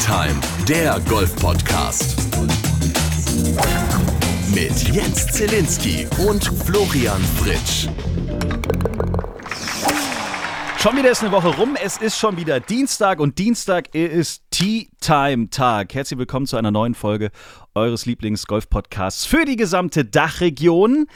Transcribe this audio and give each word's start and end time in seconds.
Time, 0.00 0.40
der 0.66 0.98
Golf-Podcast. 1.08 2.16
Mit 4.54 4.88
Jens 4.88 5.26
Zelinski 5.26 6.06
und 6.26 6.42
Florian 6.64 7.20
Fritsch. 7.36 7.86
Schon 10.78 10.96
wieder 10.96 11.10
ist 11.10 11.22
eine 11.22 11.32
Woche 11.32 11.48
rum. 11.48 11.76
Es 11.80 11.98
ist 11.98 12.18
schon 12.18 12.38
wieder 12.38 12.60
Dienstag 12.60 13.20
und 13.20 13.38
Dienstag 13.38 13.94
ist 13.94 14.42
Tea 14.50 14.88
Time 15.02 15.50
Tag. 15.50 15.92
Herzlich 15.92 16.18
willkommen 16.18 16.46
zu 16.46 16.56
einer 16.56 16.70
neuen 16.70 16.94
Folge 16.94 17.30
eures 17.74 18.06
Lieblings-Golf-Podcasts 18.06 19.26
für 19.26 19.44
die 19.44 19.56
gesamte 19.56 20.06
Dachregion. 20.06 21.08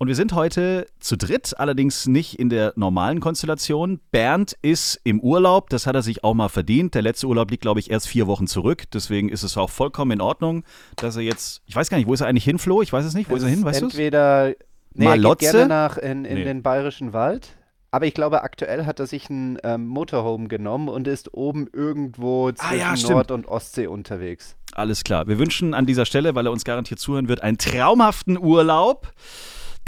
Und 0.00 0.06
wir 0.06 0.14
sind 0.14 0.32
heute 0.32 0.86
zu 1.00 1.16
dritt, 1.16 1.58
allerdings 1.58 2.06
nicht 2.06 2.38
in 2.38 2.48
der 2.50 2.72
normalen 2.76 3.18
Konstellation. 3.18 3.98
Bernd 4.12 4.56
ist 4.62 5.00
im 5.02 5.18
Urlaub, 5.18 5.70
das 5.70 5.88
hat 5.88 5.96
er 5.96 6.02
sich 6.02 6.22
auch 6.22 6.34
mal 6.34 6.48
verdient. 6.48 6.94
Der 6.94 7.02
letzte 7.02 7.26
Urlaub 7.26 7.50
liegt, 7.50 7.62
glaube 7.62 7.80
ich, 7.80 7.90
erst 7.90 8.06
vier 8.06 8.28
Wochen 8.28 8.46
zurück. 8.46 8.84
Deswegen 8.92 9.28
ist 9.28 9.42
es 9.42 9.56
auch 9.56 9.70
vollkommen 9.70 10.12
in 10.12 10.20
Ordnung, 10.20 10.62
dass 10.94 11.16
er 11.16 11.22
jetzt, 11.22 11.62
ich 11.66 11.74
weiß 11.74 11.90
gar 11.90 11.98
nicht, 11.98 12.06
wo 12.06 12.14
ist 12.14 12.20
er 12.20 12.28
eigentlich 12.28 12.44
hin, 12.44 12.58
Flo? 12.60 12.80
Ich 12.80 12.92
weiß 12.92 13.04
es 13.04 13.14
nicht. 13.14 13.28
Wo 13.28 13.34
ist 13.34 13.42
er 13.42 13.48
hin, 13.48 13.64
weißt 13.64 13.80
du 13.80 13.86
Entweder, 13.86 14.54
nee, 14.94 15.04
Malotze? 15.04 15.46
er 15.46 15.52
geht 15.52 15.58
gerne 15.58 15.68
nach 15.68 15.98
in, 15.98 16.24
in 16.24 16.34
Nee. 16.34 16.44
den 16.44 16.62
bayerischen 16.62 17.12
Wald. 17.12 17.56
Aber 17.90 18.06
ich 18.06 18.14
glaube, 18.14 18.42
aktuell 18.42 18.86
hat 18.86 19.00
er 19.00 19.06
sich 19.08 19.28
ein 19.30 19.58
ähm, 19.64 19.86
Motorhome 19.88 20.46
genommen 20.46 20.88
und 20.88 21.08
ist 21.08 21.34
oben 21.34 21.66
irgendwo 21.72 22.50
Ah, 22.50 22.54
zwischen 22.54 22.78
ja, 22.78 22.96
stimmt. 22.96 23.12
Nord- 23.14 23.30
und 23.32 23.46
Ostsee 23.48 23.88
unterwegs. 23.88 24.54
Alles 24.74 25.02
klar. 25.02 25.26
Wir 25.26 25.38
wünschen 25.40 25.74
an 25.74 25.86
dieser 25.86 26.04
Stelle, 26.04 26.36
weil 26.36 26.46
er 26.46 26.52
uns 26.52 26.64
garantiert 26.64 27.00
zuhören 27.00 27.28
wird, 27.28 27.42
einen 27.42 27.58
traumhaften 27.58 28.38
Urlaub. 28.38 29.12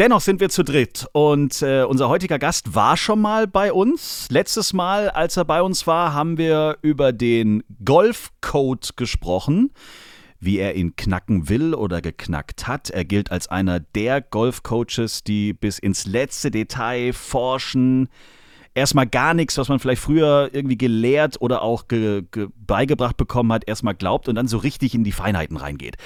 Dennoch 0.01 0.23
sind 0.23 0.41
wir 0.41 0.49
zu 0.49 0.63
dritt 0.63 1.07
und 1.13 1.61
äh, 1.61 1.83
unser 1.83 2.09
heutiger 2.09 2.39
Gast 2.39 2.75
war 2.75 2.97
schon 2.97 3.21
mal 3.21 3.47
bei 3.47 3.71
uns. 3.71 4.29
Letztes 4.31 4.73
Mal, 4.73 5.11
als 5.11 5.37
er 5.37 5.45
bei 5.45 5.61
uns 5.61 5.87
war, 5.87 6.15
haben 6.15 6.39
wir 6.39 6.79
über 6.81 7.13
den 7.13 7.63
Golfcode 7.85 8.97
gesprochen, 8.97 9.73
wie 10.39 10.57
er 10.57 10.75
ihn 10.75 10.97
knacken 10.97 11.51
will 11.51 11.75
oder 11.75 12.01
geknackt 12.01 12.67
hat. 12.67 12.89
Er 12.89 13.05
gilt 13.05 13.31
als 13.31 13.49
einer 13.49 13.79
der 13.79 14.23
Golfcoaches, 14.23 15.23
die 15.23 15.53
bis 15.53 15.79
ins 15.79 16.07
letzte 16.07 16.51
Detail 16.51 17.13
forschen, 17.13 18.09
erstmal 18.73 19.07
gar 19.07 19.35
nichts, 19.35 19.59
was 19.59 19.69
man 19.69 19.81
vielleicht 19.81 20.01
früher 20.01 20.49
irgendwie 20.51 20.79
gelehrt 20.79 21.43
oder 21.43 21.61
auch 21.61 21.89
ge 21.89 22.23
ge 22.33 22.49
beigebracht 22.57 23.19
bekommen 23.19 23.53
hat, 23.53 23.69
erstmal 23.69 23.95
glaubt 23.95 24.31
und 24.31 24.37
dann 24.37 24.49
so 24.49 24.57
richtig 24.57 24.95
in 24.95 25.05
die 25.05 25.13
Feinheiten 25.13 25.59
reingeht. 25.59 25.99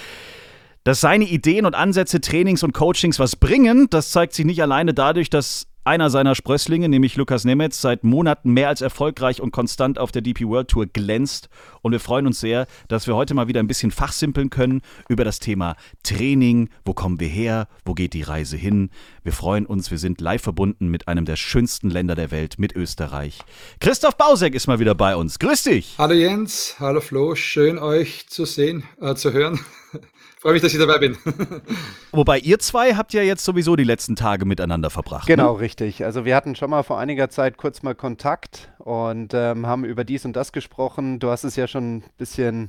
Dass 0.84 1.00
seine 1.00 1.24
Ideen 1.24 1.64
und 1.64 1.74
Ansätze, 1.74 2.20
Trainings 2.20 2.62
und 2.62 2.74
Coachings 2.74 3.18
was 3.18 3.36
bringen, 3.36 3.86
das 3.88 4.10
zeigt 4.10 4.34
sich 4.34 4.44
nicht 4.44 4.60
alleine 4.60 4.92
dadurch, 4.92 5.30
dass 5.30 5.66
einer 5.82 6.10
seiner 6.10 6.34
Sprösslinge, 6.34 6.90
nämlich 6.90 7.16
Lukas 7.16 7.46
Nemetz, 7.46 7.80
seit 7.80 8.04
Monaten 8.04 8.52
mehr 8.52 8.68
als 8.68 8.82
erfolgreich 8.82 9.40
und 9.40 9.50
konstant 9.50 9.98
auf 9.98 10.12
der 10.12 10.20
DP 10.20 10.46
World 10.46 10.68
Tour 10.68 10.84
glänzt. 10.84 11.48
Und 11.80 11.92
wir 11.92 12.00
freuen 12.00 12.26
uns 12.26 12.38
sehr, 12.38 12.66
dass 12.88 13.06
wir 13.06 13.16
heute 13.16 13.32
mal 13.32 13.48
wieder 13.48 13.60
ein 13.60 13.66
bisschen 13.66 13.92
fachsimpeln 13.92 14.50
können 14.50 14.82
über 15.08 15.24
das 15.24 15.38
Thema 15.38 15.76
Training. 16.02 16.68
Wo 16.84 16.92
kommen 16.92 17.18
wir 17.18 17.28
her? 17.28 17.66
Wo 17.86 17.94
geht 17.94 18.12
die 18.12 18.22
Reise 18.22 18.58
hin? 18.58 18.90
Wir 19.22 19.32
freuen 19.32 19.64
uns, 19.64 19.90
wir 19.90 19.98
sind 19.98 20.20
live 20.20 20.42
verbunden 20.42 20.88
mit 20.88 21.08
einem 21.08 21.24
der 21.24 21.36
schönsten 21.36 21.88
Länder 21.88 22.14
der 22.14 22.30
Welt, 22.30 22.58
mit 22.58 22.76
Österreich. 22.76 23.38
Christoph 23.80 24.18
Bausek 24.18 24.54
ist 24.54 24.66
mal 24.66 24.80
wieder 24.80 24.94
bei 24.94 25.16
uns. 25.16 25.38
Grüß 25.38 25.62
dich! 25.62 25.94
Hallo 25.96 26.12
Jens, 26.12 26.76
hallo 26.78 27.00
Flo, 27.00 27.34
schön 27.34 27.78
euch 27.78 28.26
zu 28.28 28.44
sehen, 28.44 28.84
äh, 29.00 29.14
zu 29.14 29.32
hören. 29.32 29.60
Freue 30.44 30.52
mich, 30.52 30.60
dass 30.62 30.74
ich 30.74 30.78
dabei 30.78 30.98
bin. 30.98 31.16
Wobei 32.12 32.38
ihr 32.38 32.58
zwei 32.58 32.96
habt 32.96 33.14
ja 33.14 33.22
jetzt 33.22 33.46
sowieso 33.46 33.76
die 33.76 33.84
letzten 33.84 34.14
Tage 34.14 34.44
miteinander 34.44 34.90
verbracht. 34.90 35.26
Genau, 35.26 35.54
Ne? 35.54 35.60
richtig. 35.60 36.04
Also 36.04 36.26
wir 36.26 36.36
hatten 36.36 36.54
schon 36.54 36.68
mal 36.68 36.82
vor 36.82 36.98
einiger 36.98 37.30
Zeit 37.30 37.56
kurz 37.56 37.82
mal 37.82 37.94
Kontakt 37.94 38.70
und 38.76 39.32
ähm, 39.32 39.66
haben 39.66 39.86
über 39.86 40.04
dies 40.04 40.26
und 40.26 40.36
das 40.36 40.52
gesprochen. 40.52 41.18
Du 41.18 41.30
hast 41.30 41.44
es 41.44 41.56
ja 41.56 41.66
schon 41.66 41.96
ein 41.96 42.04
bisschen 42.18 42.68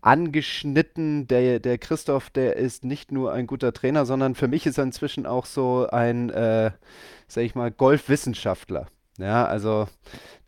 angeschnitten. 0.00 1.26
Der, 1.28 1.60
der 1.60 1.76
Christoph, 1.76 2.30
der 2.30 2.56
ist 2.56 2.82
nicht 2.82 3.12
nur 3.12 3.30
ein 3.34 3.46
guter 3.46 3.74
Trainer, 3.74 4.06
sondern 4.06 4.34
für 4.34 4.48
mich 4.48 4.64
ist 4.64 4.78
er 4.78 4.84
inzwischen 4.84 5.26
auch 5.26 5.44
so 5.44 5.86
ein, 5.92 6.30
äh, 6.30 6.70
sag 7.28 7.44
ich 7.44 7.54
mal, 7.54 7.70
Golfwissenschaftler. 7.70 8.86
Ja, 9.18 9.44
also 9.44 9.86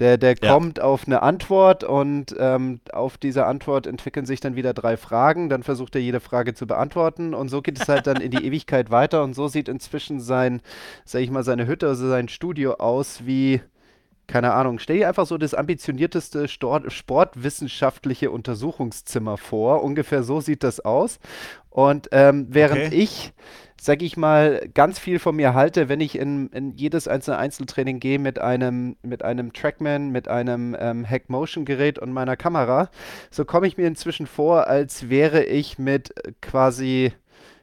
der, 0.00 0.18
der 0.18 0.36
Ja. 0.40 0.56
kommt 0.56 0.80
auf 0.80 1.06
eine 1.06 1.22
Antwort 1.22 1.84
und 1.84 2.34
ähm, 2.38 2.80
auf 2.92 3.18
diese 3.18 3.46
Antwort 3.46 3.86
entwickeln 3.86 4.26
sich 4.26 4.40
dann 4.40 4.56
wieder 4.56 4.74
drei 4.74 4.96
Fragen. 4.96 5.48
Dann 5.50 5.62
versucht 5.62 5.94
er 5.96 6.02
jede 6.02 6.20
Frage 6.20 6.54
zu 6.54 6.66
beantworten 6.66 7.34
und 7.34 7.48
so 7.50 7.62
geht 7.62 7.78
es 7.78 7.88
halt 7.88 8.06
dann 8.06 8.20
in 8.20 8.30
die 8.30 8.44
Ewigkeit 8.46 8.90
weiter. 8.90 9.24
Und 9.24 9.34
so 9.34 9.48
sieht 9.48 9.68
inzwischen 9.68 10.20
sein, 10.20 10.62
sag 11.04 11.22
ich 11.22 11.30
mal, 11.30 11.44
seine 11.44 11.66
Hütte, 11.66 11.88
also 11.88 12.08
sein 12.08 12.28
Studio 12.28 12.74
aus 12.74 13.26
wie, 13.26 13.60
keine 14.26 14.54
Ahnung, 14.54 14.78
stell 14.78 14.98
dir 14.98 15.08
einfach 15.08 15.26
so 15.26 15.38
das 15.38 15.54
ambitionierteste 15.54 16.48
Stor 16.48 16.90
sportwissenschaftliche 16.90 18.30
Untersuchungszimmer 18.30 19.36
vor. 19.36 19.82
Ungefähr 19.84 20.22
so 20.22 20.40
sieht 20.40 20.64
das 20.64 20.80
aus. 20.80 21.18
Und 21.70 22.08
ähm, 22.12 22.46
während 22.50 22.86
Okay. 22.86 22.90
ich, 22.90 23.32
sag 23.84 24.00
ich 24.00 24.16
mal, 24.16 24.66
ganz 24.72 24.98
viel 24.98 25.18
von 25.18 25.36
mir 25.36 25.52
halte, 25.52 25.90
wenn 25.90 26.00
ich 26.00 26.18
in, 26.18 26.48
in 26.48 26.74
jedes 26.74 27.06
einzelne 27.06 27.36
Einzeltraining 27.36 28.00
gehe 28.00 28.18
mit 28.18 28.38
einem, 28.38 28.96
mit 29.02 29.22
einem 29.22 29.52
Trackman, 29.52 30.08
mit 30.08 30.26
einem 30.26 30.74
ähm, 30.80 31.06
Hack-Motion-Gerät 31.06 31.98
und 31.98 32.10
meiner 32.10 32.34
Kamera, 32.34 32.88
so 33.30 33.44
komme 33.44 33.66
ich 33.66 33.76
mir 33.76 33.86
inzwischen 33.86 34.26
vor, 34.26 34.68
als 34.68 35.10
wäre 35.10 35.44
ich 35.44 35.78
mit 35.78 36.16
äh, 36.24 36.32
quasi 36.40 37.12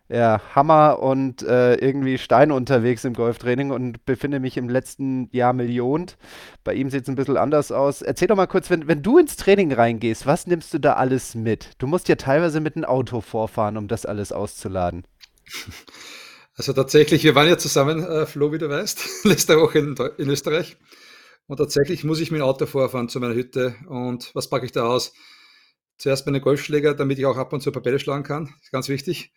ja, 0.09 0.39
Hammer 0.53 0.99
und 0.99 1.41
äh, 1.41 1.73
irgendwie 1.75 2.19
Stein 2.19 2.51
unterwegs 2.51 3.03
im 3.03 3.13
Golftraining 3.13 3.71
und 3.71 4.05
befinde 4.05 4.39
mich 4.39 4.57
im 4.57 4.69
letzten 4.69 5.27
Jahr 5.31 5.53
millionend. 5.53 6.17
Bei 6.63 6.75
ihm 6.75 6.91
sieht 6.91 7.03
es 7.03 7.09
ein 7.09 7.15
bisschen 7.15 7.37
anders 7.37 7.71
aus. 7.71 8.03
Erzähl 8.03 8.27
doch 8.27 8.35
mal 8.35 8.45
kurz, 8.45 8.69
wenn, 8.69 8.87
wenn 8.87 9.01
du 9.01 9.17
ins 9.17 9.37
Training 9.37 9.73
reingehst, 9.73 10.27
was 10.27 10.45
nimmst 10.45 10.71
du 10.71 10.77
da 10.77 10.93
alles 10.93 11.33
mit? 11.33 11.71
Du 11.79 11.87
musst 11.87 12.09
ja 12.09 12.15
teilweise 12.15 12.59
mit 12.59 12.75
einem 12.75 12.85
Auto 12.85 13.21
vorfahren, 13.21 13.77
um 13.77 13.87
das 13.87 14.05
alles 14.05 14.31
auszuladen. 14.31 15.03
Also 16.53 16.73
tatsächlich, 16.73 17.23
wir 17.23 17.33
waren 17.33 17.47
ja 17.47 17.57
zusammen, 17.57 18.03
äh, 18.03 18.25
Flo, 18.25 18.51
wie 18.51 18.57
du 18.57 18.69
weißt, 18.69 19.01
letzte 19.23 19.57
Woche 19.57 19.79
in, 19.79 19.95
in 20.17 20.29
Österreich. 20.29 20.77
Und 21.47 21.57
tatsächlich 21.57 22.03
muss 22.03 22.19
ich 22.19 22.29
mit 22.29 22.41
dem 22.41 22.45
Auto 22.45 22.65
vorfahren 22.65 23.09
zu 23.09 23.19
meiner 23.19 23.33
Hütte. 23.33 23.75
Und 23.87 24.29
was 24.35 24.49
packe 24.49 24.65
ich 24.65 24.71
da 24.73 24.83
aus? 24.83 25.13
Zuerst 25.97 26.25
meine 26.25 26.41
Golfschläger, 26.41 26.93
damit 26.93 27.17
ich 27.19 27.25
auch 27.25 27.37
ab 27.37 27.53
und 27.53 27.61
zu 27.61 27.71
Bälle 27.71 27.99
schlagen 27.99 28.23
kann. 28.23 28.53
Ist 28.61 28.71
ganz 28.71 28.89
wichtig. 28.89 29.31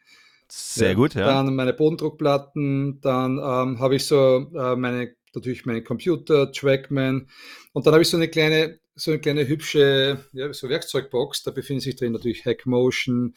Sehr 0.48 0.94
gut, 0.94 1.14
ja. 1.14 1.26
Dann 1.26 1.54
meine 1.54 1.72
Bodendruckplatten, 1.72 3.00
dann 3.00 3.38
ähm, 3.38 3.78
habe 3.80 3.96
ich 3.96 4.06
so 4.06 4.50
äh, 4.54 4.76
meine, 4.76 5.14
natürlich 5.34 5.66
meinen 5.66 5.84
Computer, 5.84 6.52
Trackman 6.52 7.28
und 7.72 7.86
dann 7.86 7.94
habe 7.94 8.02
ich 8.02 8.08
so 8.08 8.16
eine 8.16 8.28
kleine, 8.28 8.78
so 8.94 9.10
eine 9.10 9.20
kleine 9.20 9.48
hübsche 9.48 10.24
ja, 10.32 10.52
so 10.52 10.68
Werkzeugbox. 10.68 11.42
Da 11.42 11.50
befindet 11.50 11.84
sich 11.84 11.96
drin 11.96 12.12
natürlich 12.12 12.44
Hackmotion, 12.44 13.34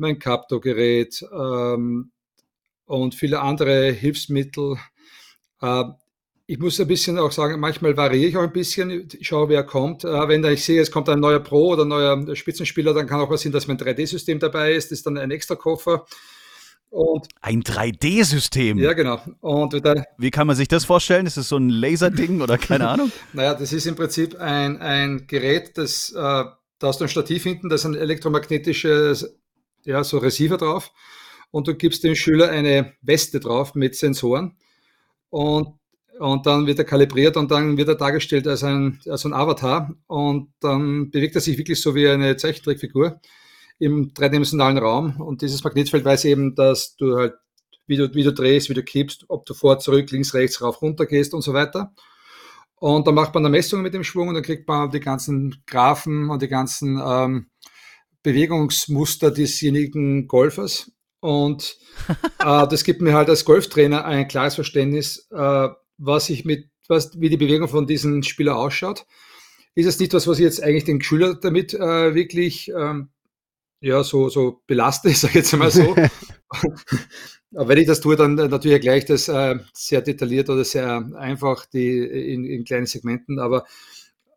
mein 0.00 0.18
Capto-Gerät 0.18 1.24
ähm, 1.32 2.10
und 2.86 3.14
viele 3.14 3.40
andere 3.40 3.92
Hilfsmittel. 3.92 4.76
Äh, 5.60 5.84
ich 6.46 6.58
muss 6.58 6.80
ein 6.80 6.88
bisschen 6.88 7.16
auch 7.18 7.30
sagen, 7.30 7.60
manchmal 7.60 7.96
variiere 7.96 8.28
ich 8.28 8.36
auch 8.36 8.42
ein 8.42 8.52
bisschen, 8.52 9.08
schaue, 9.20 9.50
wer 9.50 9.62
kommt. 9.62 10.02
Äh, 10.04 10.28
wenn 10.28 10.44
ich 10.44 10.64
sehe, 10.64 10.82
es 10.82 10.90
kommt 10.90 11.08
ein 11.08 11.20
neuer 11.20 11.38
Pro 11.38 11.68
oder 11.68 11.84
ein 11.84 11.88
neuer 11.88 12.34
Spitzenspieler, 12.34 12.92
dann 12.92 13.06
kann 13.06 13.20
auch 13.20 13.30
was 13.30 13.42
sein, 13.42 13.52
dass 13.52 13.68
mein 13.68 13.78
3D-System 13.78 14.40
dabei 14.40 14.72
ist. 14.72 14.90
Das 14.90 14.98
ist 14.98 15.06
dann 15.06 15.16
ein 15.16 15.30
extra 15.30 15.54
Koffer. 15.54 16.06
Und 16.90 17.28
Ein 17.40 17.62
3D-System. 17.62 18.78
ja, 18.78 18.94
genau. 18.94 19.20
Und 19.40 19.74
da, 19.84 19.94
Wie 20.18 20.32
kann 20.32 20.48
man 20.48 20.56
sich 20.56 20.66
das 20.66 20.84
vorstellen? 20.84 21.24
Ist 21.24 21.36
es 21.36 21.48
so 21.48 21.56
ein 21.56 21.70
Laserding 21.70 22.40
oder 22.40 22.58
keine 22.58 22.88
Ahnung? 22.88 23.12
naja, 23.32 23.54
das 23.54 23.72
ist 23.72 23.86
im 23.86 23.94
Prinzip 23.94 24.34
ein, 24.40 24.78
ein 24.78 25.28
Gerät, 25.28 25.78
das, 25.78 26.10
äh, 26.10 26.16
da 26.16 26.56
hast 26.82 27.00
du 27.00 27.04
ein 27.04 27.08
Stativ 27.08 27.44
hinten, 27.44 27.68
da 27.68 27.76
ist 27.76 27.84
ein 27.84 27.94
elektromagnetisches, 27.94 29.39
ja, 29.84 30.04
so 30.04 30.18
Receiver 30.18 30.56
drauf. 30.56 30.92
Und 31.50 31.66
du 31.66 31.74
gibst 31.74 32.04
dem 32.04 32.14
Schüler 32.14 32.50
eine 32.50 32.94
Weste 33.02 33.40
drauf 33.40 33.74
mit 33.74 33.96
Sensoren. 33.96 34.56
Und, 35.30 35.78
und 36.18 36.46
dann 36.46 36.66
wird 36.66 36.78
er 36.78 36.84
kalibriert 36.84 37.36
und 37.36 37.50
dann 37.50 37.76
wird 37.76 37.88
er 37.88 37.94
dargestellt 37.94 38.46
als 38.46 38.62
ein, 38.62 39.00
als 39.08 39.24
ein 39.24 39.32
Avatar. 39.32 39.94
Und 40.06 40.52
dann 40.60 41.10
bewegt 41.10 41.34
er 41.34 41.40
sich 41.40 41.58
wirklich 41.58 41.80
so 41.80 41.94
wie 41.94 42.08
eine 42.08 42.36
Zeichentrickfigur 42.36 43.20
im 43.78 44.12
dreidimensionalen 44.14 44.78
Raum. 44.78 45.20
Und 45.20 45.42
dieses 45.42 45.64
Magnetfeld 45.64 46.04
weiß 46.04 46.26
eben, 46.26 46.54
dass 46.54 46.96
du 46.96 47.16
halt, 47.16 47.34
wie 47.86 47.96
du, 47.96 48.14
wie 48.14 48.22
du 48.22 48.32
drehst, 48.32 48.68
wie 48.68 48.74
du 48.74 48.84
kippst, 48.84 49.24
ob 49.28 49.46
du 49.46 49.54
vor, 49.54 49.78
zurück, 49.80 50.10
links, 50.10 50.34
rechts, 50.34 50.62
rauf, 50.62 50.80
runter 50.82 51.06
gehst 51.06 51.34
und 51.34 51.42
so 51.42 51.54
weiter. 51.54 51.92
Und 52.76 53.06
dann 53.06 53.14
macht 53.14 53.34
man 53.34 53.44
eine 53.44 53.50
Messung 53.50 53.82
mit 53.82 53.92
dem 53.92 54.04
Schwung 54.04 54.28
und 54.28 54.34
dann 54.34 54.42
kriegt 54.42 54.66
man 54.66 54.90
die 54.90 55.00
ganzen 55.00 55.62
Graphen 55.66 56.30
und 56.30 56.40
die 56.40 56.48
ganzen 56.48 57.00
ähm, 57.04 57.46
Bewegungsmuster 58.22 59.30
desjenigen 59.30 60.28
Golfers. 60.28 60.92
Und 61.20 61.76
äh, 62.38 62.66
das 62.68 62.84
gibt 62.84 63.02
mir 63.02 63.14
halt 63.14 63.28
als 63.28 63.44
Golftrainer 63.44 64.04
ein 64.04 64.28
klares 64.28 64.54
Verständnis, 64.54 65.28
äh, 65.30 65.68
was 65.98 66.30
ich 66.30 66.44
mit, 66.44 66.70
was, 66.88 67.20
wie 67.20 67.28
die 67.28 67.36
Bewegung 67.36 67.68
von 67.68 67.86
diesem 67.86 68.22
Spieler 68.22 68.56
ausschaut. 68.56 69.06
Ist 69.74 69.86
es 69.86 70.00
nicht 70.00 70.12
was, 70.14 70.26
was 70.26 70.38
ich 70.38 70.44
jetzt 70.44 70.62
eigentlich 70.62 70.84
den 70.84 71.02
Schüler 71.02 71.34
damit 71.34 71.74
äh, 71.74 72.14
wirklich 72.14 72.68
ähm, 72.76 73.10
ja, 73.80 74.04
so, 74.04 74.28
so 74.28 74.62
belaste, 74.66 75.10
sage 75.14 75.30
ich 75.30 75.36
jetzt 75.36 75.54
einmal 75.54 75.70
so. 75.70 75.94
Aber 77.54 77.68
wenn 77.68 77.78
ich 77.78 77.86
das 77.86 78.00
tue, 78.00 78.16
dann 78.16 78.38
äh, 78.38 78.48
natürlich 78.48 78.80
gleich 78.80 79.04
das 79.06 79.28
äh, 79.28 79.58
sehr 79.72 80.02
detailliert 80.02 80.48
oder 80.50 80.64
sehr 80.64 81.10
einfach 81.16 81.66
die, 81.66 81.98
in, 81.98 82.44
in 82.44 82.64
kleinen 82.64 82.86
Segmenten. 82.86 83.38
Aber 83.40 83.64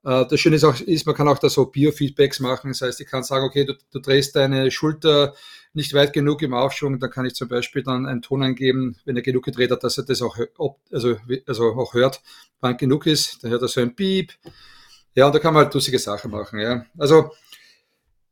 das 0.04 0.38
Schöne 0.40 0.58
ist 0.58 0.66
auch, 0.66 0.80
ist, 0.80 1.06
man 1.06 1.16
kann 1.16 1.30
auch 1.30 1.40
da 1.40 1.50
so 1.50 1.66
Biofeedbacks 1.66 2.42
machen. 2.42 2.72
Das 2.72 2.82
heißt, 2.82 3.00
ich 3.00 3.08
kann 3.08 3.24
sagen, 3.24 3.46
okay, 3.46 3.64
du, 3.64 3.74
du 3.92 4.00
drehst 4.00 4.36
deine 4.36 4.70
Schulter 4.70 5.34
nicht 5.74 5.94
weit 5.94 6.14
genug 6.14 6.42
im 6.42 6.54
Aufschwung, 6.54 7.00
dann 7.00 7.10
kann 7.10 7.26
ich 7.26 7.36
zum 7.36 7.48
Beispiel 7.48 7.84
dann 7.84 8.06
einen 8.06 8.22
Ton 8.22 8.44
eingeben, 8.44 8.98
wenn 9.06 9.16
er 9.16 9.22
genug 9.22 9.46
gedreht 9.46 9.72
hat, 9.72 9.84
dass 9.84 9.98
er 9.98 10.04
das 10.04 10.22
auch, 10.22 10.38
also, 10.92 11.16
also 11.48 11.74
auch 11.74 11.94
hört, 11.94 12.22
wann 12.60 12.78
genug 12.78 13.08
ist. 13.08 13.44
Dann 13.44 13.52
hört 13.52 13.62
er 13.62 13.68
so 13.70 13.82
ein 13.82 13.96
Piep. 13.96 14.34
Ja, 15.16 15.28
und 15.28 15.36
da 15.36 15.40
kann 15.40 15.54
man 15.54 15.64
halt 15.64 15.74
lustige 15.74 16.00
Sachen 16.00 16.32
machen. 16.32 16.60
Ja. 16.60 16.86
Also 16.98 17.32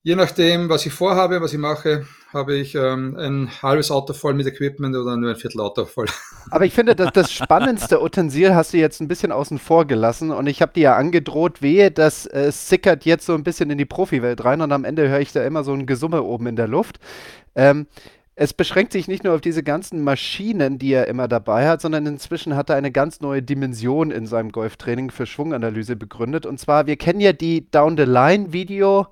Je 0.03 0.15
nachdem, 0.15 0.68
was 0.68 0.83
ich 0.88 0.94
vorhabe, 0.94 1.42
was 1.42 1.53
ich 1.53 1.59
mache, 1.59 2.07
habe 2.33 2.56
ich 2.56 2.74
ähm, 2.74 3.15
ein 3.19 3.62
halbes 3.62 3.92
Auto 3.92 4.13
voll 4.13 4.33
mit 4.33 4.48
Equipment 4.48 4.95
oder 4.95 5.15
nur 5.15 5.30
ein 5.30 5.36
Viertel 5.36 5.62
Auto 5.62 5.86
voll. 5.86 6.07
Aber 6.50 6.65
ich 6.65 6.74
finde, 6.74 6.95
dass 6.95 7.13
das 7.13 7.31
spannendste 7.31 8.01
Utensil 8.01 8.56
hast 8.56 8.74
du 8.74 8.77
jetzt 8.77 9.00
ein 9.00 9.07
bisschen 9.07 9.31
außen 9.31 9.59
vor 9.59 9.86
gelassen 9.86 10.31
und 10.31 10.48
ich 10.48 10.63
habe 10.63 10.74
dir 10.74 10.81
ja 10.81 10.95
angedroht, 10.95 11.62
wehe, 11.62 11.92
das 11.92 12.25
äh, 12.25 12.51
sickert 12.51 13.06
jetzt 13.06 13.27
so 13.27 13.36
ein 13.36 13.44
bisschen 13.44 13.69
in 13.69 13.77
die 13.77 13.86
Profiwelt 13.86 14.44
rein 14.44 14.62
und 14.62 14.71
am 14.71 14.86
Ende 14.86 15.07
höre 15.07 15.19
ich 15.19 15.33
da 15.33 15.44
immer 15.44 15.63
so 15.63 15.71
ein 15.71 15.86
Gesumme 15.86 16.24
oben 16.24 16.48
in 16.48 16.56
der 16.56 16.68
Luft. 16.68 16.98
Ähm, 17.53 17.86
es 18.33 18.53
beschränkt 18.53 18.94
sich 18.94 19.07
nicht 19.07 19.24
nur 19.24 19.36
auf 19.36 19.42
diese 19.42 19.62
ganzen 19.62 20.03
Maschinen, 20.03 20.80
die 20.80 20.94
er 20.94 21.09
immer 21.09 21.27
dabei 21.27 21.68
hat, 21.68 21.80
sondern 21.80 22.07
inzwischen 22.07 22.56
hat 22.56 22.71
er 22.71 22.75
eine 22.75 22.92
ganz 22.92 23.21
neue 23.21 23.44
Dimension 23.44 24.09
in 24.09 24.25
seinem 24.25 24.51
Golftraining 24.51 25.12
für 25.12 25.27
Schwunganalyse 25.27 25.95
begründet. 25.95 26.48
Und 26.48 26.59
zwar, 26.59 26.88
wir 26.88 26.98
kennen 26.98 27.19
ja 27.19 27.33
die 27.33 27.69
Down-the-Line-Video- 27.69 29.06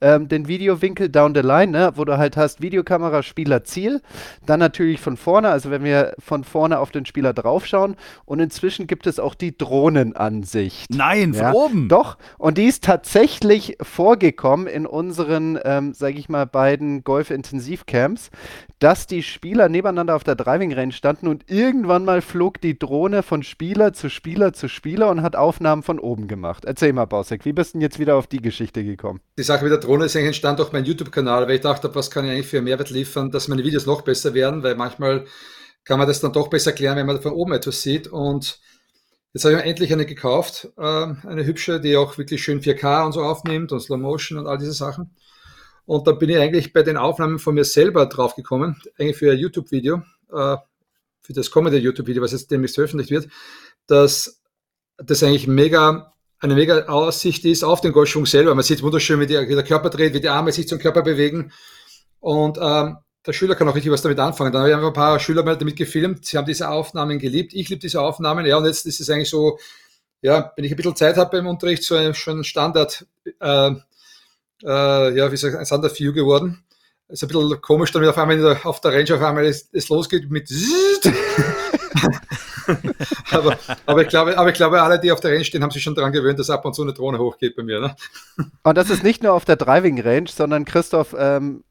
ähm, 0.00 0.28
den 0.28 0.48
Videowinkel 0.48 1.08
down 1.08 1.34
the 1.34 1.40
line, 1.40 1.72
ne, 1.72 1.92
wo 1.94 2.04
du 2.04 2.18
halt 2.18 2.36
hast 2.36 2.60
Videokamera, 2.60 3.22
Spieler, 3.22 3.64
Ziel. 3.64 4.02
Dann 4.44 4.60
natürlich 4.60 5.00
von 5.00 5.16
vorne, 5.16 5.48
also 5.48 5.70
wenn 5.70 5.84
wir 5.84 6.14
von 6.18 6.44
vorne 6.44 6.78
auf 6.78 6.90
den 6.90 7.06
Spieler 7.06 7.32
draufschauen. 7.32 7.96
Und 8.24 8.40
inzwischen 8.40 8.86
gibt 8.86 9.06
es 9.06 9.18
auch 9.18 9.34
die 9.34 9.56
Drohnenansicht. 9.56 10.90
Nein, 10.90 11.34
von 11.34 11.42
ja, 11.42 11.52
oben. 11.52 11.88
Doch. 11.88 12.18
Und 12.38 12.58
die 12.58 12.64
ist 12.64 12.84
tatsächlich 12.84 13.76
vorgekommen 13.80 14.66
in 14.66 14.86
unseren, 14.86 15.58
ähm, 15.64 15.94
sage 15.94 16.18
ich 16.18 16.28
mal, 16.28 16.46
beiden 16.46 17.04
Golf-Intensivcamps, 17.04 18.30
dass 18.78 19.06
die 19.06 19.22
Spieler 19.22 19.68
nebeneinander 19.68 20.14
auf 20.14 20.24
der 20.24 20.34
Driving 20.34 20.72
Range 20.72 20.92
standen 20.92 21.28
und 21.28 21.50
irgendwann 21.50 22.04
mal 22.04 22.20
flog 22.20 22.60
die 22.60 22.78
Drohne 22.78 23.22
von 23.22 23.42
Spieler 23.42 23.92
zu 23.92 24.10
Spieler 24.10 24.52
zu 24.52 24.68
Spieler 24.68 25.10
und 25.10 25.22
hat 25.22 25.36
Aufnahmen 25.36 25.82
von 25.82 25.98
oben 25.98 26.28
gemacht. 26.28 26.64
Erzähl 26.64 26.92
mal, 26.92 27.06
Bausek, 27.06 27.44
wie 27.44 27.52
bist 27.52 27.72
du 27.72 27.78
denn 27.78 27.82
jetzt 27.82 27.98
wieder 27.98 28.16
auf 28.16 28.26
die 28.26 28.42
Geschichte 28.42 28.84
gekommen? 28.84 29.20
Die 29.38 29.42
Sache 29.42 29.64
mit 29.64 29.72
der 29.72 29.80
Drohne 29.86 30.06
ist 30.06 30.16
eigentlich 30.16 30.28
entstand 30.28 30.58
durch 30.58 30.72
meinen 30.72 30.84
YouTube-Kanal, 30.84 31.46
weil 31.46 31.56
ich 31.56 31.60
dachte, 31.60 31.94
was 31.94 32.10
kann 32.10 32.24
ich 32.24 32.32
eigentlich 32.32 32.46
für 32.48 32.60
Mehrwert 32.60 32.90
liefern, 32.90 33.30
dass 33.30 33.48
meine 33.48 33.64
Videos 33.64 33.86
noch 33.86 34.02
besser 34.02 34.34
werden, 34.34 34.62
weil 34.62 34.74
manchmal 34.74 35.24
kann 35.84 35.98
man 35.98 36.08
das 36.08 36.20
dann 36.20 36.32
doch 36.32 36.48
besser 36.48 36.70
erklären, 36.70 36.96
wenn 36.96 37.06
man 37.06 37.22
von 37.22 37.32
oben 37.32 37.52
etwas 37.52 37.82
sieht. 37.82 38.08
Und 38.08 38.60
jetzt 39.32 39.44
habe 39.44 39.54
ich 39.54 39.60
mir 39.60 39.68
endlich 39.68 39.92
eine 39.92 40.04
gekauft, 40.04 40.68
äh, 40.76 40.82
eine 40.82 41.46
hübsche, 41.46 41.80
die 41.80 41.96
auch 41.96 42.18
wirklich 42.18 42.42
schön 42.42 42.60
4K 42.60 43.06
und 43.06 43.12
so 43.12 43.22
aufnimmt 43.22 43.72
und 43.72 43.80
Slow 43.80 43.96
Motion 43.98 44.38
und 44.38 44.46
all 44.46 44.58
diese 44.58 44.72
Sachen. 44.72 45.14
Und 45.84 46.08
da 46.08 46.12
bin 46.12 46.28
ich 46.30 46.38
eigentlich 46.38 46.72
bei 46.72 46.82
den 46.82 46.96
Aufnahmen 46.96 47.38
von 47.38 47.54
mir 47.54 47.64
selber 47.64 48.06
draufgekommen, 48.06 48.82
eigentlich 48.98 49.16
für 49.16 49.30
ein 49.30 49.38
YouTube-Video, 49.38 50.02
äh, 50.32 50.56
für 51.22 51.32
das 51.32 51.50
kommende 51.50 51.78
YouTube-Video, 51.78 52.22
was 52.22 52.32
jetzt 52.32 52.50
demnächst 52.50 52.74
veröffentlicht 52.74 53.12
wird, 53.12 53.28
dass 53.86 54.42
das 54.96 55.22
eigentlich 55.22 55.46
mega 55.46 56.12
eine 56.40 56.54
mega 56.54 56.86
Aussicht 56.86 57.44
ist 57.44 57.64
auf 57.64 57.80
den 57.80 57.92
Golfschwung 57.92 58.26
selber. 58.26 58.54
Man 58.54 58.64
sieht 58.64 58.82
wunderschön, 58.82 59.20
wie, 59.20 59.26
die, 59.26 59.34
wie 59.34 59.54
der 59.54 59.64
Körper 59.64 59.90
dreht, 59.90 60.14
wie 60.14 60.20
die 60.20 60.28
Arme 60.28 60.52
sich 60.52 60.68
zum 60.68 60.78
Körper 60.78 61.02
bewegen. 61.02 61.52
Und 62.20 62.58
ähm, 62.60 62.98
der 63.26 63.32
Schüler 63.32 63.54
kann 63.54 63.68
auch 63.68 63.74
richtig 63.74 63.92
was 63.92 64.02
damit 64.02 64.18
anfangen. 64.18 64.52
Dann 64.52 64.60
habe 64.60 64.70
ich 64.70 64.76
einfach 64.76 64.88
ein 64.88 64.94
paar 64.94 65.18
Schüler 65.18 65.42
mal 65.42 65.56
damit 65.56 65.76
gefilmt. 65.76 66.24
Sie 66.24 66.36
haben 66.36 66.46
diese 66.46 66.68
Aufnahmen 66.68 67.18
geliebt. 67.18 67.54
Ich 67.54 67.68
liebe 67.68 67.80
diese 67.80 68.00
Aufnahmen. 68.00 68.46
Ja, 68.46 68.58
und 68.58 68.66
jetzt 68.66 68.86
ist 68.86 69.00
es 69.00 69.10
eigentlich 69.10 69.30
so, 69.30 69.58
ja, 70.20 70.52
wenn 70.56 70.64
ich 70.64 70.72
ein 70.72 70.76
bisschen 70.76 70.96
Zeit 70.96 71.16
habe 71.16 71.38
im 71.38 71.46
Unterricht, 71.46 71.82
so 71.82 71.94
ein, 71.94 72.14
schon 72.14 72.44
Standard, 72.44 73.06
äh, 73.40 73.70
äh, 74.62 75.16
ja, 75.16 75.32
wie 75.32 75.36
soll 75.36 75.50
ich 75.50 75.56
ein 75.56 75.66
Standard 75.66 75.98
View 75.98 76.12
geworden. 76.12 76.64
Ist 77.08 77.22
ein 77.22 77.28
bisschen 77.28 77.60
komisch, 77.60 77.92
damit 77.92 78.08
auf 78.08 78.18
einmal 78.18 78.58
auf 78.64 78.80
der 78.80 78.92
Range 78.92 79.14
auf 79.14 79.22
einmal 79.22 79.44
es, 79.44 79.68
es 79.72 79.88
losgeht 79.88 80.28
mit 80.28 80.50
aber, 83.30 83.56
aber, 83.86 84.02
ich 84.02 84.08
glaube, 84.08 84.36
aber 84.36 84.50
ich 84.50 84.56
glaube, 84.56 84.82
alle, 84.82 84.98
die 84.98 85.12
auf 85.12 85.20
der 85.20 85.30
Range 85.30 85.44
stehen, 85.44 85.62
haben 85.62 85.70
sich 85.70 85.84
schon 85.84 85.94
daran 85.94 86.10
gewöhnt, 86.12 86.38
dass 86.38 86.50
ab 86.50 86.64
und 86.64 86.74
zu 86.74 86.82
eine 86.82 86.92
Drohne 86.92 87.18
hochgeht 87.18 87.54
bei 87.54 87.62
mir. 87.62 87.80
Ne? 87.80 87.94
Und 88.64 88.76
das 88.76 88.90
ist 88.90 89.04
nicht 89.04 89.22
nur 89.22 89.34
auf 89.34 89.44
der 89.44 89.54
Driving 89.54 90.00
Range, 90.00 90.28
sondern 90.28 90.64
Christoph 90.64 91.14
ähm, 91.16 91.62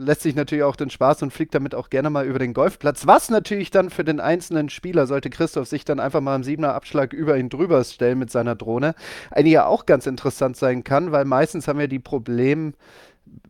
lässt 0.00 0.22
sich 0.22 0.34
natürlich 0.34 0.64
auch 0.64 0.76
den 0.76 0.90
Spaß 0.90 1.22
und 1.22 1.32
fliegt 1.32 1.54
damit 1.54 1.74
auch 1.74 1.90
gerne 1.90 2.10
mal 2.10 2.26
über 2.26 2.38
den 2.38 2.54
Golfplatz. 2.54 3.06
Was 3.06 3.30
natürlich 3.30 3.70
dann 3.70 3.90
für 3.90 4.02
den 4.02 4.18
einzelnen 4.18 4.70
Spieler, 4.70 5.06
sollte 5.06 5.30
Christoph 5.30 5.68
sich 5.68 5.84
dann 5.84 6.00
einfach 6.00 6.20
mal 6.20 6.36
im 6.36 6.42
siebener 6.42 6.74
Abschlag 6.74 7.12
über 7.12 7.36
ihn 7.36 7.50
drüber 7.50 7.84
stellen 7.84 8.18
mit 8.18 8.30
seiner 8.30 8.56
Drohne, 8.56 8.94
eigentlich 9.30 9.52
ja 9.52 9.66
auch 9.66 9.86
ganz 9.86 10.06
interessant 10.06 10.56
sein 10.56 10.84
kann, 10.84 11.12
weil 11.12 11.26
meistens 11.26 11.68
haben 11.68 11.78
wir 11.78 11.88
die 11.88 11.98
Probleme, 11.98 12.72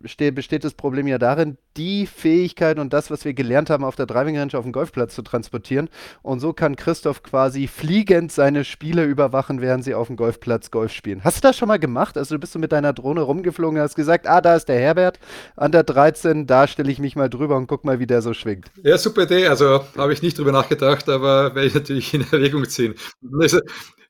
besteht 0.00 0.65
das 0.65 0.75
Problem 0.75 1.06
ja 1.06 1.19
darin, 1.19 1.59
die 1.77 2.06
Fähigkeit 2.06 2.79
und 2.79 2.93
das, 2.93 3.11
was 3.11 3.25
wir 3.25 3.35
gelernt 3.35 3.71
haben, 3.71 3.85
auf 3.85 3.97
der 3.97 4.06
Driving 4.06 4.38
Range 4.38 4.55
auf 4.55 4.65
dem 4.65 4.73
Golfplatz 4.73 5.15
zu 5.15 5.23
transportieren. 5.23 5.88
Und 6.23 6.41
so 6.41 6.53
kann 6.53 6.77
Christoph 6.77 7.23
quasi 7.23 7.67
fliegend 7.67 8.32
seine 8.32 8.65
Spiele 8.65 9.05
überwachen, 9.05 9.61
während 9.61 9.85
sie 9.85 9.94
auf 9.94 10.09
dem 10.09 10.17
Golfplatz 10.17 10.71
Golf 10.71 10.93
spielen. 10.93 11.23
Hast 11.23 11.38
du 11.38 11.49
das 11.49 11.56
schon 11.56 11.69
mal 11.69 11.79
gemacht? 11.79 12.17
Also 12.17 12.35
du 12.35 12.41
bist 12.41 12.55
du 12.55 12.59
mit 12.59 12.73
deiner 12.73 12.93
Drohne 12.93 13.23
rumgeflogen 13.23 13.79
und 13.79 13.82
hast 13.82 13.94
gesagt, 13.94 14.27
ah, 14.27 14.41
da 14.41 14.56
ist 14.56 14.69
der 14.69 14.81
Herbert 14.81 15.19
an 15.56 15.73
der 15.73 15.83
13, 15.83 16.47
da 16.47 16.67
stelle 16.67 16.91
ich 16.91 16.99
mich 16.99 17.17
mal 17.17 17.29
drüber 17.29 17.56
und 17.56 17.67
guck 17.67 17.85
mal, 17.85 17.99
wie 17.99 18.06
der 18.06 18.23
so 18.23 18.35
schwingt. 18.35 18.71
Ja, 18.83 18.99
super 18.99 19.23
Idee. 19.23 19.47
Also 19.47 19.85
habe 19.97 20.12
ich 20.12 20.23
nicht 20.23 20.38
drüber 20.38 20.53
nachgedacht, 20.53 21.09
aber 21.09 21.55
werde 21.55 21.67
ich 21.67 21.75
natürlich 21.75 22.15
in 22.15 22.23
Erwägung 22.31 22.69
ziehen 22.69 22.94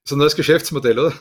so 0.04 0.16
ein 0.16 0.18
neues 0.18 0.34
Geschäftsmodell, 0.34 0.98
oder? 0.98 1.14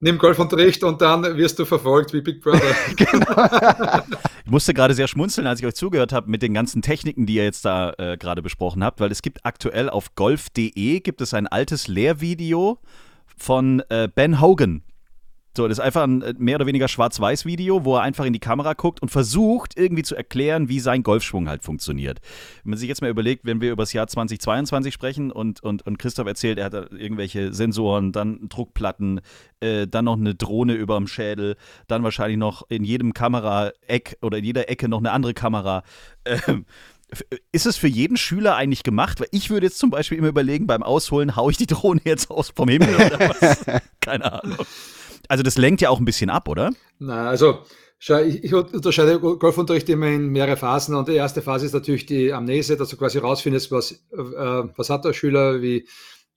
Nimm 0.00 0.18
Golfunterricht 0.18 0.84
und 0.84 1.00
dann 1.00 1.22
wirst 1.36 1.58
du 1.58 1.64
verfolgt 1.64 2.12
wie 2.12 2.20
Big 2.20 2.42
Brother. 2.42 2.74
genau. 2.96 4.02
Ich 4.44 4.50
musste 4.50 4.74
gerade 4.74 4.94
sehr 4.94 5.08
schmunzeln, 5.08 5.46
als 5.46 5.60
ich 5.60 5.66
euch 5.66 5.74
zugehört 5.74 6.12
habe 6.12 6.30
mit 6.30 6.42
den 6.42 6.54
ganzen 6.54 6.82
Techniken, 6.82 7.26
die 7.26 7.34
ihr 7.34 7.44
jetzt 7.44 7.64
da 7.64 7.94
äh, 7.98 8.16
gerade 8.16 8.42
besprochen 8.42 8.84
habt, 8.84 9.00
weil 9.00 9.10
es 9.10 9.22
gibt 9.22 9.44
aktuell 9.44 9.88
auf 9.88 10.14
golf.de 10.14 11.00
gibt 11.00 11.20
es 11.20 11.32
ein 11.34 11.46
altes 11.46 11.88
Lehrvideo 11.88 12.78
von 13.36 13.82
äh, 13.88 14.08
Ben 14.14 14.40
Hogan. 14.40 14.82
So, 15.56 15.66
das 15.66 15.78
ist 15.78 15.84
einfach 15.84 16.02
ein 16.02 16.20
äh, 16.20 16.34
mehr 16.36 16.56
oder 16.56 16.66
weniger 16.66 16.86
Schwarz-Weiß-Video, 16.86 17.84
wo 17.86 17.96
er 17.96 18.02
einfach 18.02 18.26
in 18.26 18.34
die 18.34 18.38
Kamera 18.38 18.74
guckt 18.74 19.00
und 19.00 19.08
versucht, 19.08 19.78
irgendwie 19.78 20.02
zu 20.02 20.14
erklären, 20.14 20.68
wie 20.68 20.80
sein 20.80 21.02
Golfschwung 21.02 21.48
halt 21.48 21.64
funktioniert. 21.64 22.20
Wenn 22.62 22.70
man 22.70 22.78
sich 22.78 22.88
jetzt 22.88 23.00
mal 23.00 23.08
überlegt, 23.08 23.46
wenn 23.46 23.62
wir 23.62 23.72
über 23.72 23.82
das 23.82 23.94
Jahr 23.94 24.06
2022 24.06 24.92
sprechen 24.92 25.32
und, 25.32 25.62
und, 25.62 25.86
und 25.86 25.98
Christoph 25.98 26.26
erzählt, 26.26 26.58
er 26.58 26.66
hat 26.66 26.74
da 26.74 26.86
irgendwelche 26.90 27.54
Sensoren, 27.54 28.12
dann 28.12 28.48
Druckplatten, 28.50 29.22
äh, 29.60 29.86
dann 29.86 30.04
noch 30.04 30.16
eine 30.16 30.34
Drohne 30.34 30.74
über 30.74 30.96
dem 30.98 31.06
Schädel, 31.06 31.56
dann 31.88 32.02
wahrscheinlich 32.02 32.38
noch 32.38 32.68
in 32.68 32.84
jedem 32.84 33.14
Kamera-Eck 33.14 34.18
oder 34.20 34.38
in 34.38 34.44
jeder 34.44 34.68
Ecke 34.68 34.88
noch 34.88 34.98
eine 34.98 35.12
andere 35.12 35.32
Kamera. 35.32 35.84
Ähm, 36.26 36.66
ist 37.52 37.66
es 37.66 37.76
für 37.76 37.88
jeden 37.88 38.16
Schüler 38.16 38.56
eigentlich 38.56 38.82
gemacht? 38.82 39.20
Weil 39.20 39.28
ich 39.30 39.48
würde 39.48 39.66
jetzt 39.66 39.78
zum 39.78 39.90
Beispiel 39.90 40.18
immer 40.18 40.28
überlegen, 40.28 40.66
beim 40.66 40.82
Ausholen 40.82 41.36
haue 41.36 41.52
ich 41.52 41.56
die 41.56 41.66
Drohne 41.66 42.00
jetzt 42.04 42.30
aus 42.30 42.52
vom 42.54 42.68
Himmel 42.68 42.94
oder 42.94 43.20
was? 43.20 43.64
Keine 44.00 44.42
Ahnung 44.42 44.66
also 45.28 45.42
das 45.42 45.58
lenkt 45.58 45.80
ja 45.80 45.90
auch 45.90 45.98
ein 45.98 46.04
bisschen 46.04 46.30
ab, 46.30 46.48
oder? 46.48 46.72
Na, 46.98 47.28
also 47.28 47.60
ich, 47.98 48.44
ich 48.44 48.54
unterscheide 48.54 49.18
Golfunterricht 49.18 49.88
immer 49.88 50.08
in 50.08 50.28
mehrere 50.28 50.56
Phasen 50.56 50.94
und 50.94 51.08
die 51.08 51.14
erste 51.14 51.42
Phase 51.42 51.66
ist 51.66 51.72
natürlich 51.72 52.06
die 52.06 52.32
Amnese, 52.32 52.76
dass 52.76 52.90
du 52.90 52.96
quasi 52.96 53.18
rausfindest, 53.18 53.70
was, 53.72 53.92
äh, 53.92 53.96
was 54.76 54.90
hat 54.90 55.04
der 55.04 55.12
Schüler, 55.12 55.62
wie, 55.62 55.88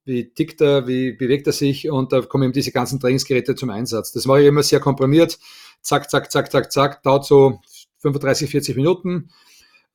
wie 0.06 0.34
tickt 0.34 0.62
er, 0.62 0.88
wie 0.88 1.12
bewegt 1.12 1.48
er 1.48 1.54
sich 1.54 1.90
und 1.90 2.12
da 2.14 2.22
kommen 2.22 2.46
eben 2.46 2.54
diese 2.54 2.72
ganzen 2.72 3.00
Trainingsgeräte 3.00 3.56
zum 3.56 3.70
Einsatz. 3.70 4.12
Das 4.12 4.26
mache 4.26 4.42
ich 4.42 4.48
immer 4.48 4.64
sehr 4.64 4.80
komprimiert, 4.80 5.38
zack, 5.82 6.10
zack, 6.10 6.32
zack, 6.32 6.52
zack, 6.52 6.72
zack, 6.72 7.04
dauert 7.04 7.26
so 7.26 7.60
35, 8.00 8.50
40 8.50 8.76
Minuten 8.78 9.30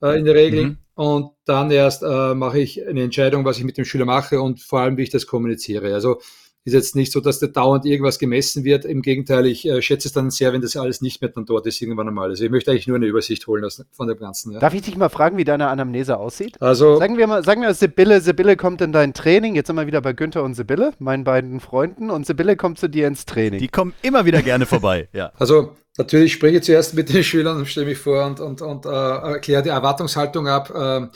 äh, 0.02 0.18
in 0.18 0.26
der 0.26 0.34
Regel 0.34 0.64
mhm. 0.64 0.78
und 0.94 1.30
dann 1.46 1.70
erst 1.70 2.02
äh, 2.02 2.34
mache 2.34 2.60
ich 2.60 2.86
eine 2.86 3.02
Entscheidung, 3.02 3.44
was 3.44 3.58
ich 3.58 3.64
mit 3.64 3.78
dem 3.78 3.86
Schüler 3.86 4.04
mache 4.04 4.40
und 4.40 4.60
vor 4.60 4.80
allem, 4.80 4.98
wie 4.98 5.02
ich 5.02 5.10
das 5.10 5.26
kommuniziere. 5.26 5.94
Also 5.94 6.20
ist 6.64 6.72
jetzt 6.72 6.96
nicht 6.96 7.12
so, 7.12 7.20
dass 7.20 7.38
da 7.40 7.46
dauernd 7.46 7.84
irgendwas 7.84 8.18
gemessen 8.18 8.64
wird. 8.64 8.86
Im 8.86 9.02
Gegenteil, 9.02 9.44
ich 9.46 9.68
äh, 9.68 9.82
schätze 9.82 10.08
es 10.08 10.14
dann 10.14 10.30
sehr, 10.30 10.52
wenn 10.54 10.62
das 10.62 10.76
alles 10.76 11.02
nicht 11.02 11.20
mehr 11.20 11.30
dann 11.30 11.44
dort 11.44 11.66
ist, 11.66 11.80
irgendwann 11.82 12.08
einmal. 12.08 12.30
Also 12.30 12.42
ich 12.42 12.50
möchte 12.50 12.70
eigentlich 12.70 12.86
nur 12.86 12.96
eine 12.96 13.06
Übersicht 13.06 13.46
holen 13.46 13.64
aus, 13.64 13.84
von 13.92 14.08
dem 14.08 14.18
Ganzen. 14.18 14.52
Ja. 14.52 14.60
Darf 14.60 14.72
ich 14.72 14.80
dich 14.80 14.96
mal 14.96 15.10
fragen, 15.10 15.36
wie 15.36 15.44
deine 15.44 15.68
Anamnese 15.68 16.16
aussieht? 16.16 16.60
Also, 16.62 16.96
sagen 16.96 17.18
wir 17.18 17.26
mal, 17.26 17.44
sagen 17.44 17.60
wir 17.60 17.74
Sibylle, 17.74 18.22
Sibylle 18.22 18.56
kommt 18.56 18.80
in 18.80 18.92
dein 18.92 19.12
Training. 19.12 19.54
Jetzt 19.54 19.66
sind 19.66 19.76
wir 19.76 19.86
wieder 19.86 20.00
bei 20.00 20.14
Günther 20.14 20.42
und 20.42 20.54
Sibylle, 20.54 20.92
meinen 20.98 21.24
beiden 21.24 21.60
Freunden. 21.60 22.10
Und 22.10 22.26
Sibylle 22.26 22.56
kommt 22.56 22.78
zu 22.78 22.88
dir 22.88 23.08
ins 23.08 23.26
Training. 23.26 23.60
Die 23.60 23.68
kommen 23.68 23.92
immer 24.00 24.24
wieder 24.24 24.40
gerne 24.40 24.64
vorbei, 24.64 25.08
ja. 25.12 25.32
Also 25.38 25.76
natürlich 25.98 26.32
spreche 26.32 26.56
ich 26.56 26.62
zuerst 26.62 26.94
mit 26.94 27.12
den 27.12 27.22
Schülern, 27.22 27.66
stelle 27.66 27.86
mich 27.86 27.98
vor 27.98 28.24
und, 28.24 28.40
und, 28.40 28.62
und 28.62 28.86
äh, 28.86 28.88
erkläre 28.88 29.62
die 29.62 29.68
Erwartungshaltung 29.68 30.48
ab. 30.48 30.70
Äh, 30.74 31.08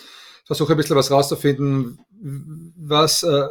versuche 0.45 0.73
ein 0.73 0.77
bisschen 0.77 0.97
was 0.97 1.11
rauszufinden, 1.11 1.99
was 2.77 3.23
äh, 3.23 3.47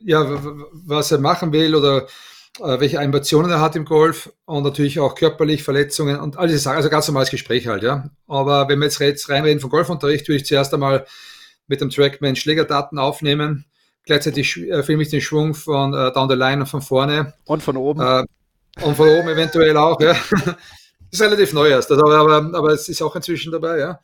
ja, 0.00 0.26
was 0.72 1.12
er 1.12 1.18
machen 1.18 1.52
will 1.52 1.74
oder 1.74 2.06
äh, 2.58 2.80
welche 2.80 3.00
Ambitionen 3.00 3.50
er 3.50 3.60
hat 3.60 3.76
im 3.76 3.84
Golf 3.84 4.32
und 4.44 4.64
natürlich 4.64 4.98
auch 4.98 5.14
körperlich 5.14 5.62
Verletzungen 5.62 6.18
und 6.18 6.36
all 6.36 6.48
diese 6.48 6.58
Sachen. 6.58 6.76
Also 6.76 6.90
ganz 6.90 7.06
normales 7.08 7.30
Gespräch 7.30 7.66
halt, 7.66 7.82
ja. 7.82 8.10
Aber 8.26 8.68
wenn 8.68 8.78
wir 8.78 8.86
jetzt, 8.86 8.98
jetzt 8.98 9.28
reinreden 9.28 9.60
von 9.60 9.70
Golfunterricht, 9.70 10.26
würde 10.28 10.36
ich 10.36 10.46
zuerst 10.46 10.74
einmal 10.74 11.06
mit 11.66 11.80
dem 11.80 11.90
Trackman 11.90 12.36
Schlägerdaten 12.36 12.98
aufnehmen. 12.98 13.64
gleichzeitig 14.04 14.56
äh, 14.56 14.82
filme 14.82 15.02
ich 15.02 15.10
den 15.10 15.20
Schwung 15.20 15.54
von 15.54 15.94
äh, 15.94 16.12
down 16.12 16.28
the 16.28 16.34
line 16.34 16.60
und 16.60 16.66
von 16.66 16.82
vorne. 16.82 17.34
Und 17.44 17.62
von 17.62 17.76
oben. 17.76 18.00
Äh, 18.00 18.24
und 18.82 18.96
von 18.96 19.08
oben 19.08 19.28
eventuell 19.28 19.76
auch, 19.76 20.00
ja. 20.00 20.16
ist 21.10 21.22
relativ 21.22 21.52
neu 21.52 21.68
erst, 21.68 21.90
also, 21.90 22.04
aber, 22.06 22.50
aber 22.54 22.70
es 22.70 22.88
ist 22.88 23.02
auch 23.02 23.14
inzwischen 23.14 23.52
dabei, 23.52 23.78
ja. 23.78 24.00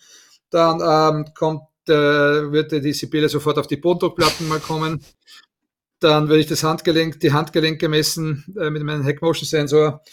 Dann 0.51 0.81
ähm, 0.81 1.25
kommt, 1.35 1.63
äh, 1.89 1.93
wird 1.93 2.73
die 2.73 2.93
Sibylle 2.93 3.29
sofort 3.29 3.59
auf 3.59 3.67
die 3.67 3.77
Bodendruckplatten 3.77 4.47
mal 4.49 4.61
kommen. 4.61 5.05
Dann 6.07 6.29
würde 6.29 6.39
ich 6.39 6.47
das 6.47 6.63
Handgelenk, 6.63 7.19
die 7.19 7.33
Handgelenke 7.33 7.89
messen 7.89 8.45
äh, 8.57 8.71
mit 8.71 8.85
meinem 8.85 9.03
Heck-Motion-Sensor. 9.03 10.05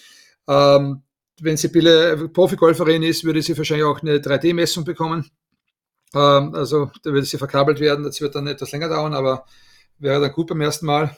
Ähm, 0.48 1.04
wenn 1.40 1.56
Sibylle 1.56 2.30
Profi-Golferin 2.30 3.04
ist, 3.04 3.24
würde 3.26 3.44
sie 3.44 3.56
wahrscheinlich 3.56 3.86
auch 3.86 4.02
eine 4.02 4.18
3D-Messung 4.18 4.86
bekommen. 4.86 5.30
Ähm, 6.16 6.56
also 6.56 6.90
da 7.04 7.12
würde 7.12 7.28
sie 7.28 7.38
verkabelt 7.38 7.80
werden. 7.80 8.04
Das 8.04 8.22
wird 8.22 8.34
dann 8.34 8.48
etwas 8.48 8.72
länger 8.72 8.90
dauern, 8.90 9.14
aber 9.14 9.46
wäre 10.00 10.20
dann 10.20 10.32
gut 10.32 10.48
beim 10.48 10.62
ersten 10.62 10.88
Mal. 10.88 11.16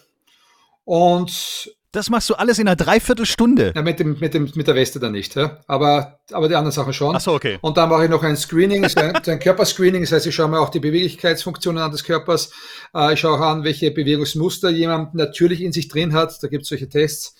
Und 0.83 1.73
das 1.95 2.09
machst 2.09 2.29
du 2.29 2.35
alles 2.35 2.59
in 2.59 2.67
einer 2.67 2.75
Dreiviertelstunde. 2.75 3.73
Ja, 3.75 3.81
mit, 3.81 3.99
dem, 3.99 4.17
mit, 4.19 4.33
dem, 4.33 4.51
mit 4.53 4.67
der 4.67 4.75
Weste 4.75 4.99
dann 4.99 5.13
nicht, 5.13 5.35
ja. 5.35 5.59
aber, 5.67 6.19
aber 6.31 6.47
die 6.49 6.55
anderen 6.55 6.71
Sachen 6.73 6.93
schon. 6.93 7.15
Ach 7.15 7.21
so, 7.21 7.33
okay. 7.33 7.57
Und 7.61 7.77
dann 7.77 7.89
mache 7.89 8.03
ich 8.05 8.09
noch 8.09 8.23
ein 8.23 8.35
Screening, 8.35 8.87
so 8.89 8.99
ein, 8.99 9.15
ein 9.15 9.39
Körperscreening, 9.39 10.01
das 10.01 10.11
heißt, 10.11 10.27
ich 10.27 10.35
schaue 10.35 10.49
mir 10.49 10.59
auch 10.59 10.69
die 10.69 10.79
Beweglichkeitsfunktionen 10.79 11.81
an 11.81 11.91
des 11.91 12.03
Körpers. 12.03 12.51
Äh, 12.93 13.13
ich 13.13 13.19
schaue 13.19 13.37
auch 13.37 13.41
an, 13.41 13.63
welche 13.63 13.91
Bewegungsmuster 13.91 14.69
jemand 14.69 15.15
natürlich 15.15 15.61
in 15.61 15.71
sich 15.71 15.87
drin 15.87 16.13
hat. 16.13 16.41
Da 16.41 16.47
gibt 16.47 16.63
es 16.63 16.69
solche 16.69 16.89
Tests 16.89 17.35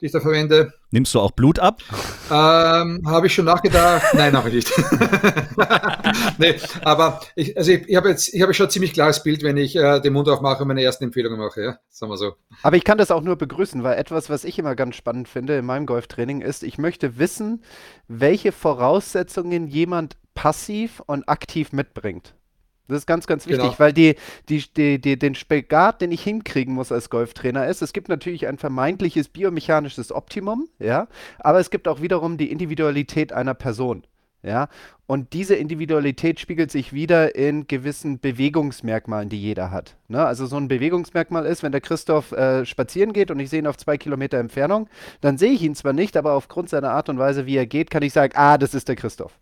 die 0.00 0.06
ich 0.06 0.12
da 0.12 0.20
verwende. 0.20 0.72
Nimmst 0.90 1.14
du 1.14 1.20
auch 1.20 1.32
Blut 1.32 1.58
ab? 1.58 1.80
Ähm, 2.30 3.02
habe 3.06 3.26
ich 3.26 3.34
schon 3.34 3.44
nachgedacht. 3.44 4.06
Nein, 4.14 4.36
habe 4.36 4.48
ich 4.48 4.54
nicht. 4.54 4.72
nee, 6.38 6.54
aber 6.84 7.20
ich, 7.34 7.56
also 7.56 7.72
ich, 7.72 7.88
ich 7.88 7.96
habe 7.96 8.08
jetzt, 8.08 8.32
ich 8.32 8.40
habe 8.42 8.54
schon 8.54 8.66
ein 8.66 8.70
ziemlich 8.70 8.92
klares 8.92 9.22
Bild, 9.22 9.42
wenn 9.42 9.56
ich 9.56 9.76
äh, 9.76 10.00
den 10.00 10.12
Mund 10.12 10.28
aufmache 10.28 10.62
und 10.62 10.68
meine 10.68 10.82
ersten 10.82 11.04
Empfehlungen 11.04 11.38
mache, 11.38 11.62
ja, 11.62 11.78
sagen 11.90 12.12
wir 12.12 12.16
so. 12.16 12.34
Aber 12.62 12.76
ich 12.76 12.84
kann 12.84 12.98
das 12.98 13.10
auch 13.10 13.22
nur 13.22 13.36
begrüßen, 13.36 13.82
weil 13.82 13.98
etwas, 13.98 14.30
was 14.30 14.44
ich 14.44 14.58
immer 14.58 14.76
ganz 14.76 14.96
spannend 14.96 15.28
finde 15.28 15.56
in 15.58 15.64
meinem 15.64 15.86
Golftraining 15.86 16.40
ist, 16.40 16.62
ich 16.62 16.78
möchte 16.78 17.18
wissen, 17.18 17.62
welche 18.06 18.52
Voraussetzungen 18.52 19.66
jemand 19.66 20.16
passiv 20.34 21.02
und 21.06 21.28
aktiv 21.28 21.72
mitbringt. 21.72 22.34
Das 22.88 22.98
ist 22.98 23.06
ganz, 23.06 23.26
ganz 23.26 23.46
wichtig, 23.46 23.64
genau. 23.64 23.78
weil 23.78 23.92
die, 23.92 24.16
die, 24.48 24.64
die, 24.74 25.00
die, 25.00 25.18
den 25.18 25.34
Spagat, 25.34 26.00
den 26.00 26.10
ich 26.10 26.22
hinkriegen 26.22 26.74
muss 26.74 26.90
als 26.90 27.10
Golftrainer, 27.10 27.66
ist, 27.66 27.82
es 27.82 27.92
gibt 27.92 28.08
natürlich 28.08 28.46
ein 28.46 28.58
vermeintliches 28.58 29.28
biomechanisches 29.28 30.10
Optimum, 30.10 30.68
ja, 30.78 31.06
aber 31.38 31.60
es 31.60 31.70
gibt 31.70 31.86
auch 31.86 32.00
wiederum 32.00 32.38
die 32.38 32.50
Individualität 32.50 33.32
einer 33.32 33.54
Person. 33.54 34.04
Ja, 34.42 34.68
und 35.08 35.32
diese 35.32 35.54
Individualität 35.54 36.38
spiegelt 36.38 36.70
sich 36.70 36.92
wieder 36.92 37.34
in 37.34 37.66
gewissen 37.66 38.20
Bewegungsmerkmalen, 38.20 39.30
die 39.30 39.40
jeder 39.40 39.70
hat. 39.70 39.96
Ne? 40.06 40.22
Also 40.22 40.44
so 40.44 40.58
ein 40.58 40.68
Bewegungsmerkmal 40.68 41.46
ist, 41.46 41.62
wenn 41.62 41.72
der 41.72 41.80
Christoph 41.80 42.32
äh, 42.32 42.66
spazieren 42.66 43.14
geht 43.14 43.30
und 43.30 43.40
ich 43.40 43.48
sehe 43.48 43.60
ihn 43.60 43.66
auf 43.66 43.78
zwei 43.78 43.96
Kilometer 43.96 44.36
Entfernung, 44.36 44.86
dann 45.22 45.38
sehe 45.38 45.52
ich 45.52 45.62
ihn 45.62 45.74
zwar 45.74 45.94
nicht, 45.94 46.14
aber 46.18 46.34
aufgrund 46.34 46.68
seiner 46.68 46.90
Art 46.90 47.08
und 47.08 47.18
Weise, 47.18 47.46
wie 47.46 47.56
er 47.56 47.64
geht, 47.64 47.90
kann 47.90 48.02
ich 48.02 48.12
sagen, 48.12 48.34
ah, 48.36 48.58
das 48.58 48.74
ist 48.74 48.86
der 48.86 48.96
Christoph. 48.96 49.32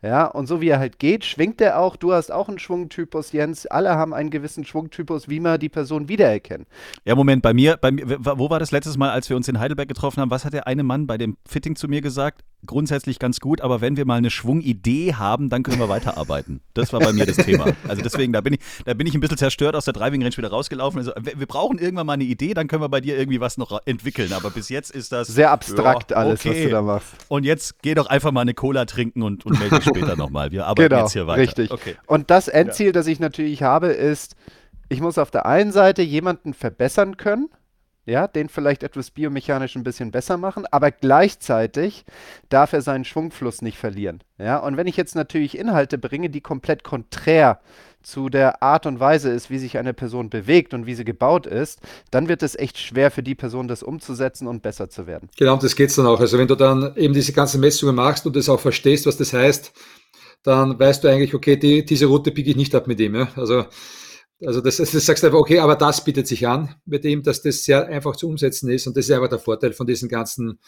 Ja, 0.00 0.26
und 0.26 0.46
so 0.46 0.60
wie 0.60 0.68
er 0.68 0.78
halt 0.78 1.00
geht, 1.00 1.24
schwingt 1.24 1.60
er 1.60 1.80
auch. 1.80 1.96
Du 1.96 2.12
hast 2.12 2.30
auch 2.30 2.48
einen 2.48 2.60
Schwungtypus, 2.60 3.32
Jens. 3.32 3.66
Alle 3.66 3.96
haben 3.96 4.14
einen 4.14 4.30
gewissen 4.30 4.64
Schwungtypus, 4.64 5.28
wie 5.28 5.40
man 5.40 5.58
die 5.58 5.68
Person 5.68 6.08
wiedererkennen. 6.08 6.68
Ja, 7.04 7.16
Moment, 7.16 7.42
bei 7.42 7.52
mir, 7.52 7.76
bei 7.76 7.90
mir, 7.90 8.04
wo 8.06 8.48
war 8.48 8.60
das 8.60 8.70
letztes 8.70 8.96
Mal, 8.96 9.10
als 9.10 9.28
wir 9.28 9.36
uns 9.36 9.48
in 9.48 9.58
Heidelberg 9.58 9.88
getroffen 9.88 10.20
haben? 10.20 10.30
Was 10.30 10.44
hat 10.44 10.52
der 10.52 10.68
eine 10.68 10.84
Mann 10.84 11.08
bei 11.08 11.18
dem 11.18 11.36
Fitting 11.44 11.74
zu 11.74 11.88
mir 11.88 12.00
gesagt? 12.00 12.44
Grundsätzlich 12.64 13.18
ganz 13.18 13.40
gut, 13.40 13.60
aber 13.60 13.80
wenn 13.80 13.96
wir 13.96 14.04
mal 14.04 14.16
eine 14.16 14.30
Schwungidee 14.30 15.07
haben, 15.14 15.48
dann 15.48 15.62
können 15.62 15.78
wir 15.78 15.88
weiterarbeiten. 15.88 16.60
Das 16.74 16.92
war 16.92 17.00
bei 17.00 17.12
mir 17.12 17.26
das 17.26 17.36
Thema. 17.36 17.66
Also 17.88 18.02
deswegen, 18.02 18.32
da 18.32 18.40
bin 18.40 18.54
ich, 18.54 18.60
da 18.84 18.94
bin 18.94 19.06
ich 19.06 19.14
ein 19.14 19.20
bisschen 19.20 19.38
zerstört 19.38 19.74
aus 19.74 19.84
der 19.84 19.94
Driving 19.94 20.22
Range 20.22 20.36
wieder 20.36 20.50
rausgelaufen. 20.50 20.98
Also, 20.98 21.12
wir 21.16 21.46
brauchen 21.46 21.78
irgendwann 21.78 22.06
mal 22.06 22.14
eine 22.14 22.24
Idee, 22.24 22.54
dann 22.54 22.68
können 22.68 22.82
wir 22.82 22.88
bei 22.88 23.00
dir 23.00 23.16
irgendwie 23.18 23.40
was 23.40 23.56
noch 23.56 23.80
entwickeln. 23.84 24.32
Aber 24.32 24.50
bis 24.50 24.68
jetzt 24.68 24.90
ist 24.90 25.12
das. 25.12 25.28
Sehr 25.28 25.50
abstrakt 25.50 26.10
ja, 26.10 26.18
alles, 26.18 26.40
okay. 26.40 26.50
was 26.50 26.62
du 26.62 26.70
da 26.70 26.82
machst. 26.82 27.08
Und 27.28 27.44
jetzt 27.44 27.82
geh 27.82 27.94
doch 27.94 28.06
einfach 28.06 28.32
mal 28.32 28.42
eine 28.42 28.54
Cola 28.54 28.84
trinken 28.84 29.22
und, 29.22 29.46
und 29.46 29.58
melde 29.58 29.76
dich 29.76 29.84
später 29.84 30.16
nochmal. 30.16 30.50
Wir 30.50 30.66
arbeiten 30.66 30.88
genau, 30.90 31.02
jetzt 31.02 31.12
hier 31.12 31.26
weiter. 31.26 31.42
Richtig. 31.42 31.70
Okay. 31.70 31.96
Und 32.06 32.30
das 32.30 32.48
Endziel, 32.48 32.86
ja. 32.86 32.92
das 32.92 33.06
ich 33.06 33.20
natürlich 33.20 33.62
habe, 33.62 33.88
ist, 33.88 34.36
ich 34.88 35.00
muss 35.00 35.18
auf 35.18 35.30
der 35.30 35.46
einen 35.46 35.72
Seite 35.72 36.02
jemanden 36.02 36.54
verbessern 36.54 37.16
können 37.16 37.48
ja, 38.08 38.26
den 38.26 38.48
vielleicht 38.48 38.82
etwas 38.82 39.10
biomechanisch 39.10 39.76
ein 39.76 39.84
bisschen 39.84 40.10
besser 40.10 40.36
machen, 40.36 40.64
aber 40.70 40.90
gleichzeitig 40.90 42.04
darf 42.48 42.72
er 42.72 42.82
seinen 42.82 43.04
Schwungfluss 43.04 43.62
nicht 43.62 43.78
verlieren. 43.78 44.22
Ja, 44.38 44.58
und 44.58 44.76
wenn 44.76 44.86
ich 44.86 44.96
jetzt 44.96 45.14
natürlich 45.14 45.58
Inhalte 45.58 45.98
bringe, 45.98 46.30
die 46.30 46.40
komplett 46.40 46.84
konträr 46.84 47.60
zu 48.02 48.28
der 48.28 48.62
Art 48.62 48.86
und 48.86 49.00
Weise 49.00 49.30
ist, 49.30 49.50
wie 49.50 49.58
sich 49.58 49.76
eine 49.76 49.92
Person 49.92 50.30
bewegt 50.30 50.72
und 50.72 50.86
wie 50.86 50.94
sie 50.94 51.04
gebaut 51.04 51.46
ist, 51.46 51.80
dann 52.10 52.28
wird 52.28 52.42
es 52.42 52.54
echt 52.54 52.78
schwer 52.78 53.10
für 53.10 53.22
die 53.22 53.34
Person, 53.34 53.68
das 53.68 53.82
umzusetzen 53.82 54.46
und 54.46 54.62
besser 54.62 54.88
zu 54.88 55.06
werden. 55.06 55.28
Genau, 55.36 55.56
das 55.56 55.76
geht 55.76 55.90
es 55.90 55.96
dann 55.96 56.06
auch. 56.06 56.20
Also 56.20 56.38
wenn 56.38 56.48
du 56.48 56.54
dann 56.54 56.96
eben 56.96 57.12
diese 57.12 57.32
ganzen 57.32 57.60
Messungen 57.60 57.94
machst 57.94 58.24
und 58.26 58.36
das 58.36 58.48
auch 58.48 58.60
verstehst, 58.60 59.06
was 59.06 59.16
das 59.16 59.32
heißt, 59.32 59.72
dann 60.44 60.78
weißt 60.78 61.04
du 61.04 61.08
eigentlich, 61.08 61.34
okay, 61.34 61.56
die, 61.56 61.84
diese 61.84 62.06
Route 62.06 62.30
biege 62.30 62.50
ich 62.50 62.56
nicht 62.56 62.74
ab 62.74 62.86
mit 62.86 63.00
ihm. 63.00 63.16
Ja? 63.16 63.28
Also 63.36 63.66
also 64.44 64.60
das, 64.60 64.76
das 64.76 64.92
sagst 64.92 65.22
du 65.22 65.26
einfach, 65.26 65.38
okay, 65.38 65.58
aber 65.58 65.76
das 65.76 66.04
bietet 66.04 66.26
sich 66.26 66.46
an 66.46 66.74
mit 66.84 67.04
dem, 67.04 67.22
dass 67.22 67.42
das 67.42 67.64
sehr 67.64 67.86
einfach 67.86 68.16
zu 68.16 68.28
umsetzen 68.28 68.70
ist 68.70 68.86
und 68.86 68.96
das 68.96 69.06
ist 69.06 69.10
einfach 69.10 69.28
der 69.28 69.38
Vorteil 69.38 69.72
von 69.72 69.86
diesen 69.86 70.08
ganzen 70.08 70.58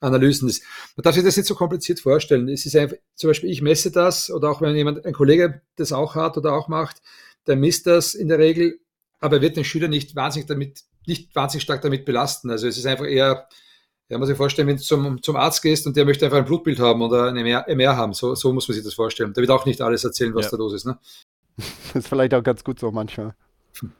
Analysen. 0.00 0.48
Man 0.48 1.02
darf 1.02 1.14
sich 1.14 1.24
das 1.24 1.36
nicht 1.36 1.46
so 1.46 1.54
kompliziert 1.54 2.00
vorstellen. 2.00 2.48
Es 2.48 2.66
ist 2.66 2.76
einfach, 2.76 2.96
zum 3.14 3.30
Beispiel, 3.30 3.50
ich 3.50 3.62
messe 3.62 3.90
das 3.90 4.30
oder 4.30 4.50
auch 4.50 4.60
wenn 4.60 4.76
jemand, 4.76 5.04
ein 5.04 5.12
Kollege 5.12 5.62
das 5.76 5.92
auch 5.92 6.14
hat 6.14 6.36
oder 6.36 6.52
auch 6.52 6.68
macht, 6.68 7.02
der 7.46 7.56
misst 7.56 7.86
das 7.86 8.14
in 8.14 8.28
der 8.28 8.38
Regel, 8.38 8.78
aber 9.20 9.36
er 9.36 9.42
wird 9.42 9.56
den 9.56 9.64
Schüler 9.64 9.88
nicht 9.88 10.14
wahnsinnig 10.14 10.46
damit, 10.46 10.82
nicht 11.06 11.34
wahnsinnig 11.34 11.62
stark 11.62 11.82
damit 11.82 12.04
belasten. 12.04 12.50
Also 12.50 12.68
es 12.68 12.76
ist 12.76 12.86
einfach 12.86 13.06
eher, 13.06 13.48
ja, 14.08 14.18
muss 14.18 14.28
sich 14.28 14.36
vorstellen, 14.36 14.68
wenn 14.68 14.76
du 14.76 14.82
zum, 14.82 15.22
zum 15.22 15.36
Arzt 15.36 15.62
gehst 15.62 15.86
und 15.86 15.96
der 15.96 16.04
möchte 16.04 16.26
einfach 16.26 16.38
ein 16.38 16.44
Blutbild 16.44 16.78
haben 16.78 17.02
oder 17.02 17.24
ein 17.24 17.36
MR, 17.36 17.66
MR 17.68 17.96
haben. 17.96 18.12
So, 18.12 18.34
so 18.34 18.52
muss 18.52 18.68
man 18.68 18.74
sich 18.74 18.84
das 18.84 18.94
vorstellen. 18.94 19.32
Der 19.32 19.40
wird 19.40 19.50
auch 19.50 19.66
nicht 19.66 19.80
alles 19.80 20.04
erzählen, 20.04 20.34
was 20.34 20.46
ja. 20.46 20.50
da 20.52 20.56
los 20.58 20.74
ist. 20.74 20.84
Ne? 20.84 20.98
Das 21.56 21.94
ist 21.94 22.08
vielleicht 22.08 22.34
auch 22.34 22.42
ganz 22.42 22.64
gut 22.64 22.78
so 22.78 22.90
manchmal. 22.90 23.34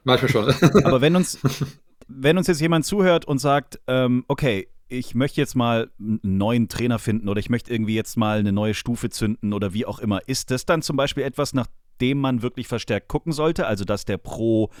Manchmal 0.03 0.31
schon. 0.31 0.45
Aber 0.85 1.01
wenn 1.01 1.15
uns, 1.15 1.39
wenn 2.07 2.37
uns 2.37 2.47
jetzt 2.47 2.61
jemand 2.61 2.85
zuhört 2.85 3.25
und 3.25 3.39
sagt, 3.39 3.79
ähm, 3.87 4.25
okay, 4.27 4.67
ich 4.89 5.15
möchte 5.15 5.41
jetzt 5.41 5.55
mal 5.55 5.91
einen 5.99 6.19
neuen 6.23 6.69
Trainer 6.69 6.97
finden 6.97 7.27
oder 7.27 7.39
ich 7.39 7.49
möchte 7.49 7.73
irgendwie 7.73 7.95
jetzt 7.95 8.15
mal 8.15 8.39
eine 8.39 8.53
neue 8.53 8.73
Stufe 8.73 9.09
zünden 9.09 9.53
oder 9.53 9.73
wie 9.73 9.85
auch 9.85 9.99
immer, 9.99 10.21
ist 10.27 10.49
das 10.49 10.65
dann 10.65 10.81
zum 10.81 10.95
Beispiel 10.95 11.23
etwas, 11.23 11.53
nach 11.53 11.67
dem 11.99 12.19
man 12.19 12.41
wirklich 12.41 12.67
verstärkt 12.67 13.09
gucken 13.09 13.33
sollte? 13.33 13.67
Also, 13.67 13.83
dass 13.83 14.05
der 14.05 14.17
Pro 14.17 14.71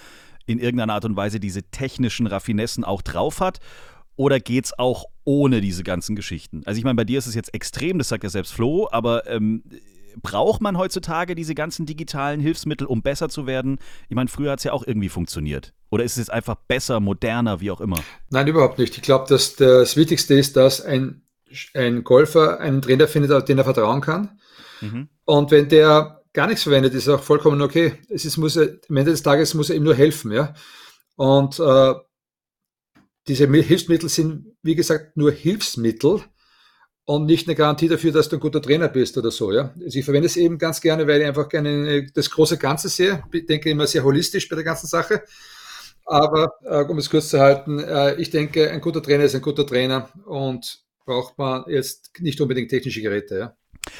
in 0.45 0.59
irgendeiner 0.59 0.93
Art 0.93 1.05
und 1.05 1.17
Weise 1.17 1.39
diese 1.39 1.63
technischen 1.63 2.27
Raffinessen 2.27 2.83
auch 2.83 3.01
drauf 3.01 3.41
hat? 3.41 3.59
Oder 4.15 4.39
geht 4.39 4.65
es 4.65 4.79
auch 4.79 5.05
ohne 5.25 5.61
diese 5.61 5.83
ganzen 5.83 6.15
Geschichten? 6.15 6.61
Also, 6.65 6.77
ich 6.77 6.85
meine, 6.85 6.95
bei 6.95 7.03
dir 7.03 7.19
ist 7.19 7.27
es 7.27 7.35
jetzt 7.35 7.53
extrem, 7.53 7.97
das 7.97 8.07
sagt 8.07 8.23
ja 8.23 8.29
selbst 8.29 8.53
Flo, 8.53 8.87
aber 8.91 9.27
ähm, 9.27 9.63
braucht 10.21 10.61
man 10.61 10.77
heutzutage 10.77 11.35
diese 11.35 11.55
ganzen 11.55 11.85
digitalen 11.85 12.39
Hilfsmittel, 12.39 12.87
um 12.87 13.01
besser 13.01 13.29
zu 13.29 13.47
werden? 13.47 13.79
Ich 14.09 14.15
meine, 14.15 14.29
früher 14.29 14.51
hat 14.51 14.59
es 14.59 14.65
ja 14.65 14.73
auch 14.73 14.85
irgendwie 14.85 15.09
funktioniert. 15.09 15.73
Oder 15.89 16.03
ist 16.03 16.13
es 16.13 16.17
jetzt 16.17 16.33
einfach 16.33 16.55
besser, 16.67 16.99
moderner, 16.99 17.61
wie 17.61 17.71
auch 17.71 17.81
immer? 17.81 18.03
Nein, 18.29 18.47
überhaupt 18.47 18.77
nicht. 18.77 18.97
Ich 18.97 19.03
glaube, 19.03 19.25
dass 19.29 19.55
das 19.55 19.95
Wichtigste 19.95 20.33
ist, 20.33 20.57
dass 20.57 20.81
ein, 20.81 21.23
ein 21.73 22.03
Golfer 22.03 22.59
einen 22.59 22.81
Trainer 22.81 23.07
findet, 23.07 23.47
den 23.47 23.57
er 23.57 23.63
vertrauen 23.63 24.01
kann. 24.01 24.39
Mhm. 24.81 25.09
Und 25.25 25.51
wenn 25.51 25.69
der 25.69 26.21
gar 26.33 26.47
nichts 26.47 26.63
verwendet, 26.63 26.93
ist 26.93 27.07
auch 27.07 27.23
vollkommen 27.23 27.61
okay. 27.61 27.93
Es 28.09 28.25
ist, 28.25 28.37
muss 28.37 28.55
er, 28.55 28.77
am 28.89 28.97
Ende 28.97 29.11
des 29.11 29.23
Tages 29.23 29.53
muss 29.53 29.69
er 29.69 29.75
ihm 29.75 29.83
nur 29.83 29.95
helfen. 29.95 30.31
Ja? 30.31 30.53
Und 31.15 31.59
äh, 31.59 31.93
diese 33.27 33.47
Hilfsmittel 33.47 34.09
sind, 34.09 34.55
wie 34.61 34.75
gesagt, 34.75 35.17
nur 35.17 35.31
Hilfsmittel 35.31 36.21
und 37.07 37.25
nicht 37.25 37.47
eine 37.47 37.55
Garantie 37.55 37.87
dafür, 37.87 38.11
dass 38.11 38.27
du 38.27 38.35
ein 38.35 38.41
guter 38.41 38.61
Trainer 38.61 38.89
bist 38.89 39.17
oder 39.17 39.31
so. 39.31 39.53
Ja? 39.53 39.73
Also 39.81 39.97
ich 39.97 40.03
verwende 40.03 40.25
es 40.25 40.35
eben 40.35 40.57
ganz 40.57 40.81
gerne, 40.81 41.07
weil 41.07 41.21
ich 41.21 41.27
einfach 41.27 41.47
gerne 41.47 42.05
das 42.13 42.29
große 42.29 42.57
Ganze 42.57 42.89
sehe. 42.89 43.23
Ich 43.31 43.45
denke 43.45 43.69
immer 43.69 43.87
sehr 43.87 44.03
holistisch 44.03 44.49
bei 44.49 44.57
der 44.57 44.65
ganzen 44.65 44.87
Sache. 44.87 45.23
Aber 46.03 46.55
äh, 46.65 46.83
um 46.83 46.97
es 46.97 47.09
kurz 47.09 47.29
zu 47.29 47.39
halten, 47.39 47.79
äh, 47.79 48.15
ich 48.15 48.29
denke, 48.29 48.69
ein 48.69 48.81
guter 48.81 49.01
Trainer 49.01 49.23
ist 49.23 49.35
ein 49.35 49.41
guter 49.41 49.65
Trainer 49.65 50.09
und 50.25 50.83
braucht 51.05 51.37
man 51.37 51.63
jetzt 51.69 52.11
nicht 52.19 52.41
unbedingt 52.41 52.69
technische 52.69 53.01
Geräte. 53.01 53.37
Ja? 53.37 53.57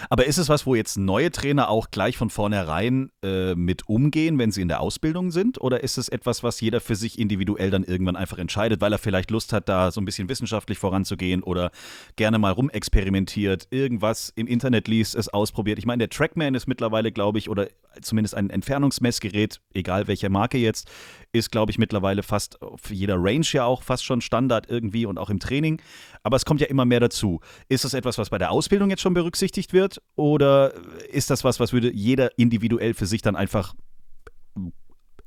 Aber 0.10 0.26
ist 0.26 0.38
es 0.38 0.50
was, 0.50 0.66
wo 0.66 0.76
jetzt 0.76 0.98
neue 0.98 1.32
Trainer 1.32 1.70
auch 1.70 1.92
gleich 1.92 2.18
von 2.18 2.30
vornherein 2.30 3.12
äh, 3.24 3.56
mit 3.56 3.88
umgehen, 3.88 4.38
wenn 4.40 4.52
sie 4.52 4.62
in 4.62 4.68
der 4.68 4.82
Ausbildung 4.82 5.32
sind? 5.32 5.60
Oder 5.62 5.84
ist 5.84 5.98
es 5.98 6.10
etwas, 6.10 6.44
was 6.44 6.62
jeder 6.62 6.82
für 6.82 6.96
sich 6.96 7.20
individuell 7.20 7.70
dann 7.70 7.84
irgendwann 7.84 8.16
einfach 8.16 8.38
entscheidet, 8.38 8.82
weil 8.82 8.92
er 8.92 8.98
vielleicht 8.98 9.32
Lust 9.32 9.54
hat, 9.54 9.70
da 9.70 9.92
so 9.92 10.02
ein 10.02 10.06
bisschen 10.06 10.30
wissenschaftlich 10.30 10.78
voranzugehen 10.78 11.44
oder 11.44 11.72
gerne 12.16 12.40
mal 12.40 12.52
rumexperimentiert, 12.52 13.68
irgendwas 13.72 14.32
im 14.36 14.48
Internet 14.48 14.88
liest, 14.88 15.16
es 15.16 15.30
ausprobiert? 15.30 15.80
Ich 15.80 15.86
meine, 15.86 16.08
der 16.08 16.10
Trackman 16.10 16.56
ist 16.56 16.68
mittlerweile, 16.68 17.12
glaube 17.12 17.40
ich, 17.40 17.50
oder 17.50 17.68
zumindest 18.02 18.36
ein 18.36 18.50
Entfernungsmessgerät, 18.50 19.62
egal 19.74 20.08
welche 20.08 20.30
Marke 20.30 20.58
jetzt, 20.58 20.90
ist, 21.32 21.52
glaube 21.52 21.72
ich, 21.72 21.78
mittlerweile 21.78 22.24
fast 22.24 22.60
für 22.76 22.94
jeder 22.94 23.16
Range 23.18 23.46
ja 23.52 23.66
auch 23.66 23.84
fast 23.84 24.04
schon 24.06 24.22
Standard 24.22 24.70
irgendwie 24.70 25.06
und 25.06 25.18
auch 25.18 25.30
im 25.30 25.40
Training. 25.40 25.82
Aber 26.24 26.36
es 26.36 26.46
kommt 26.46 26.62
ja 26.62 26.68
immer 26.68 26.86
mehr 26.86 27.00
dazu. 27.00 27.40
Ist 27.70 27.86
das 27.86 27.94
etwas, 27.94 28.18
was 28.18 28.30
bei 28.30 28.38
der 28.38 28.52
Ausbildung 28.52 28.90
jetzt 28.90 29.02
schon 29.02 29.14
berücksichtigt 29.14 29.74
wird? 29.74 29.87
Oder 30.16 30.74
ist 31.12 31.30
das 31.30 31.44
was, 31.44 31.60
was 31.60 31.74
würde 31.74 31.94
jeder 31.94 32.38
individuell 32.38 32.94
für 32.94 33.06
sich 33.06 33.22
dann 33.22 33.36
einfach 33.36 33.74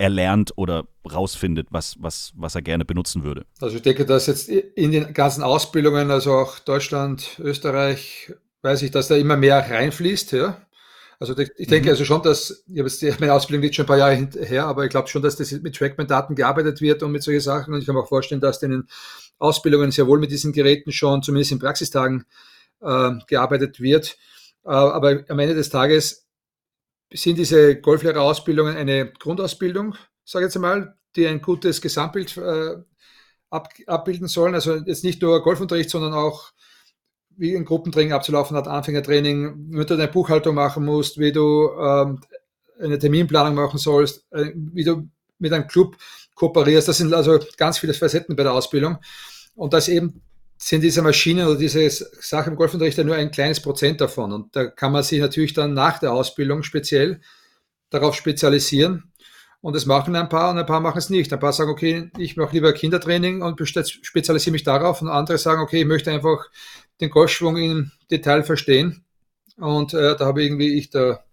erlernt 0.00 0.52
oder 0.56 0.86
rausfindet, 1.10 1.68
was, 1.70 1.96
was, 1.98 2.32
was 2.34 2.54
er 2.54 2.62
gerne 2.62 2.86
benutzen 2.86 3.22
würde. 3.22 3.44
Also 3.60 3.76
ich 3.76 3.82
denke, 3.82 4.06
dass 4.06 4.26
jetzt 4.26 4.48
in 4.48 4.92
den 4.92 5.12
ganzen 5.12 5.42
Ausbildungen, 5.42 6.10
also 6.10 6.32
auch 6.32 6.58
Deutschland, 6.58 7.38
Österreich, 7.38 8.32
weiß 8.62 8.80
ich, 8.82 8.90
dass 8.90 9.08
da 9.08 9.16
immer 9.16 9.36
mehr 9.36 9.58
reinfließt, 9.58 10.32
ja. 10.32 10.66
Also 11.18 11.36
ich 11.36 11.68
denke 11.68 11.88
mhm. 11.88 11.90
also 11.90 12.06
schon, 12.06 12.22
dass, 12.22 12.64
ich 12.66 13.02
jetzt, 13.02 13.20
meine 13.20 13.34
Ausbildung 13.34 13.62
liegt 13.62 13.74
schon 13.74 13.84
ein 13.84 13.88
paar 13.88 13.98
Jahre 13.98 14.26
her, 14.42 14.64
aber 14.64 14.84
ich 14.84 14.90
glaube 14.90 15.08
schon, 15.08 15.20
dass 15.20 15.36
das 15.36 15.52
mit 15.52 15.76
Trackman-Daten 15.76 16.34
gearbeitet 16.34 16.80
wird 16.80 17.02
und 17.02 17.12
mit 17.12 17.22
solchen 17.22 17.42
Sachen. 17.42 17.74
Und 17.74 17.80
ich 17.80 17.86
kann 17.86 17.94
mir 17.94 18.00
auch 18.00 18.08
vorstellen, 18.08 18.40
dass 18.40 18.62
in 18.62 18.70
den 18.70 18.88
Ausbildungen 19.38 19.90
sehr 19.90 20.06
wohl 20.06 20.18
mit 20.18 20.30
diesen 20.30 20.54
Geräten 20.54 20.92
schon, 20.92 21.22
zumindest 21.22 21.52
in 21.52 21.58
Praxistagen, 21.58 22.24
äh, 22.80 23.10
gearbeitet 23.26 23.80
wird. 23.80 24.16
Äh, 24.64 24.70
aber 24.70 25.24
am 25.28 25.38
Ende 25.38 25.54
des 25.54 25.70
Tages 25.70 26.26
sind 27.12 27.38
diese 27.38 27.80
Golflehrerausbildungen 27.80 28.76
eine 28.76 29.12
Grundausbildung, 29.12 29.96
sage 30.24 30.44
ich 30.44 30.48
jetzt 30.48 30.56
einmal, 30.56 30.96
die 31.16 31.26
ein 31.26 31.40
gutes 31.40 31.80
Gesamtbild 31.80 32.36
äh, 32.36 32.76
ab, 33.50 33.68
abbilden 33.86 34.28
sollen. 34.28 34.54
Also 34.54 34.76
jetzt 34.76 35.04
nicht 35.04 35.20
nur 35.22 35.42
Golfunterricht, 35.42 35.90
sondern 35.90 36.14
auch 36.14 36.52
wie 37.36 37.56
ein 37.56 37.64
Gruppentraining 37.64 38.12
abzulaufen 38.12 38.56
hat, 38.56 38.68
Anfängertraining, 38.68 39.70
wie 39.70 39.84
du 39.84 39.96
deine 39.96 40.08
Buchhaltung 40.08 40.54
machen 40.54 40.84
musst, 40.84 41.18
wie 41.18 41.32
du 41.32 41.70
ähm, 41.80 42.20
eine 42.78 42.98
Terminplanung 42.98 43.54
machen 43.54 43.78
sollst, 43.78 44.26
äh, 44.30 44.52
wie 44.54 44.84
du 44.84 45.08
mit 45.38 45.52
einem 45.52 45.66
Club 45.66 45.96
kooperierst. 46.34 46.86
Das 46.86 46.98
sind 46.98 47.12
also 47.12 47.38
ganz 47.56 47.78
viele 47.78 47.94
Facetten 47.94 48.36
bei 48.36 48.42
der 48.42 48.52
Ausbildung. 48.52 48.98
Und 49.54 49.72
das 49.72 49.88
eben 49.88 50.22
sind 50.62 50.82
diese 50.82 51.00
Maschinen 51.00 51.46
oder 51.46 51.58
diese 51.58 51.88
Sachen 51.88 52.52
im 52.52 52.56
Golfunterricht 52.56 52.98
ja 52.98 53.04
nur 53.04 53.16
ein 53.16 53.30
kleines 53.30 53.60
Prozent 53.60 54.00
davon. 54.00 54.32
Und 54.32 54.54
da 54.54 54.66
kann 54.66 54.92
man 54.92 55.02
sich 55.02 55.18
natürlich 55.18 55.54
dann 55.54 55.72
nach 55.72 55.98
der 55.98 56.12
Ausbildung 56.12 56.62
speziell 56.62 57.20
darauf 57.88 58.14
spezialisieren. 58.14 59.10
Und 59.62 59.74
das 59.74 59.86
machen 59.86 60.14
ein 60.16 60.28
paar 60.28 60.50
und 60.50 60.58
ein 60.58 60.66
paar 60.66 60.80
machen 60.80 60.98
es 60.98 61.10
nicht. 61.10 61.32
Ein 61.32 61.40
paar 61.40 61.54
sagen, 61.54 61.70
okay, 61.70 62.10
ich 62.18 62.36
mache 62.36 62.52
lieber 62.52 62.72
Kindertraining 62.72 63.42
und 63.42 63.58
spezialisiere 63.58 64.52
mich 64.52 64.62
darauf. 64.62 65.00
Und 65.00 65.08
andere 65.08 65.38
sagen, 65.38 65.62
okay, 65.62 65.80
ich 65.80 65.86
möchte 65.86 66.10
einfach 66.10 66.50
den 67.00 67.10
Golfschwung 67.10 67.56
im 67.56 67.92
Detail 68.10 68.42
verstehen. 68.42 69.04
Und 69.56 69.94
äh, 69.94 70.16
da 70.16 70.26
habe 70.26 70.42
irgendwie 70.42 70.78
ich 70.78 70.90
da 70.90 71.24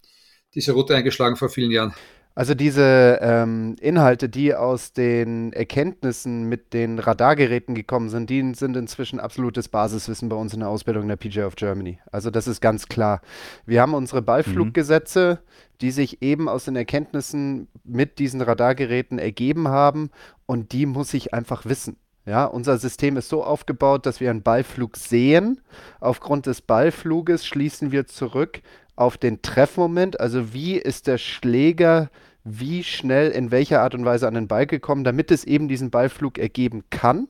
diese 0.54 0.72
Route 0.72 0.96
eingeschlagen 0.96 1.36
vor 1.36 1.50
vielen 1.50 1.70
Jahren. 1.70 1.94
Also 2.38 2.54
diese 2.54 3.18
ähm, 3.20 3.74
Inhalte, 3.80 4.28
die 4.28 4.54
aus 4.54 4.92
den 4.92 5.52
Erkenntnissen 5.52 6.44
mit 6.44 6.72
den 6.72 7.00
Radargeräten 7.00 7.74
gekommen 7.74 8.10
sind, 8.10 8.30
die 8.30 8.54
sind 8.54 8.76
inzwischen 8.76 9.18
absolutes 9.18 9.66
Basiswissen 9.66 10.28
bei 10.28 10.36
uns 10.36 10.54
in 10.54 10.60
der 10.60 10.68
Ausbildung 10.68 11.02
in 11.02 11.08
der 11.08 11.16
PGA 11.16 11.48
of 11.48 11.56
Germany. 11.56 11.98
Also 12.12 12.30
das 12.30 12.46
ist 12.46 12.60
ganz 12.60 12.86
klar. 12.86 13.22
Wir 13.66 13.82
haben 13.82 13.92
unsere 13.92 14.22
Ballfluggesetze, 14.22 15.40
mhm. 15.40 15.78
die 15.80 15.90
sich 15.90 16.22
eben 16.22 16.48
aus 16.48 16.66
den 16.66 16.76
Erkenntnissen 16.76 17.66
mit 17.82 18.20
diesen 18.20 18.40
Radargeräten 18.40 19.18
ergeben 19.18 19.66
haben 19.66 20.10
und 20.46 20.70
die 20.70 20.86
muss 20.86 21.14
ich 21.14 21.34
einfach 21.34 21.64
wissen. 21.64 21.96
Ja, 22.24 22.44
unser 22.44 22.78
System 22.78 23.16
ist 23.16 23.30
so 23.30 23.42
aufgebaut, 23.42 24.06
dass 24.06 24.20
wir 24.20 24.30
einen 24.30 24.42
Ballflug 24.42 24.96
sehen. 24.96 25.60
Aufgrund 25.98 26.46
des 26.46 26.60
Ballfluges 26.60 27.44
schließen 27.44 27.90
wir 27.90 28.06
zurück 28.06 28.60
auf 28.94 29.16
den 29.16 29.42
Treffmoment, 29.42 30.20
also 30.20 30.52
wie 30.52 30.76
ist 30.76 31.08
der 31.08 31.18
Schläger 31.18 32.10
wie 32.48 32.82
schnell 32.84 33.30
in 33.30 33.50
welcher 33.50 33.82
Art 33.82 33.94
und 33.94 34.04
Weise 34.04 34.26
an 34.26 34.34
den 34.34 34.48
Ball 34.48 34.66
gekommen, 34.66 35.04
damit 35.04 35.30
es 35.30 35.44
eben 35.44 35.68
diesen 35.68 35.90
Ballflug 35.90 36.38
ergeben 36.38 36.84
kann. 36.90 37.28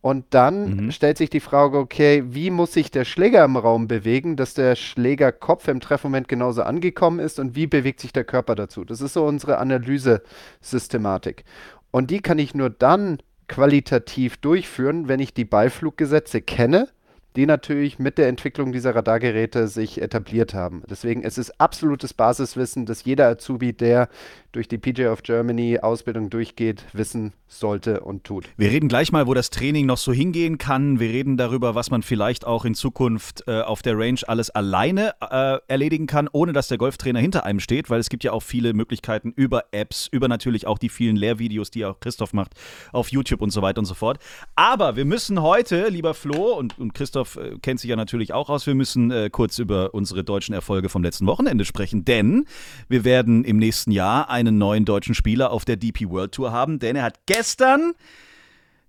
Und 0.00 0.26
dann 0.30 0.86
mhm. 0.86 0.90
stellt 0.90 1.16
sich 1.16 1.30
die 1.30 1.40
Frage, 1.40 1.78
okay, 1.78 2.24
wie 2.26 2.50
muss 2.50 2.72
sich 2.72 2.90
der 2.90 3.04
Schläger 3.04 3.44
im 3.44 3.56
Raum 3.56 3.86
bewegen, 3.86 4.34
dass 4.34 4.52
der 4.52 4.74
Schlägerkopf 4.74 5.68
im 5.68 5.78
Treffmoment 5.78 6.26
genauso 6.26 6.62
angekommen 6.62 7.20
ist 7.20 7.38
und 7.38 7.54
wie 7.54 7.68
bewegt 7.68 8.00
sich 8.00 8.12
der 8.12 8.24
Körper 8.24 8.56
dazu? 8.56 8.84
Das 8.84 9.00
ist 9.00 9.12
so 9.12 9.24
unsere 9.24 9.58
Analysesystematik. 9.58 11.44
Und 11.92 12.10
die 12.10 12.20
kann 12.20 12.40
ich 12.40 12.52
nur 12.52 12.68
dann 12.68 13.18
qualitativ 13.46 14.38
durchführen, 14.38 15.06
wenn 15.06 15.20
ich 15.20 15.34
die 15.34 15.44
Ballfluggesetze 15.44 16.40
kenne 16.40 16.88
die 17.36 17.46
natürlich 17.46 17.98
mit 17.98 18.18
der 18.18 18.28
Entwicklung 18.28 18.72
dieser 18.72 18.94
Radargeräte 18.94 19.68
sich 19.68 20.00
etabliert 20.00 20.54
haben. 20.54 20.82
Deswegen 20.88 21.22
ist 21.22 21.38
es 21.38 21.58
absolutes 21.58 22.12
Basiswissen, 22.12 22.84
dass 22.86 23.04
jeder 23.04 23.28
Azubi, 23.28 23.72
der 23.72 24.08
durch 24.52 24.68
die 24.68 24.78
PJ 24.78 25.06
of 25.06 25.22
Germany 25.22 25.78
Ausbildung 25.80 26.30
durchgeht, 26.30 26.84
wissen 26.92 27.32
sollte 27.48 28.00
und 28.00 28.24
tut. 28.24 28.48
Wir 28.56 28.70
reden 28.70 28.88
gleich 28.88 29.12
mal, 29.12 29.26
wo 29.26 29.34
das 29.34 29.50
Training 29.50 29.86
noch 29.86 29.96
so 29.96 30.12
hingehen 30.12 30.58
kann. 30.58 31.00
Wir 31.00 31.10
reden 31.10 31.36
darüber, 31.36 31.74
was 31.74 31.90
man 31.90 32.02
vielleicht 32.02 32.46
auch 32.46 32.64
in 32.64 32.74
Zukunft 32.74 33.44
äh, 33.46 33.60
auf 33.60 33.82
der 33.82 33.98
Range 33.98 34.20
alles 34.26 34.50
alleine 34.50 35.14
äh, 35.20 35.58
erledigen 35.68 36.06
kann, 36.06 36.28
ohne 36.32 36.52
dass 36.52 36.68
der 36.68 36.78
Golftrainer 36.78 37.18
hinter 37.18 37.44
einem 37.44 37.60
steht, 37.60 37.90
weil 37.90 38.00
es 38.00 38.08
gibt 38.08 38.24
ja 38.24 38.32
auch 38.32 38.42
viele 38.42 38.74
Möglichkeiten 38.74 39.32
über 39.34 39.64
Apps, 39.72 40.08
über 40.10 40.28
natürlich 40.28 40.66
auch 40.66 40.78
die 40.78 40.88
vielen 40.88 41.16
Lehrvideos, 41.16 41.70
die 41.70 41.84
auch 41.84 42.00
Christoph 42.00 42.32
macht, 42.32 42.52
auf 42.92 43.08
YouTube 43.08 43.40
und 43.40 43.50
so 43.50 43.62
weiter 43.62 43.78
und 43.78 43.86
so 43.86 43.94
fort. 43.94 44.18
Aber 44.54 44.96
wir 44.96 45.04
müssen 45.04 45.42
heute, 45.42 45.88
lieber 45.88 46.14
Flo 46.14 46.54
und, 46.54 46.78
und 46.78 46.94
Christoph 46.94 47.36
äh, 47.36 47.58
kennt 47.60 47.80
sich 47.80 47.90
ja 47.90 47.96
natürlich 47.96 48.32
auch 48.32 48.50
aus, 48.50 48.66
wir 48.66 48.74
müssen 48.74 49.10
äh, 49.10 49.30
kurz 49.30 49.58
über 49.58 49.94
unsere 49.94 50.24
deutschen 50.24 50.54
Erfolge 50.54 50.88
vom 50.88 51.02
letzten 51.02 51.26
Wochenende 51.26 51.64
sprechen, 51.64 52.04
denn 52.04 52.46
wir 52.88 53.04
werden 53.04 53.44
im 53.44 53.56
nächsten 53.58 53.90
Jahr 53.92 54.28
ein 54.30 54.41
einen 54.46 54.58
neuen 54.58 54.84
deutschen 54.84 55.14
Spieler 55.14 55.50
auf 55.50 55.64
der 55.64 55.76
DP 55.76 56.08
World 56.10 56.32
Tour 56.32 56.52
haben, 56.52 56.78
denn 56.78 56.96
er 56.96 57.04
hat 57.04 57.26
gestern 57.26 57.92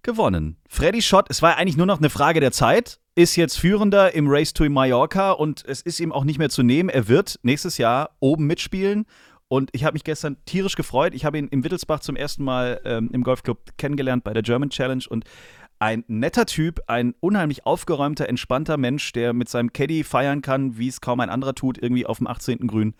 gewonnen. 0.01 0.57
Freddy 0.67 1.01
Schott, 1.01 1.27
es 1.29 1.41
war 1.41 1.57
eigentlich 1.57 1.77
nur 1.77 1.85
noch 1.85 1.99
eine 1.99 2.09
Frage 2.09 2.39
der 2.39 2.51
Zeit, 2.51 2.99
ist 3.15 3.35
jetzt 3.35 3.57
Führender 3.57 4.13
im 4.13 4.27
Race 4.27 4.53
to 4.53 4.69
Mallorca 4.69 5.31
und 5.31 5.63
es 5.65 5.81
ist 5.81 5.99
ihm 5.99 6.11
auch 6.11 6.23
nicht 6.23 6.39
mehr 6.39 6.49
zu 6.49 6.63
nehmen. 6.63 6.89
Er 6.89 7.07
wird 7.07 7.39
nächstes 7.43 7.77
Jahr 7.77 8.11
oben 8.19 8.45
mitspielen 8.47 9.05
und 9.47 9.69
ich 9.73 9.83
habe 9.83 9.93
mich 9.93 10.03
gestern 10.03 10.37
tierisch 10.45 10.75
gefreut. 10.75 11.13
Ich 11.13 11.25
habe 11.25 11.37
ihn 11.37 11.47
im 11.47 11.63
Wittelsbach 11.63 11.99
zum 11.99 12.15
ersten 12.15 12.43
Mal 12.43 12.81
ähm, 12.85 13.09
im 13.13 13.23
Golfclub 13.23 13.77
kennengelernt 13.77 14.23
bei 14.23 14.33
der 14.33 14.41
German 14.41 14.71
Challenge 14.71 15.03
und 15.07 15.25
ein 15.79 16.03
netter 16.07 16.45
Typ, 16.45 16.79
ein 16.87 17.13
unheimlich 17.19 17.65
aufgeräumter, 17.65 18.29
entspannter 18.29 18.77
Mensch, 18.77 19.11
der 19.11 19.33
mit 19.33 19.49
seinem 19.49 19.73
Caddy 19.73 20.03
feiern 20.03 20.41
kann, 20.41 20.77
wie 20.77 20.87
es 20.87 21.01
kaum 21.01 21.19
ein 21.19 21.29
anderer 21.29 21.55
tut, 21.55 21.77
irgendwie 21.77 22.05
auf 22.05 22.19
dem 22.19 22.27
18. 22.27 22.67
Grün. 22.67 22.93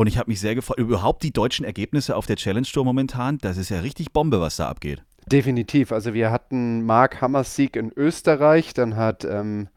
Und 0.00 0.06
ich 0.06 0.16
habe 0.16 0.30
mich 0.30 0.40
sehr 0.40 0.54
gefreut. 0.54 0.78
Überhaupt 0.78 1.22
die 1.22 1.30
deutschen 1.30 1.66
Ergebnisse 1.66 2.16
auf 2.16 2.24
der 2.24 2.36
Challenge 2.36 2.66
Tour 2.66 2.86
momentan, 2.86 3.36
das 3.36 3.58
ist 3.58 3.68
ja 3.68 3.80
richtig 3.80 4.14
Bombe, 4.14 4.40
was 4.40 4.56
da 4.56 4.66
abgeht. 4.66 5.02
Definitiv. 5.26 5.92
Also 5.92 6.14
wir 6.14 6.30
hatten 6.30 6.86
Mark 6.86 7.20
Hammers 7.20 7.54
Sieg 7.54 7.76
in 7.76 7.92
Österreich, 7.94 8.72
dann 8.72 8.96
hat 8.96 9.26
ähm, 9.26 9.68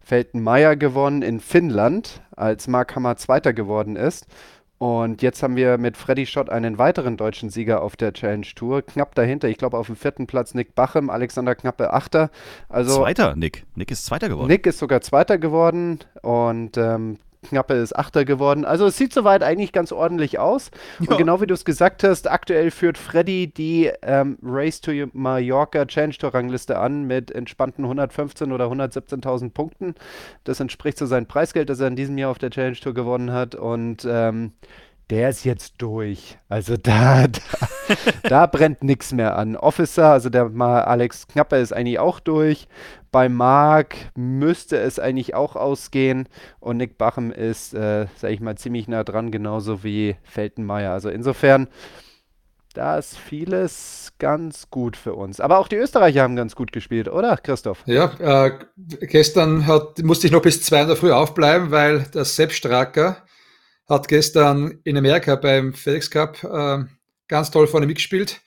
Felten 0.00 0.42
Meyer 0.42 0.74
gewonnen 0.74 1.22
in 1.22 1.38
Finnland, 1.38 2.22
als 2.34 2.66
Mark 2.66 2.96
Hammer 2.96 3.18
Zweiter 3.18 3.52
geworden 3.52 3.94
ist. 3.94 4.26
Und 4.78 5.22
jetzt 5.22 5.44
haben 5.44 5.54
wir 5.54 5.78
mit 5.78 5.96
Freddy 5.96 6.26
Schott 6.26 6.50
einen 6.50 6.78
weiteren 6.78 7.16
deutschen 7.16 7.48
Sieger 7.48 7.80
auf 7.80 7.94
der 7.94 8.12
Challenge 8.12 8.48
Tour. 8.56 8.82
Knapp 8.82 9.14
dahinter, 9.14 9.48
ich 9.48 9.58
glaube 9.58 9.78
auf 9.78 9.86
dem 9.86 9.94
vierten 9.94 10.26
Platz 10.26 10.54
Nick 10.54 10.74
Bachem, 10.74 11.08
Alexander 11.08 11.54
Knappe 11.54 11.92
Achter. 11.92 12.30
Also 12.68 12.96
Zweiter, 12.96 13.36
Nick. 13.36 13.64
Nick 13.76 13.92
ist 13.92 14.06
Zweiter 14.06 14.28
geworden. 14.28 14.48
Nick 14.48 14.66
ist 14.66 14.80
sogar 14.80 15.02
Zweiter 15.02 15.38
geworden 15.38 16.00
und 16.22 16.76
ähm, 16.76 17.18
Knappe 17.42 17.74
ist 17.74 17.96
Achter 17.96 18.24
geworden. 18.24 18.64
Also 18.64 18.86
es 18.86 18.96
sieht 18.96 19.12
soweit 19.12 19.42
eigentlich 19.42 19.72
ganz 19.72 19.92
ordentlich 19.92 20.38
aus. 20.38 20.70
Ja. 21.00 21.10
Und 21.10 21.18
genau 21.18 21.40
wie 21.40 21.46
du 21.46 21.54
es 21.54 21.64
gesagt 21.64 22.02
hast, 22.04 22.30
aktuell 22.30 22.70
führt 22.70 22.98
Freddy 22.98 23.46
die 23.52 23.90
ähm, 24.02 24.38
Race 24.42 24.80
to 24.80 24.92
Mallorca 25.12 25.86
Challenge 25.86 26.14
Tour 26.14 26.34
Rangliste 26.34 26.78
an 26.78 27.04
mit 27.04 27.30
entspannten 27.30 27.84
115 27.84 28.52
oder 28.52 28.66
117.000 28.66 29.50
Punkten. 29.50 29.94
Das 30.44 30.60
entspricht 30.60 30.98
so 30.98 31.06
sein 31.06 31.26
Preisgeld, 31.26 31.70
das 31.70 31.80
er 31.80 31.88
in 31.88 31.96
diesem 31.96 32.18
Jahr 32.18 32.30
auf 32.30 32.38
der 32.38 32.50
Challenge 32.50 32.76
Tour 32.76 32.94
gewonnen 32.94 33.32
hat. 33.32 33.54
Und 33.54 34.06
ähm, 34.08 34.52
der 35.10 35.30
ist 35.30 35.44
jetzt 35.44 35.74
durch. 35.78 36.38
Also 36.48 36.76
da, 36.76 37.26
da, 37.26 37.40
da 38.28 38.46
brennt 38.46 38.82
nichts 38.82 39.12
mehr 39.12 39.36
an. 39.36 39.56
Officer, 39.56 40.10
also 40.12 40.28
der 40.28 40.48
mal 40.50 40.82
Alex 40.82 41.26
Knapper 41.28 41.58
ist 41.58 41.72
eigentlich 41.72 41.98
auch 41.98 42.20
durch. 42.20 42.68
Bei 43.10 43.28
Mark 43.30 43.96
müsste 44.16 44.76
es 44.76 44.98
eigentlich 44.98 45.34
auch 45.34 45.56
ausgehen. 45.56 46.28
Und 46.60 46.76
Nick 46.76 46.98
Bachem 46.98 47.32
ist, 47.32 47.72
äh, 47.72 48.06
sag 48.16 48.30
ich 48.30 48.40
mal, 48.40 48.56
ziemlich 48.56 48.86
nah 48.86 49.02
dran, 49.02 49.30
genauso 49.30 49.82
wie 49.82 50.16
Feltenmeier. 50.24 50.92
Also 50.92 51.08
insofern, 51.08 51.68
da 52.74 52.98
ist 52.98 53.16
vieles 53.16 54.12
ganz 54.18 54.68
gut 54.68 54.94
für 54.94 55.14
uns. 55.14 55.40
Aber 55.40 55.58
auch 55.58 55.68
die 55.68 55.76
Österreicher 55.76 56.22
haben 56.22 56.36
ganz 56.36 56.54
gut 56.54 56.70
gespielt, 56.70 57.08
oder, 57.08 57.38
Christoph? 57.38 57.82
Ja, 57.86 58.12
äh, 58.18 58.58
gestern 59.06 59.66
hat, 59.66 60.00
musste 60.02 60.26
ich 60.26 60.32
noch 60.32 60.42
bis 60.42 60.62
zwei 60.62 60.82
in 60.82 60.88
der 60.88 60.96
Früh 60.96 61.12
aufbleiben, 61.12 61.70
weil 61.70 62.00
der 62.12 62.26
Sepp 62.26 62.52
Stracker 62.52 63.22
hat 63.88 64.08
gestern 64.08 64.80
in 64.84 64.96
Amerika 64.96 65.36
beim 65.36 65.72
FedEx 65.72 66.10
Cup 66.10 66.44
äh, 66.44 66.84
ganz 67.26 67.50
toll 67.50 67.66
vorne 67.66 67.86
mitgespielt 67.86 68.40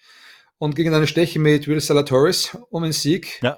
und 0.57 0.75
gegen 0.75 0.93
eine 0.93 1.07
Steche 1.07 1.39
mit 1.39 1.67
Will 1.67 1.81
Salatoris 1.81 2.57
um 2.69 2.83
einen 2.83 2.93
Sieg. 2.93 3.41
Ja. 3.41 3.57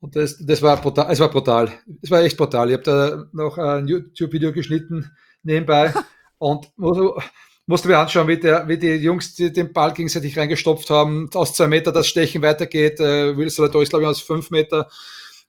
Und 0.00 0.14
das, 0.14 0.38
das 0.38 0.62
war 0.62 0.80
brutal, 0.80 1.10
es 1.10 1.18
war 1.18 1.28
brutal. 1.28 1.72
Es 2.02 2.10
war 2.10 2.22
echt 2.22 2.36
brutal. 2.36 2.68
Ich 2.68 2.74
habe 2.74 2.84
da 2.84 3.26
noch 3.32 3.58
ein 3.58 3.88
YouTube-Video 3.88 4.52
geschnitten 4.52 5.10
nebenbei 5.42 5.92
und 6.38 6.68
musste 6.76 7.88
mir 7.88 7.98
anschauen, 7.98 8.28
wie, 8.28 8.38
der, 8.38 8.68
wie 8.68 8.78
die 8.78 8.94
Jungs 8.94 9.34
die 9.34 9.52
den 9.52 9.72
Ball 9.72 9.92
gegenseitig 9.92 10.38
reingestopft 10.38 10.88
haben, 10.90 11.28
aus 11.34 11.54
zwei 11.54 11.66
Meter 11.66 11.90
das 11.90 12.06
Stechen 12.06 12.42
weitergeht. 12.42 13.00
Äh, 13.00 13.36
Will 13.36 13.50
Salatoris, 13.50 13.90
glaube 13.90 14.04
ich, 14.04 14.08
aus 14.08 14.20
fünf 14.20 14.50
Meter. 14.50 14.88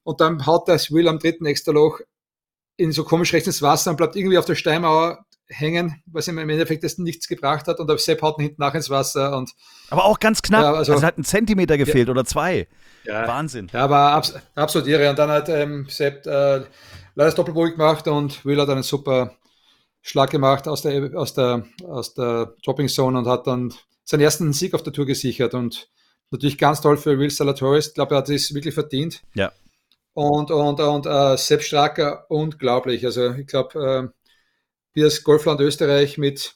Und 0.02 0.20
dann 0.20 0.48
haut 0.48 0.68
das 0.68 0.92
Will 0.92 1.08
am 1.08 1.20
dritten 1.20 1.46
Extra 1.46 1.72
Loch 1.72 2.00
in 2.78 2.92
so 2.92 3.04
komisch 3.04 3.34
rechts 3.34 3.48
ins 3.48 3.62
Wasser 3.62 3.92
und 3.92 3.98
bleibt 3.98 4.16
irgendwie 4.16 4.38
auf 4.38 4.46
der 4.46 4.56
Steinmauer 4.56 5.26
hängen, 5.50 6.02
was 6.06 6.28
ihm 6.28 6.38
im 6.38 6.50
Endeffekt 6.50 6.84
das 6.84 6.98
nichts 6.98 7.28
gebracht 7.28 7.68
hat. 7.68 7.80
Und 7.80 7.90
der 7.90 7.98
Sepp 7.98 8.22
haut 8.22 8.38
ihn 8.38 8.44
hinten 8.44 8.62
nach 8.62 8.74
ins 8.76 8.90
Wasser. 8.90 9.36
Und, 9.36 9.52
aber 9.90 10.06
auch 10.06 10.20
ganz 10.20 10.42
knapp. 10.42 10.64
Ja, 10.64 10.74
also, 10.74 10.94
also 10.94 11.06
hat 11.06 11.18
ein 11.18 11.24
Zentimeter 11.24 11.78
gefehlt 11.78 12.08
ja, 12.08 12.12
oder 12.12 12.26
zwei. 12.26 12.68
Ja, 13.04 13.28
Wahnsinn. 13.28 13.70
Ja, 13.74 13.84
aber 13.84 13.98
abs 13.98 14.36
absolut 14.56 14.88
irre. 14.88 15.10
Und 15.10 15.20
dann 15.20 15.30
hat 15.30 15.50
ähm, 15.50 15.88
Sepp 15.90 16.26
äh, 16.26 16.30
leider 16.60 16.66
das 17.16 17.36
Doppelboot 17.36 17.72
gemacht 17.72 18.08
und 18.08 18.46
Will 18.46 18.60
hat 18.62 18.70
einen 18.70 18.84
super 18.84 19.36
Schlag 20.02 20.30
gemacht 20.30 20.68
aus 20.68 20.84
der, 20.84 21.12
aus 21.16 21.34
der, 21.34 21.66
aus 21.84 22.14
der 22.14 22.54
Dropping 22.64 22.88
Zone 22.88 23.18
und 23.18 23.28
hat 23.28 23.48
dann 23.48 23.74
seinen 24.04 24.22
ersten 24.22 24.54
Sieg 24.54 24.74
auf 24.74 24.84
der 24.84 24.94
Tour 24.94 25.06
gesichert. 25.06 25.54
Und 25.54 25.90
natürlich 26.32 26.58
ganz 26.58 26.82
toll 26.82 26.98
für 26.98 27.18
Will 27.18 27.30
Salatoris. 27.30 27.88
Ich 27.88 27.94
glaube, 27.96 28.16
er 28.16 28.20
hat 28.20 28.30
es 28.30 28.54
wirklich 28.54 28.74
verdient. 28.74 29.22
Ja. 29.34 29.52
Und, 30.14 30.52
und, 30.52 30.80
und 30.80 31.06
äh, 31.06 31.38
Sepp 31.38 31.64
Stracker, 31.64 32.26
unglaublich. 32.30 33.06
Also 33.06 33.34
ich 33.34 33.48
glaube, 33.48 34.12
äh, 34.14 34.19
wir 34.94 35.06
als 35.06 35.24
Golfland 35.24 35.62
Österreich 35.62 36.18
mit 36.18 36.56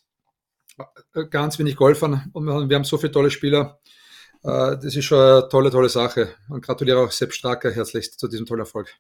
äh, 1.13 1.25
ganz 1.29 1.59
wenig 1.59 1.75
Golfern 1.75 2.29
und 2.33 2.45
wir 2.69 2.75
haben 2.75 2.83
so 2.83 2.97
viele 2.97 3.11
tolle 3.11 3.29
Spieler. 3.29 3.79
Äh, 4.43 4.77
das 4.81 4.95
ist 4.95 5.05
schon 5.05 5.19
eine 5.19 5.49
tolle, 5.49 5.71
tolle 5.71 5.89
Sache. 5.89 6.29
Und 6.49 6.65
gratuliere 6.65 6.99
auch 6.99 7.11
Sepp 7.11 7.33
Stracker 7.33 7.71
herzlichst 7.71 8.19
zu 8.19 8.27
diesem 8.27 8.45
tollen 8.45 8.61
Erfolg. 8.61 8.93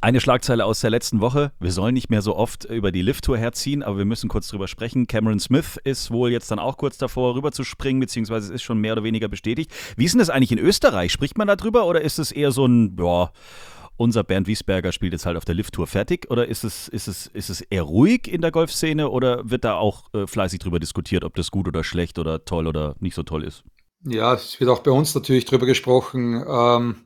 Eine 0.00 0.20
Schlagzeile 0.20 0.66
aus 0.66 0.80
der 0.80 0.90
letzten 0.90 1.22
Woche. 1.22 1.52
Wir 1.60 1.72
sollen 1.72 1.94
nicht 1.94 2.10
mehr 2.10 2.20
so 2.20 2.36
oft 2.36 2.66
über 2.66 2.92
die 2.92 3.00
Lift-Tour 3.00 3.38
herziehen, 3.38 3.82
aber 3.82 3.96
wir 3.96 4.04
müssen 4.04 4.28
kurz 4.28 4.48
drüber 4.48 4.68
sprechen. 4.68 5.06
Cameron 5.06 5.40
Smith 5.40 5.80
ist 5.82 6.10
wohl 6.10 6.30
jetzt 6.30 6.50
dann 6.50 6.58
auch 6.58 6.76
kurz 6.76 6.98
davor, 6.98 7.34
rüber 7.34 7.52
zu 7.52 7.64
springen, 7.64 8.00
beziehungsweise 8.00 8.48
es 8.48 8.56
ist 8.56 8.62
schon 8.62 8.76
mehr 8.78 8.92
oder 8.92 9.02
weniger 9.02 9.28
bestätigt. 9.28 9.72
Wie 9.96 10.04
ist 10.04 10.12
denn 10.12 10.18
das 10.18 10.28
eigentlich 10.28 10.52
in 10.52 10.58
Österreich? 10.58 11.10
Spricht 11.10 11.38
man 11.38 11.48
da 11.48 11.56
drüber 11.56 11.86
oder 11.86 12.02
ist 12.02 12.18
es 12.18 12.32
eher 12.32 12.50
so 12.50 12.66
ein, 12.66 12.96
ja, 12.98 13.32
unser 13.96 14.24
Bernd 14.24 14.46
Wiesberger 14.46 14.92
spielt 14.92 15.12
jetzt 15.12 15.26
halt 15.26 15.36
auf 15.36 15.44
der 15.44 15.54
Lift-Tour 15.54 15.86
fertig? 15.86 16.30
Oder 16.30 16.48
ist 16.48 16.64
es, 16.64 16.88
ist, 16.88 17.08
es, 17.08 17.26
ist 17.28 17.50
es 17.50 17.60
eher 17.60 17.82
ruhig 17.82 18.28
in 18.28 18.40
der 18.40 18.50
Golfszene 18.50 19.08
oder 19.10 19.48
wird 19.48 19.64
da 19.64 19.76
auch 19.76 20.12
äh, 20.14 20.26
fleißig 20.26 20.58
drüber 20.58 20.80
diskutiert, 20.80 21.24
ob 21.24 21.34
das 21.34 21.50
gut 21.50 21.68
oder 21.68 21.84
schlecht 21.84 22.18
oder 22.18 22.44
toll 22.44 22.66
oder 22.66 22.96
nicht 23.00 23.14
so 23.14 23.22
toll 23.22 23.44
ist? 23.44 23.64
Ja, 24.06 24.34
es 24.34 24.58
wird 24.60 24.70
auch 24.70 24.80
bei 24.80 24.90
uns 24.90 25.14
natürlich 25.14 25.44
drüber 25.44 25.66
gesprochen. 25.66 26.44
Ähm, 26.46 26.96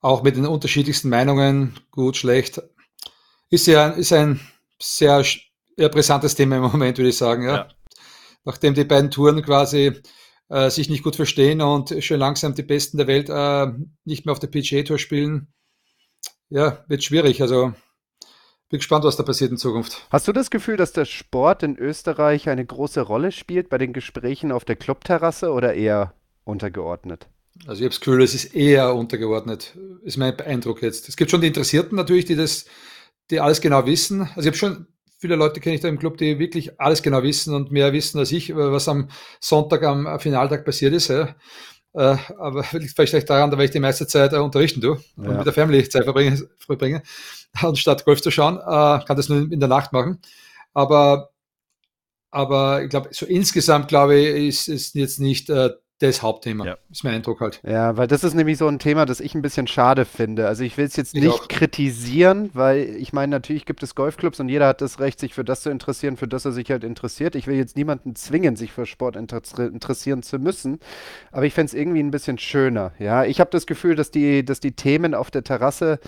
auch 0.00 0.22
mit 0.22 0.36
den 0.36 0.46
unterschiedlichsten 0.46 1.10
Meinungen, 1.10 1.78
gut, 1.90 2.16
schlecht, 2.16 2.62
ist 3.50 3.66
ja 3.66 3.88
ist 3.88 4.12
ein 4.12 4.40
sehr 4.80 5.24
eher 5.76 5.88
brisantes 5.88 6.34
Thema 6.34 6.56
im 6.56 6.62
Moment, 6.62 6.96
würde 6.98 7.10
ich 7.10 7.16
sagen. 7.16 7.44
Ja. 7.44 7.54
ja. 7.54 7.68
Nachdem 8.44 8.74
die 8.74 8.84
beiden 8.84 9.10
Touren 9.10 9.42
quasi 9.42 10.00
äh, 10.48 10.70
sich 10.70 10.88
nicht 10.88 11.02
gut 11.02 11.16
verstehen 11.16 11.60
und 11.60 11.94
schon 12.02 12.18
langsam 12.18 12.54
die 12.54 12.62
Besten 12.62 12.96
der 12.96 13.06
Welt 13.06 13.28
äh, 13.28 13.72
nicht 14.04 14.24
mehr 14.24 14.32
auf 14.32 14.38
der 14.38 14.48
PGA 14.48 14.82
Tour 14.82 14.98
spielen, 14.98 15.52
ja, 16.50 16.84
wird 16.88 17.02
schwierig. 17.02 17.40
Also 17.42 17.72
bin 18.68 18.78
gespannt, 18.78 19.04
was 19.04 19.16
da 19.16 19.22
passiert 19.22 19.50
in 19.50 19.56
Zukunft. 19.56 20.06
Hast 20.10 20.28
du 20.28 20.32
das 20.32 20.50
Gefühl, 20.50 20.76
dass 20.76 20.92
der 20.92 21.04
Sport 21.04 21.62
in 21.62 21.76
Österreich 21.76 22.48
eine 22.48 22.64
große 22.64 23.00
Rolle 23.00 23.32
spielt 23.32 23.68
bei 23.68 23.78
den 23.78 23.92
Gesprächen 23.92 24.52
auf 24.52 24.64
der 24.64 24.76
Clubterrasse 24.76 25.52
oder 25.52 25.74
eher 25.74 26.14
untergeordnet? 26.44 27.26
Also 27.66 27.80
ich 27.80 27.84
habe 27.84 27.90
das 27.90 28.00
Gefühl, 28.00 28.22
es 28.22 28.34
ist 28.34 28.54
eher 28.54 28.94
untergeordnet, 28.94 29.76
ist 30.02 30.16
mein 30.16 30.38
Eindruck 30.40 30.82
jetzt. 30.82 31.08
Es 31.08 31.16
gibt 31.16 31.30
schon 31.30 31.40
die 31.40 31.48
Interessierten 31.48 31.96
natürlich, 31.96 32.24
die 32.24 32.36
das, 32.36 32.64
die 33.30 33.40
alles 33.40 33.60
genau 33.60 33.86
wissen. 33.86 34.22
Also 34.22 34.40
ich 34.40 34.46
habe 34.46 34.56
schon 34.56 34.86
viele 35.18 35.36
Leute 35.36 35.60
kenne 35.60 35.74
ich 35.74 35.82
da 35.82 35.88
im 35.88 35.98
Club, 35.98 36.16
die 36.16 36.38
wirklich 36.38 36.80
alles 36.80 37.02
genau 37.02 37.22
wissen 37.22 37.54
und 37.54 37.70
mehr 37.70 37.92
wissen 37.92 38.18
als 38.18 38.32
ich, 38.32 38.54
was 38.56 38.88
am 38.88 39.10
Sonntag 39.40 39.82
am 39.82 40.18
Finaltag 40.18 40.64
passiert 40.64 40.94
ist. 40.94 41.08
Ja. 41.08 41.34
Äh, 41.92 42.16
aber 42.38 42.64
liegt 42.72 42.94
vielleicht 42.94 43.28
daran, 43.28 43.50
weil 43.52 43.64
ich 43.64 43.70
die 43.70 43.80
meiste 43.80 44.06
Zeit 44.06 44.32
äh, 44.32 44.36
unterrichten 44.36 44.80
tue 44.80 45.00
und 45.16 45.24
ja. 45.24 45.32
mit 45.32 45.46
der 45.46 45.52
Family 45.52 45.88
Zeit 45.88 46.04
verbringe, 46.04 46.48
verbringe. 46.58 47.02
Anstatt 47.60 48.04
Golf 48.04 48.22
zu 48.22 48.30
schauen, 48.30 48.58
äh, 48.58 49.04
kann 49.04 49.16
das 49.16 49.28
nur 49.28 49.50
in 49.50 49.60
der 49.60 49.68
Nacht 49.68 49.92
machen. 49.92 50.20
Aber, 50.72 51.30
aber 52.30 52.82
ich 52.82 52.90
glaube, 52.90 53.08
so 53.12 53.26
insgesamt 53.26 53.88
glaube 53.88 54.16
ich, 54.16 54.48
ist 54.48 54.68
es 54.68 54.94
jetzt 54.94 55.18
nicht 55.18 55.50
äh, 55.50 55.70
das 56.00 56.22
Hauptthema. 56.22 56.64
Ja. 56.64 56.78
Ist 56.90 57.04
mein 57.04 57.14
Eindruck 57.14 57.40
halt. 57.40 57.60
Ja, 57.62 57.96
weil 57.96 58.06
das 58.06 58.24
ist 58.24 58.34
nämlich 58.34 58.56
so 58.56 58.66
ein 58.66 58.78
Thema, 58.78 59.04
das 59.04 59.20
ich 59.20 59.34
ein 59.34 59.42
bisschen 59.42 59.66
schade 59.66 60.06
finde. 60.06 60.46
Also 60.46 60.64
ich 60.64 60.78
will 60.78 60.86
es 60.86 60.96
jetzt 60.96 61.14
ich 61.14 61.22
nicht 61.22 61.32
auch. 61.32 61.48
kritisieren, 61.48 62.50
weil 62.54 62.96
ich 62.96 63.12
meine, 63.12 63.30
natürlich 63.30 63.66
gibt 63.66 63.82
es 63.82 63.94
Golfclubs 63.94 64.40
und 64.40 64.48
jeder 64.48 64.66
hat 64.66 64.80
das 64.80 64.98
Recht, 64.98 65.20
sich 65.20 65.34
für 65.34 65.44
das 65.44 65.60
zu 65.60 65.70
interessieren, 65.70 66.16
für 66.16 66.26
das 66.26 66.46
er 66.46 66.52
sich 66.52 66.70
halt 66.70 66.84
interessiert. 66.84 67.34
Ich 67.34 67.46
will 67.46 67.56
jetzt 67.56 67.76
niemanden 67.76 68.16
zwingen, 68.16 68.56
sich 68.56 68.72
für 68.72 68.86
Sport 68.86 69.16
inter 69.16 69.42
interessieren 69.58 70.22
zu 70.22 70.38
müssen, 70.38 70.78
aber 71.32 71.44
ich 71.44 71.52
fände 71.52 71.66
es 71.66 71.74
irgendwie 71.74 72.00
ein 72.02 72.10
bisschen 72.10 72.38
schöner. 72.38 72.92
Ja, 72.98 73.24
ich 73.24 73.38
habe 73.38 73.50
das 73.50 73.66
Gefühl, 73.66 73.94
dass 73.94 74.10
die, 74.10 74.42
dass 74.42 74.60
die 74.60 74.72
Themen 74.72 75.14
auf 75.14 75.30
der 75.30 75.44
Terrasse 75.44 76.00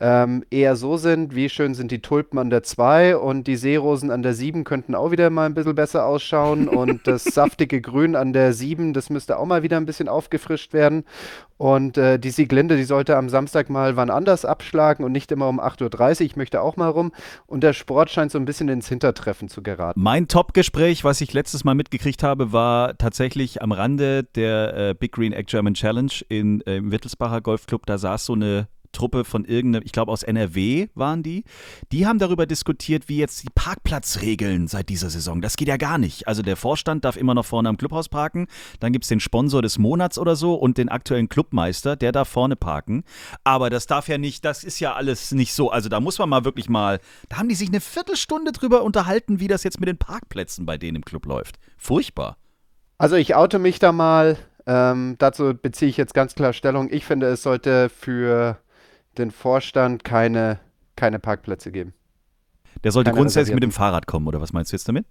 ähm, 0.00 0.44
eher 0.50 0.74
so 0.74 0.96
sind, 0.96 1.36
wie 1.36 1.48
schön 1.48 1.74
sind 1.74 1.92
die 1.92 2.02
Tulpen 2.02 2.40
an 2.40 2.50
der 2.50 2.64
2 2.64 3.16
und 3.16 3.46
die 3.46 3.56
Seerosen 3.56 4.10
an 4.10 4.22
der 4.22 4.34
7 4.34 4.64
könnten 4.64 4.96
auch 4.96 5.12
wieder 5.12 5.30
mal 5.30 5.46
ein 5.46 5.54
bisschen 5.54 5.76
besser 5.76 6.04
ausschauen 6.04 6.68
und 6.68 7.06
das 7.06 7.24
saftige 7.36 7.80
Grün 7.80 8.16
an 8.16 8.32
der 8.32 8.52
7, 8.52 8.92
das 8.92 9.08
müsste 9.08 9.35
auch 9.36 9.46
mal 9.46 9.62
wieder 9.62 9.76
ein 9.76 9.86
bisschen 9.86 10.08
aufgefrischt 10.08 10.72
werden. 10.72 11.04
Und 11.58 11.96
äh, 11.96 12.18
die 12.18 12.30
Sieglinde, 12.30 12.76
die 12.76 12.84
sollte 12.84 13.16
am 13.16 13.28
Samstag 13.30 13.70
mal 13.70 13.96
wann 13.96 14.10
anders 14.10 14.44
abschlagen 14.44 15.04
und 15.04 15.12
nicht 15.12 15.32
immer 15.32 15.48
um 15.48 15.58
8.30 15.58 16.20
Uhr. 16.20 16.20
Ich 16.26 16.36
möchte 16.36 16.60
auch 16.60 16.76
mal 16.76 16.88
rum. 16.88 17.12
Und 17.46 17.62
der 17.62 17.72
Sport 17.72 18.10
scheint 18.10 18.30
so 18.30 18.38
ein 18.38 18.44
bisschen 18.44 18.68
ins 18.68 18.88
Hintertreffen 18.88 19.48
zu 19.48 19.62
geraten. 19.62 19.98
Mein 20.00 20.28
Top-Gespräch, 20.28 21.04
was 21.04 21.20
ich 21.20 21.32
letztes 21.32 21.64
Mal 21.64 21.74
mitgekriegt 21.74 22.22
habe, 22.22 22.52
war 22.52 22.98
tatsächlich 22.98 23.62
am 23.62 23.72
Rande 23.72 24.24
der 24.24 24.76
äh, 24.76 24.94
Big 24.94 25.12
Green 25.12 25.32
Egg 25.32 25.46
German 25.50 25.74
Challenge 25.74 26.12
in, 26.28 26.60
äh, 26.62 26.76
im 26.76 26.90
Wittelsbacher 26.92 27.40
Golfclub. 27.40 27.86
Da 27.86 27.96
saß 27.96 28.26
so 28.26 28.34
eine 28.34 28.68
Truppe 28.96 29.24
von 29.24 29.44
irgendeinem, 29.44 29.84
ich 29.84 29.92
glaube 29.92 30.10
aus 30.10 30.22
NRW 30.22 30.88
waren 30.94 31.22
die, 31.22 31.44
die 31.92 32.06
haben 32.06 32.18
darüber 32.18 32.46
diskutiert, 32.46 33.08
wie 33.08 33.18
jetzt 33.18 33.42
die 33.42 33.50
Parkplatzregeln 33.54 34.66
seit 34.68 34.88
dieser 34.88 35.10
Saison. 35.10 35.40
Das 35.42 35.56
geht 35.56 35.68
ja 35.68 35.76
gar 35.76 35.98
nicht. 35.98 36.26
Also 36.26 36.42
der 36.42 36.56
Vorstand 36.56 37.04
darf 37.04 37.16
immer 37.16 37.34
noch 37.34 37.44
vorne 37.44 37.68
am 37.68 37.76
Clubhaus 37.76 38.08
parken, 38.08 38.46
dann 38.80 38.92
gibt 38.92 39.04
es 39.04 39.08
den 39.08 39.20
Sponsor 39.20 39.62
des 39.62 39.78
Monats 39.78 40.18
oder 40.18 40.34
so 40.34 40.54
und 40.54 40.78
den 40.78 40.88
aktuellen 40.88 41.28
Clubmeister, 41.28 41.94
der 41.94 42.12
darf 42.12 42.28
vorne 42.28 42.56
parken. 42.56 43.04
Aber 43.44 43.70
das 43.70 43.86
darf 43.86 44.08
ja 44.08 44.18
nicht, 44.18 44.44
das 44.44 44.64
ist 44.64 44.80
ja 44.80 44.94
alles 44.94 45.32
nicht 45.32 45.52
so. 45.52 45.70
Also 45.70 45.88
da 45.88 46.00
muss 46.00 46.18
man 46.18 46.28
mal 46.28 46.44
wirklich 46.44 46.68
mal, 46.68 46.98
da 47.28 47.36
haben 47.36 47.48
die 47.48 47.54
sich 47.54 47.68
eine 47.68 47.80
Viertelstunde 47.80 48.52
drüber 48.52 48.82
unterhalten, 48.82 49.40
wie 49.40 49.48
das 49.48 49.62
jetzt 49.62 49.78
mit 49.78 49.88
den 49.88 49.98
Parkplätzen 49.98 50.64
bei 50.64 50.78
denen 50.78 50.96
im 50.96 51.04
Club 51.04 51.26
läuft. 51.26 51.56
Furchtbar. 51.76 52.38
Also 52.98 53.16
ich 53.16 53.34
oute 53.34 53.58
mich 53.58 53.78
da 53.78 53.92
mal. 53.92 54.38
Ähm, 54.66 55.14
dazu 55.18 55.54
beziehe 55.54 55.88
ich 55.88 55.96
jetzt 55.96 56.14
ganz 56.14 56.34
klar 56.34 56.52
Stellung. 56.52 56.88
Ich 56.90 57.04
finde, 57.04 57.26
es 57.28 57.42
sollte 57.42 57.88
für 57.88 58.58
den 59.18 59.30
Vorstand 59.30 60.04
keine, 60.04 60.60
keine 60.96 61.18
Parkplätze 61.18 61.70
geben. 61.72 61.94
Der 62.84 62.92
sollte 62.92 63.10
keine 63.10 63.20
grundsätzlich 63.20 63.54
mit 63.54 63.62
dem 63.62 63.72
Fahrrad 63.72 64.06
kommen, 64.06 64.26
oder 64.26 64.40
was 64.40 64.52
meinst 64.52 64.72
du 64.72 64.76
jetzt 64.76 64.88
damit? 64.88 65.06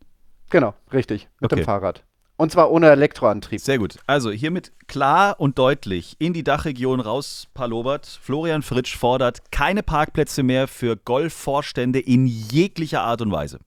Genau, 0.50 0.74
richtig, 0.94 1.28
mit 1.40 1.52
okay. 1.52 1.62
dem 1.62 1.66
Fahrrad. 1.66 2.04
Und 2.38 2.52
zwar 2.52 2.70
ohne 2.70 2.90
Elektroantrieb. 2.90 3.62
Sehr 3.62 3.78
gut. 3.78 3.98
Also 4.08 4.30
hiermit 4.30 4.74
klar 4.88 5.40
und 5.40 5.58
deutlich 5.58 6.18
in 6.20 6.34
die 6.34 6.44
Dachregion 6.44 7.00
raus, 7.00 7.48
Palobert. 7.54 8.06
Florian 8.06 8.62
Fritsch 8.62 8.98
fordert 8.98 9.52
keine 9.52 9.84
Parkplätze 9.84 10.44
mehr 10.44 10.68
für 10.68 10.98
Golfvorstände 10.98 12.00
in 12.00 12.26
jeglicher 12.26 13.02
Art 13.02 13.22
und 13.22 13.32
Weise. 13.32 13.60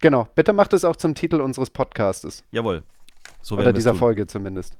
Genau. 0.00 0.28
Bitte 0.34 0.52
macht 0.52 0.74
es 0.74 0.84
auch 0.84 0.96
zum 0.96 1.14
Titel 1.14 1.40
unseres 1.40 1.70
Podcastes. 1.70 2.44
Jawohl. 2.50 2.82
So 3.40 3.56
Oder 3.56 3.72
dieser 3.72 3.94
Folge 3.94 4.26
zumindest. 4.26 4.76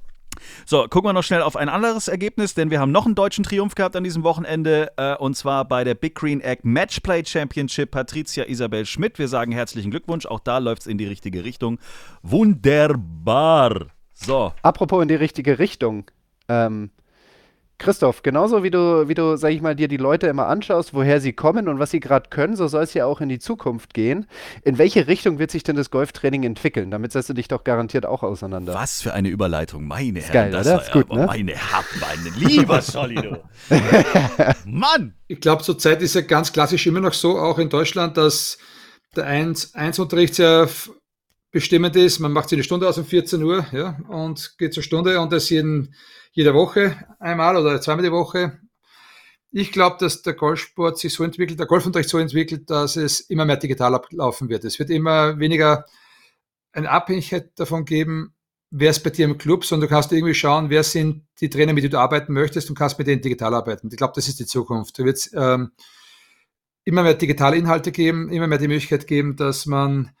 So, 0.65 0.87
gucken 0.87 1.09
wir 1.09 1.13
noch 1.13 1.23
schnell 1.23 1.41
auf 1.41 1.55
ein 1.55 1.69
anderes 1.69 2.07
Ergebnis, 2.07 2.53
denn 2.53 2.71
wir 2.71 2.79
haben 2.79 2.91
noch 2.91 3.05
einen 3.05 3.15
deutschen 3.15 3.43
Triumph 3.43 3.75
gehabt 3.75 3.95
an 3.95 4.03
diesem 4.03 4.23
Wochenende 4.23 4.91
äh, 4.97 5.15
und 5.15 5.35
zwar 5.35 5.65
bei 5.65 5.83
der 5.83 5.95
Big 5.95 6.15
Green 6.15 6.41
Egg 6.41 6.61
Matchplay 6.63 7.23
Championship 7.25 7.91
Patricia 7.91 8.45
Isabel 8.45 8.85
Schmidt. 8.85 9.19
Wir 9.19 9.27
sagen 9.27 9.51
herzlichen 9.51 9.91
Glückwunsch, 9.91 10.25
auch 10.25 10.39
da 10.39 10.57
läuft 10.57 10.83
es 10.83 10.87
in 10.87 10.97
die 10.97 11.05
richtige 11.05 11.43
Richtung. 11.43 11.79
Wunderbar. 12.21 13.87
So. 14.13 14.53
Apropos 14.61 15.01
in 15.01 15.07
die 15.07 15.15
richtige 15.15 15.59
Richtung. 15.59 16.05
Ähm, 16.47 16.91
Christoph, 17.79 18.23
genauso 18.23 18.63
wie 18.63 18.71
du, 18.71 19.07
wie 19.07 19.13
du, 19.13 19.35
sag 19.35 19.51
ich 19.51 19.61
mal, 19.61 19.75
dir 19.75 19.87
die 19.87 19.97
Leute 19.97 20.27
immer 20.27 20.47
anschaust, 20.47 20.93
woher 20.93 21.19
sie 21.19 21.33
kommen 21.33 21.67
und 21.67 21.79
was 21.79 21.91
sie 21.91 21.99
gerade 21.99 22.29
können, 22.29 22.55
so 22.55 22.67
soll 22.67 22.83
es 22.83 22.93
ja 22.93 23.05
auch 23.05 23.19
in 23.19 23.29
die 23.29 23.39
Zukunft 23.39 23.93
gehen. 23.93 24.25
In 24.63 24.77
welche 24.77 25.07
Richtung 25.07 25.39
wird 25.39 25.51
sich 25.51 25.63
denn 25.63 25.75
das 25.75 25.89
Golftraining 25.89 26.43
entwickeln? 26.43 26.91
Damit 26.91 27.11
setzt 27.11 27.29
du 27.29 27.33
dich 27.33 27.47
doch 27.47 27.63
garantiert 27.63 28.05
auch 28.05 28.23
auseinander. 28.23 28.73
Was 28.73 29.01
für 29.01 29.13
eine 29.13 29.29
Überleitung, 29.29 29.85
meine 29.85 30.21
Herren. 30.21 30.33
Geil, 30.33 30.51
das 30.51 30.67
oder? 30.67 30.75
war 30.75 30.83
ist 30.83 30.91
gut, 30.91 31.11
ne? 31.11 31.25
meine 31.25 31.51
Herren, 31.51 31.85
mein 31.99 32.33
lieber 32.35 32.81
Solido. 32.81 33.43
Mann! 34.65 35.15
Ich 35.27 35.41
glaube, 35.41 35.63
zurzeit 35.63 36.01
ist 36.01 36.15
ja 36.15 36.21
ganz 36.21 36.53
klassisch 36.53 36.85
immer 36.87 36.99
noch 36.99 37.13
so, 37.13 37.37
auch 37.37 37.59
in 37.59 37.69
Deutschland, 37.69 38.17
dass 38.17 38.57
der 39.15 39.27
1-Unterricht 39.27 40.35
sehr 40.35 40.69
bestimmend 41.51 41.95
ist. 41.95 42.19
Man 42.19 42.31
macht 42.31 42.49
sich 42.49 42.57
eine 42.57 42.63
Stunde 42.63 42.87
aus 42.87 42.97
um 42.97 43.05
14 43.05 43.41
Uhr 43.43 43.65
ja, 43.71 43.97
und 44.09 44.55
geht 44.57 44.73
zur 44.73 44.83
Stunde 44.83 45.19
und 45.19 45.31
das 45.31 45.49
jeden 45.49 45.93
jede 46.33 46.53
Woche 46.53 46.97
einmal 47.19 47.55
oder 47.55 47.79
zweimal 47.79 48.03
die 48.03 48.11
Woche. 48.11 48.59
Ich 49.51 49.71
glaube, 49.71 49.97
dass 49.99 50.23
der 50.23 50.33
Golfsport 50.33 50.97
sich 50.97 51.13
so 51.13 51.23
entwickelt, 51.23 51.59
der 51.59 51.67
Golfunterricht 51.67 52.09
so 52.09 52.17
entwickelt, 52.17 52.69
dass 52.69 52.95
es 52.95 53.21
immer 53.21 53.45
mehr 53.45 53.57
digital 53.57 53.93
ablaufen 53.93 54.49
wird. 54.49 54.65
Es 54.65 54.79
wird 54.79 54.89
immer 54.89 55.39
weniger 55.39 55.85
eine 56.71 56.89
Abhängigkeit 56.89 57.51
davon 57.59 57.85
geben, 57.85 58.33
wer 58.71 58.89
ist 58.89 59.03
bei 59.03 59.11
dir 59.11 59.25
im 59.25 59.37
Club, 59.37 59.63
sondern 59.63 59.87
du 59.87 59.93
kannst 59.93 60.11
irgendwie 60.11 60.33
schauen, 60.33 60.71
wer 60.71 60.83
sind 60.83 61.27
die 61.39 61.49
Trainer, 61.49 61.73
mit 61.73 61.83
denen 61.83 61.91
du 61.91 61.99
arbeiten 61.99 62.33
möchtest 62.33 62.69
und 62.69 62.75
kannst 62.77 62.97
mit 62.97 63.07
denen 63.07 63.21
digital 63.21 63.53
arbeiten. 63.53 63.89
Ich 63.91 63.97
glaube, 63.97 64.13
das 64.15 64.27
ist 64.27 64.39
die 64.39 64.47
Zukunft. 64.47 64.97
Da 64.97 65.05
wird 65.05 65.17
es 65.17 65.31
ähm, 65.35 65.71
immer 66.83 67.03
mehr 67.03 67.13
digitale 67.13 67.55
Inhalte 67.55 67.91
geben, 67.91 68.31
immer 68.31 68.47
mehr 68.47 68.57
die 68.57 68.67
Möglichkeit 68.67 69.05
geben, 69.05 69.35
dass 69.35 69.67
man 69.67 70.11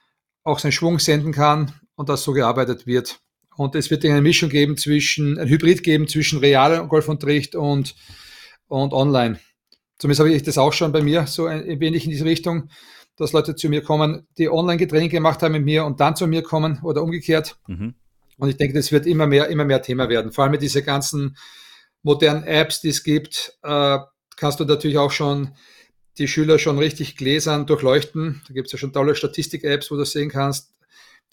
auch 0.43 0.59
seinen 0.59 0.71
Schwung 0.71 0.99
senden 0.99 1.31
kann 1.31 1.73
und 1.95 2.09
dass 2.09 2.23
so 2.23 2.33
gearbeitet 2.33 2.85
wird. 2.85 3.19
Und 3.55 3.75
es 3.75 3.91
wird 3.91 4.03
eine 4.05 4.21
Mischung 4.21 4.49
geben 4.49 4.77
zwischen, 4.77 5.37
ein 5.37 5.47
Hybrid 5.47 5.83
geben 5.83 6.07
zwischen 6.07 6.39
realer 6.39 6.87
Golfunterricht 6.87 7.55
und, 7.55 7.95
und 8.67 8.93
online. 8.93 9.39
Zumindest 9.99 10.19
habe 10.19 10.33
ich 10.33 10.43
das 10.43 10.57
auch 10.57 10.73
schon 10.73 10.91
bei 10.91 11.01
mir 11.01 11.27
so 11.27 11.45
ein, 11.45 11.63
ein 11.69 11.79
wenig 11.79 12.05
in 12.05 12.11
diese 12.11 12.25
Richtung, 12.25 12.69
dass 13.15 13.31
Leute 13.31 13.55
zu 13.55 13.69
mir 13.69 13.83
kommen, 13.83 14.27
die 14.37 14.49
Online-Training 14.49 15.09
gemacht 15.09 15.43
haben 15.43 15.51
mit 15.51 15.63
mir 15.63 15.85
und 15.85 15.99
dann 15.99 16.15
zu 16.15 16.27
mir 16.27 16.41
kommen 16.41 16.79
oder 16.83 17.03
umgekehrt. 17.03 17.57
Mhm. 17.67 17.93
Und 18.37 18.49
ich 18.49 18.57
denke, 18.57 18.73
das 18.73 18.91
wird 18.91 19.05
immer 19.05 19.27
mehr, 19.27 19.47
immer 19.49 19.65
mehr 19.65 19.81
Thema 19.81 20.09
werden. 20.09 20.31
Vor 20.31 20.43
allem 20.43 20.51
mit 20.51 20.61
diesen 20.61 20.83
ganzen 20.83 21.37
modernen 22.01 22.43
Apps, 22.43 22.81
die 22.81 22.89
es 22.89 23.03
gibt, 23.03 23.57
äh, 23.63 23.99
kannst 24.35 24.59
du 24.59 24.65
natürlich 24.65 24.97
auch 24.97 25.11
schon 25.11 25.53
die 26.17 26.27
Schüler 26.27 26.59
schon 26.59 26.77
richtig 26.77 27.15
gläsern 27.15 27.65
durchleuchten. 27.65 28.41
Da 28.47 28.53
gibt 28.53 28.67
es 28.67 28.71
ja 28.73 28.77
schon 28.77 28.93
tolle 28.93 29.15
Statistik-Apps, 29.15 29.89
wo 29.89 29.95
du 29.95 30.05
sehen 30.05 30.29
kannst, 30.29 30.72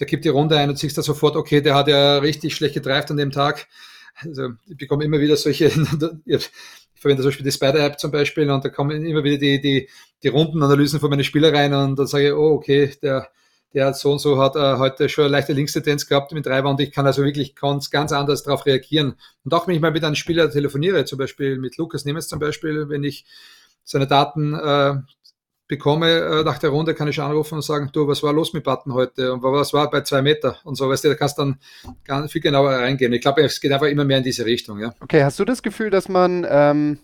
der 0.00 0.06
gibt 0.06 0.24
die 0.24 0.30
Runde 0.30 0.56
ein 0.56 0.70
und 0.70 0.78
siehst 0.78 0.96
da 0.98 1.02
sofort, 1.02 1.36
okay, 1.36 1.60
der 1.60 1.74
hat 1.74 1.88
ja 1.88 2.18
richtig 2.18 2.56
schlecht 2.56 2.74
gedreift 2.74 3.10
an 3.10 3.18
dem 3.18 3.30
Tag. 3.30 3.68
Also 4.16 4.48
ich 4.68 4.76
bekomme 4.76 5.04
immer 5.04 5.20
wieder 5.20 5.36
solche, 5.36 5.66
ich 6.24 6.50
verwende 6.94 7.22
zum 7.22 7.28
Beispiel 7.28 7.44
die 7.44 7.52
Spider-App 7.52 7.98
zum 7.98 8.10
Beispiel 8.10 8.50
und 8.50 8.64
da 8.64 8.70
kommen 8.70 9.04
immer 9.04 9.22
wieder 9.22 9.38
die, 9.38 9.60
die, 9.60 9.88
die 10.22 10.28
Rundenanalysen 10.28 11.00
von 11.00 11.10
meinen 11.10 11.24
Spieler 11.24 11.52
rein 11.52 11.72
und 11.72 11.98
dann 11.98 12.06
sage 12.06 12.28
ich, 12.28 12.32
oh, 12.32 12.54
okay, 12.54 12.92
der, 13.02 13.28
der 13.72 13.86
hat 13.86 13.96
so 13.96 14.12
und 14.12 14.18
so 14.18 14.40
hat 14.40 14.56
äh, 14.56 14.78
heute 14.78 15.08
schon 15.08 15.24
eine 15.24 15.32
leichte 15.32 15.52
Linkstendenz 15.52 16.06
gehabt 16.06 16.32
mit 16.32 16.44
Treiber 16.44 16.70
und 16.70 16.80
ich 16.80 16.92
kann 16.92 17.06
also 17.06 17.22
wirklich 17.22 17.54
ganz, 17.54 17.90
ganz 17.90 18.12
anders 18.12 18.42
darauf 18.42 18.66
reagieren. 18.66 19.14
Und 19.44 19.54
auch 19.54 19.68
wenn 19.68 19.74
ich 19.74 19.80
mal 19.80 19.92
mit 19.92 20.04
einem 20.04 20.16
Spieler 20.16 20.50
telefoniere, 20.50 21.04
zum 21.04 21.18
Beispiel 21.18 21.58
mit 21.58 21.76
Lukas 21.76 22.04
Nemes 22.04 22.28
zum 22.28 22.38
Beispiel, 22.38 22.88
wenn 22.88 23.04
ich 23.04 23.24
seine 23.84 24.06
Daten 24.06 24.54
äh, 24.54 24.94
bekomme 25.70 26.10
äh, 26.10 26.44
nach 26.44 26.58
der 26.58 26.70
Runde, 26.70 26.94
kann 26.94 27.08
ich 27.08 27.20
anrufen 27.20 27.54
und 27.54 27.62
sagen, 27.62 27.90
du, 27.92 28.06
was 28.06 28.22
war 28.22 28.32
los 28.32 28.52
mit 28.52 28.64
Button 28.64 28.92
heute 28.92 29.32
und 29.32 29.42
was 29.42 29.72
war 29.72 29.88
bei 29.88 30.02
zwei 30.02 30.20
Meter 30.20 30.56
und 30.64 30.74
so, 30.74 30.90
weißt 30.90 31.04
du, 31.04 31.08
da 31.08 31.14
kannst 31.14 31.38
du 31.38 31.54
dann 32.06 32.28
viel 32.28 32.42
genauer 32.42 32.72
reingehen. 32.72 33.12
Ich 33.12 33.20
glaube, 33.20 33.42
es 33.42 33.60
geht 33.60 33.72
einfach 33.72 33.86
immer 33.86 34.04
mehr 34.04 34.18
in 34.18 34.24
diese 34.24 34.44
Richtung, 34.44 34.80
ja. 34.80 34.92
Okay, 35.00 35.22
hast 35.22 35.38
du 35.38 35.44
das 35.44 35.62
Gefühl, 35.62 35.90
dass 35.90 36.08
man 36.08 36.44
ähm, 36.50 36.98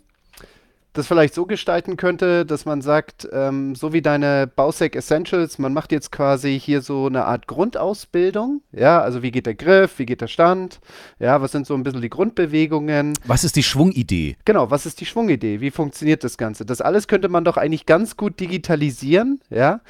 das 0.98 1.06
vielleicht 1.06 1.34
so 1.34 1.46
gestalten 1.46 1.96
könnte, 1.96 2.46
dass 2.46 2.64
man 2.64 2.82
sagt, 2.82 3.28
ähm, 3.32 3.74
so 3.74 3.92
wie 3.92 4.02
deine 4.02 4.46
Bausec 4.46 4.96
Essentials, 4.96 5.58
man 5.58 5.72
macht 5.72 5.92
jetzt 5.92 6.12
quasi 6.12 6.58
hier 6.58 6.82
so 6.82 7.06
eine 7.06 7.24
Art 7.24 7.46
Grundausbildung. 7.46 8.62
Ja, 8.72 9.00
also 9.00 9.22
wie 9.22 9.30
geht 9.30 9.46
der 9.46 9.54
Griff, 9.54 9.98
wie 9.98 10.06
geht 10.06 10.20
der 10.20 10.28
Stand? 10.28 10.80
Ja, 11.18 11.40
was 11.40 11.52
sind 11.52 11.66
so 11.66 11.74
ein 11.74 11.82
bisschen 11.82 12.02
die 12.02 12.10
Grundbewegungen? 12.10 13.14
Was 13.24 13.44
ist 13.44 13.56
die 13.56 13.62
Schwungidee? 13.62 14.36
Genau, 14.44 14.70
was 14.70 14.86
ist 14.86 15.00
die 15.00 15.06
Schwungidee? 15.06 15.60
Wie 15.60 15.70
funktioniert 15.70 16.24
das 16.24 16.38
Ganze? 16.38 16.64
Das 16.64 16.80
alles 16.80 17.08
könnte 17.08 17.28
man 17.28 17.44
doch 17.44 17.56
eigentlich 17.56 17.86
ganz 17.86 18.16
gut 18.16 18.40
digitalisieren. 18.40 19.40
Ja, 19.50 19.80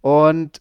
und 0.00 0.60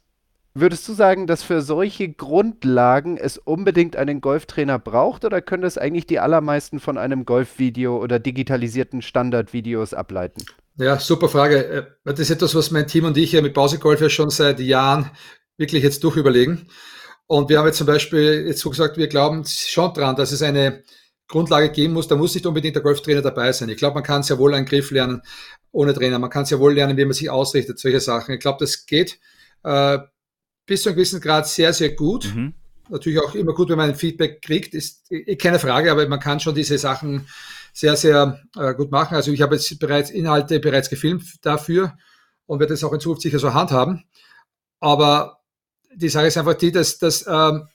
Würdest 0.55 0.87
du 0.87 0.93
sagen, 0.93 1.27
dass 1.27 1.43
für 1.43 1.61
solche 1.61 2.09
Grundlagen 2.09 3.17
es 3.17 3.37
unbedingt 3.37 3.95
einen 3.95 4.19
Golftrainer 4.19 4.79
braucht 4.79 5.23
oder 5.23 5.41
können 5.41 5.61
das 5.61 5.77
eigentlich 5.77 6.07
die 6.07 6.19
allermeisten 6.19 6.79
von 6.79 6.97
einem 6.97 7.25
Golfvideo 7.25 7.97
oder 8.01 8.19
digitalisierten 8.19 9.01
Standardvideos 9.01 9.93
ableiten? 9.93 10.43
Ja, 10.77 10.99
super 10.99 11.29
Frage. 11.29 11.65
Äh, 11.65 11.85
das 12.05 12.19
ist 12.19 12.31
etwas, 12.31 12.55
was 12.55 12.71
mein 12.71 12.87
Team 12.87 13.05
und 13.05 13.17
ich 13.17 13.31
ja 13.31 13.41
mit 13.41 13.53
Pausegolf 13.53 14.01
ja 14.01 14.09
schon 14.09 14.29
seit 14.29 14.59
Jahren 14.59 15.11
wirklich 15.57 15.83
jetzt 15.83 16.03
durchüberlegen. 16.03 16.67
Und 17.27 17.49
wir 17.49 17.59
haben 17.59 17.67
jetzt 17.67 17.77
zum 17.77 17.85
Beispiel 17.85 18.45
jetzt 18.47 18.61
so 18.61 18.71
gesagt, 18.71 18.97
wir 18.97 19.07
glauben 19.07 19.45
schon 19.45 19.93
dran, 19.93 20.15
dass 20.15 20.31
es 20.31 20.41
eine 20.41 20.83
Grundlage 21.27 21.69
geben 21.69 21.93
muss. 21.93 22.07
Da 22.07 22.15
muss 22.15 22.33
nicht 22.33 22.47
unbedingt 22.47 22.75
der 22.75 22.81
Golftrainer 22.81 23.21
dabei 23.21 23.51
sein. 23.51 23.69
Ich 23.69 23.77
glaube, 23.77 23.95
man 23.95 24.03
kann 24.03 24.23
sehr 24.23 24.39
wohl 24.39 24.53
einen 24.55 24.65
Griff 24.65 24.89
lernen 24.89 25.21
ohne 25.71 25.93
Trainer. 25.93 26.17
Man 26.17 26.31
kann 26.31 26.45
sehr 26.45 26.59
wohl 26.59 26.73
lernen, 26.73 26.97
wie 26.97 27.05
man 27.05 27.13
sich 27.13 27.29
ausrichtet, 27.29 27.77
solche 27.77 27.99
Sachen. 27.99 28.33
Ich 28.33 28.39
glaube, 28.39 28.57
das 28.59 28.87
geht. 28.87 29.19
Äh, 29.63 29.99
bis 30.69 30.83
zu 30.83 30.89
einem 30.89 30.97
gewissen 30.97 31.19
Grad 31.19 31.47
sehr, 31.47 31.73
sehr 31.73 31.89
gut. 31.95 32.33
Mhm. 32.33 32.53
Natürlich 32.89 33.19
auch 33.19 33.33
immer 33.33 33.53
gut, 33.53 33.69
wenn 33.69 33.77
man 33.77 33.89
ein 33.89 33.95
Feedback 33.95 34.41
kriegt, 34.41 34.73
ist 34.75 35.11
eh 35.11 35.35
keine 35.35 35.59
Frage, 35.59 35.91
aber 35.91 36.07
man 36.07 36.19
kann 36.19 36.39
schon 36.39 36.53
diese 36.55 36.77
Sachen 36.77 37.27
sehr, 37.73 37.95
sehr 37.95 38.39
äh, 38.55 38.75
gut 38.75 38.91
machen. 38.91 39.15
Also 39.15 39.31
ich 39.31 39.41
habe 39.41 39.55
jetzt 39.55 39.79
bereits 39.79 40.11
Inhalte 40.11 40.59
bereits 40.59 40.89
gefilmt 40.89 41.23
dafür 41.41 41.97
und 42.45 42.59
werde 42.59 42.73
das 42.73 42.83
auch 42.83 42.93
in 42.93 42.99
Zukunft 42.99 43.23
sicher 43.23 43.39
so 43.39 43.53
handhaben. 43.53 44.05
Aber 44.79 45.39
die 45.95 46.09
Sache 46.09 46.27
ist 46.27 46.37
einfach 46.37 46.53
die, 46.53 46.71
dass, 46.71 46.99
dass 46.99 47.25
ähm, 47.27 47.67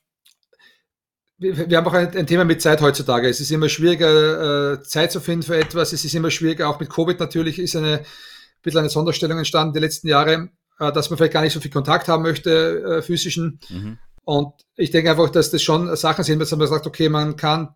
wir, 1.39 1.69
wir 1.69 1.77
haben 1.77 1.87
auch 1.87 1.95
ein, 1.95 2.17
ein, 2.17 2.27
Thema 2.29 2.45
mit 2.45 2.63
Zeit 2.63 2.81
heutzutage. 2.81 3.29
Es 3.29 3.41
ist 3.41 3.51
immer 3.51 3.69
schwieriger, 3.69 4.75
äh, 4.75 4.83
Zeit 4.83 5.11
zu 5.11 5.21
finden 5.21 5.43
für 5.45 5.57
etwas. 5.57 5.93
Es 5.93 6.05
ist 6.05 6.15
immer 6.15 6.31
schwieriger, 6.31 6.69
auch 6.69 6.79
mit 6.79 6.91
Covid 6.91 7.19
natürlich 7.19 7.59
ist 7.59 7.75
eine 7.77 7.99
ein 7.99 8.63
bisschen 8.63 8.81
eine 8.81 8.91
Sonderstellung 8.91 9.39
entstanden 9.39 9.75
die 9.75 9.81
letzten 9.81 10.09
Jahre. 10.09 10.49
Äh, 10.79 10.93
dass 10.93 11.11
man 11.11 11.17
vielleicht 11.17 11.33
gar 11.33 11.43
nicht 11.43 11.53
so 11.53 11.61
viel 11.61 11.71
Kontakt 11.71 12.09
haben 12.09 12.23
möchte, 12.23 12.99
äh, 12.99 13.03
physischen. 13.03 13.61
Mhm. 13.69 13.99
Und 14.25 14.55
ich 14.77 14.91
denke 14.91 15.11
einfach, 15.11 15.31
dass 15.31 15.51
das 15.51 15.63
schon 15.63 15.95
Sachen 15.97 16.25
sind, 16.25 16.39
dass 16.39 16.51
man 16.55 16.67
sagt, 16.67 16.87
okay, 16.87 17.09
man 17.09 17.37
kann 17.37 17.75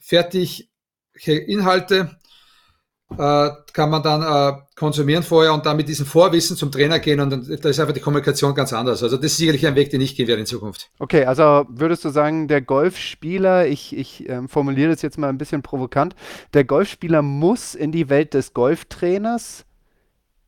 fertig 0.00 0.70
Inhalte 1.24 2.18
äh, 3.16 3.50
kann 3.72 3.90
man 3.90 4.02
dann 4.02 4.22
äh, 4.22 4.58
konsumieren 4.74 5.22
vorher 5.22 5.54
und 5.54 5.64
dann 5.64 5.76
mit 5.76 5.88
diesem 5.88 6.04
Vorwissen 6.04 6.56
zum 6.56 6.70
Trainer 6.70 6.98
gehen 6.98 7.20
und 7.20 7.30
dann, 7.30 7.58
da 7.62 7.68
ist 7.68 7.80
einfach 7.80 7.94
die 7.94 8.00
Kommunikation 8.00 8.54
ganz 8.54 8.72
anders. 8.72 9.02
Also 9.02 9.16
das 9.16 9.26
ist 9.32 9.38
sicherlich 9.38 9.66
ein 9.66 9.74
Weg, 9.76 9.90
den 9.90 10.00
ich 10.00 10.14
gehen 10.14 10.28
werde 10.28 10.40
in 10.40 10.46
Zukunft. 10.46 10.90
Okay, 10.98 11.24
also 11.24 11.64
würdest 11.70 12.04
du 12.04 12.10
sagen, 12.10 12.48
der 12.48 12.60
Golfspieler, 12.60 13.66
ich, 13.66 13.96
ich 13.96 14.28
äh, 14.28 14.46
formuliere 14.46 14.90
das 14.90 15.02
jetzt 15.02 15.16
mal 15.16 15.28
ein 15.28 15.38
bisschen 15.38 15.62
provokant, 15.62 16.14
der 16.52 16.64
Golfspieler 16.64 17.22
muss 17.22 17.74
in 17.74 17.92
die 17.92 18.10
Welt 18.10 18.34
des 18.34 18.52
Golftrainers 18.52 19.64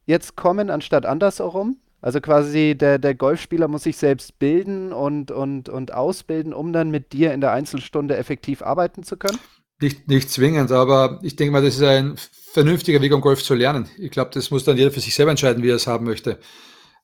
jetzt 0.04 0.36
kommen, 0.36 0.70
anstatt 0.70 1.06
andersherum? 1.06 1.78
Also 2.02 2.20
quasi 2.20 2.74
der, 2.78 2.98
der 2.98 3.14
Golfspieler 3.14 3.68
muss 3.68 3.82
sich 3.82 3.96
selbst 3.96 4.38
bilden 4.38 4.92
und, 4.92 5.30
und, 5.30 5.68
und 5.68 5.92
ausbilden, 5.92 6.54
um 6.54 6.72
dann 6.72 6.90
mit 6.90 7.12
dir 7.12 7.34
in 7.34 7.40
der 7.40 7.52
Einzelstunde 7.52 8.16
effektiv 8.16 8.62
arbeiten 8.62 9.02
zu 9.02 9.16
können? 9.16 9.38
Nicht, 9.82 10.08
nicht 10.08 10.30
zwingend, 10.30 10.72
aber 10.72 11.20
ich 11.22 11.36
denke 11.36 11.52
mal, 11.52 11.62
das 11.62 11.76
ist 11.76 11.82
ein 11.82 12.16
vernünftiger 12.52 13.00
Weg, 13.00 13.14
um 13.14 13.20
Golf 13.20 13.42
zu 13.42 13.54
lernen. 13.54 13.88
Ich 13.98 14.10
glaube, 14.10 14.30
das 14.32 14.50
muss 14.50 14.64
dann 14.64 14.76
jeder 14.76 14.90
für 14.90 15.00
sich 15.00 15.14
selber 15.14 15.30
entscheiden, 15.30 15.62
wie 15.62 15.70
er 15.70 15.76
es 15.76 15.86
haben 15.86 16.04
möchte. 16.04 16.38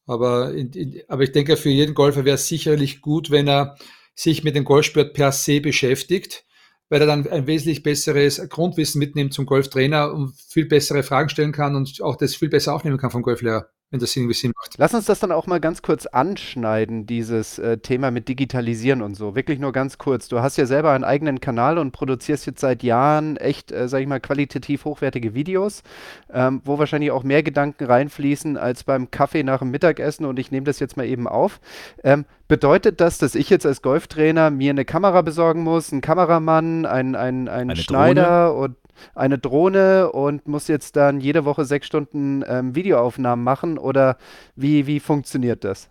Aber, 0.06 0.52
in, 0.52 0.70
in, 0.72 1.02
aber 1.08 1.22
ich 1.22 1.32
denke, 1.32 1.56
für 1.56 1.70
jeden 1.70 1.94
Golfer 1.94 2.24
wäre 2.24 2.36
es 2.36 2.48
sicherlich 2.48 3.00
gut, 3.00 3.30
wenn 3.30 3.48
er 3.48 3.76
sich 4.14 4.44
mit 4.44 4.56
dem 4.56 4.64
Golfsport 4.64 5.14
per 5.14 5.32
se 5.32 5.60
beschäftigt, 5.60 6.44
weil 6.88 7.00
er 7.00 7.06
dann 7.06 7.26
ein 7.28 7.46
wesentlich 7.46 7.82
besseres 7.82 8.40
Grundwissen 8.48 8.98
mitnimmt 8.98 9.34
zum 9.34 9.46
Golftrainer 9.46 10.12
und 10.12 10.34
viel 10.48 10.66
bessere 10.66 11.02
Fragen 11.02 11.28
stellen 11.28 11.52
kann 11.52 11.76
und 11.76 12.00
auch 12.02 12.16
das 12.16 12.34
viel 12.34 12.48
besser 12.48 12.74
aufnehmen 12.74 12.98
kann 12.98 13.10
vom 13.10 13.22
Golflehrer 13.22 13.68
wenn 13.90 14.00
das 14.00 14.16
irgendwie 14.16 14.34
Sinn 14.34 14.52
macht. 14.56 14.74
Lass 14.78 14.94
uns 14.94 15.04
das 15.04 15.20
dann 15.20 15.30
auch 15.30 15.46
mal 15.46 15.60
ganz 15.60 15.80
kurz 15.80 16.06
anschneiden, 16.06 17.06
dieses 17.06 17.58
äh, 17.58 17.78
Thema 17.78 18.10
mit 18.10 18.28
Digitalisieren 18.28 19.00
und 19.00 19.14
so. 19.14 19.36
Wirklich 19.36 19.60
nur 19.60 19.72
ganz 19.72 19.96
kurz. 19.96 20.26
Du 20.28 20.40
hast 20.40 20.56
ja 20.58 20.66
selber 20.66 20.90
einen 20.90 21.04
eigenen 21.04 21.40
Kanal 21.40 21.78
und 21.78 21.92
produzierst 21.92 22.46
jetzt 22.46 22.60
seit 22.60 22.82
Jahren 22.82 23.36
echt, 23.36 23.70
äh, 23.70 23.88
sag 23.88 24.00
ich 24.00 24.08
mal, 24.08 24.18
qualitativ 24.18 24.84
hochwertige 24.84 25.34
Videos, 25.34 25.84
ähm, 26.32 26.62
wo 26.64 26.78
wahrscheinlich 26.80 27.12
auch 27.12 27.22
mehr 27.22 27.44
Gedanken 27.44 27.84
reinfließen 27.84 28.56
als 28.56 28.82
beim 28.82 29.12
Kaffee 29.12 29.44
nach 29.44 29.60
dem 29.60 29.70
Mittagessen 29.70 30.26
und 30.26 30.38
ich 30.40 30.50
nehme 30.50 30.64
das 30.64 30.80
jetzt 30.80 30.96
mal 30.96 31.06
eben 31.06 31.28
auf. 31.28 31.60
Ähm, 32.02 32.24
bedeutet 32.48 33.00
das, 33.00 33.18
dass 33.18 33.36
ich 33.36 33.50
jetzt 33.50 33.66
als 33.66 33.82
Golftrainer 33.82 34.50
mir 34.50 34.70
eine 34.70 34.84
Kamera 34.84 35.22
besorgen 35.22 35.62
muss, 35.62 35.92
einen 35.92 36.00
Kameramann, 36.00 36.86
einen, 36.86 37.14
einen, 37.14 37.48
einen 37.48 37.76
Schneider 37.76 38.48
Drohne? 38.48 38.64
und 38.64 38.76
eine 39.14 39.38
Drohne 39.38 40.12
und 40.12 40.46
muss 40.48 40.68
jetzt 40.68 40.96
dann 40.96 41.20
jede 41.20 41.44
Woche 41.44 41.64
sechs 41.64 41.86
Stunden 41.86 42.44
ähm, 42.46 42.74
Videoaufnahmen 42.74 43.44
machen 43.44 43.78
oder 43.78 44.18
wie, 44.54 44.86
wie 44.86 45.00
funktioniert 45.00 45.64
das? 45.64 45.88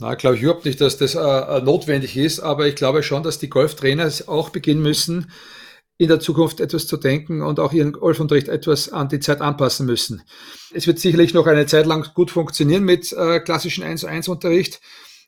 Na, 0.00 0.14
glaube 0.14 0.36
ich 0.36 0.42
überhaupt 0.42 0.64
nicht, 0.64 0.80
dass 0.80 0.96
das 0.96 1.14
äh, 1.14 1.20
äh, 1.20 1.60
notwendig 1.62 2.16
ist, 2.16 2.40
aber 2.40 2.66
ich 2.66 2.74
glaube 2.74 3.02
schon, 3.02 3.22
dass 3.22 3.38
die 3.38 3.50
Golftrainer 3.50 4.10
auch 4.26 4.50
beginnen 4.50 4.82
müssen, 4.82 5.30
in 5.98 6.08
der 6.08 6.18
Zukunft 6.18 6.60
etwas 6.60 6.86
zu 6.86 6.96
denken 6.96 7.42
und 7.42 7.60
auch 7.60 7.72
ihren 7.72 7.92
Golfunterricht 7.92 8.48
etwas 8.48 8.92
an 8.92 9.08
die 9.08 9.20
Zeit 9.20 9.40
anpassen 9.40 9.86
müssen. 9.86 10.22
Es 10.72 10.86
wird 10.86 10.98
sicherlich 10.98 11.34
noch 11.34 11.46
eine 11.46 11.66
Zeit 11.66 11.86
lang 11.86 12.08
gut 12.14 12.30
funktionieren 12.30 12.82
mit 12.82 13.12
äh, 13.12 13.38
klassischen 13.40 13.84
1 13.84 14.04
1 14.04 14.28
Unterricht, 14.28 14.80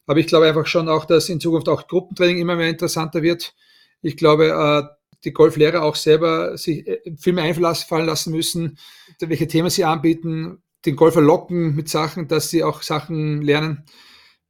aber 0.07 0.19
ich 0.19 0.27
glaube 0.27 0.47
einfach 0.47 0.67
schon 0.67 0.89
auch, 0.89 1.05
dass 1.05 1.29
in 1.29 1.41
Zukunft 1.41 1.69
auch 1.69 1.87
Gruppentraining 1.87 2.39
immer 2.39 2.57
mehr 2.57 2.69
interessanter 2.69 3.23
wird. 3.23 3.55
Ich 4.03 4.17
glaube, 4.17 4.49
äh, 4.49 4.83
die 5.25 5.33
Golflehrer 5.33 5.83
auch 5.83 5.97
selber 5.97 6.57
sich 6.57 6.87
äh, 6.87 7.01
viel 7.19 7.33
mehr 7.33 7.45
einfallen 7.45 8.07
lassen 8.07 8.33
müssen, 8.33 8.79
welche 9.21 9.49
Themen 9.49 9.71
sie 9.71 9.85
anbieten, 9.85 10.63
den 10.85 10.97
Golfer 10.97 11.21
locken 11.21 11.75
mit 11.75 11.89
Sachen, 11.89 12.29
dass 12.29 12.51
sie 12.51 12.63
auch 12.63 12.83
Sachen 12.83 13.43
lernen. 13.43 13.85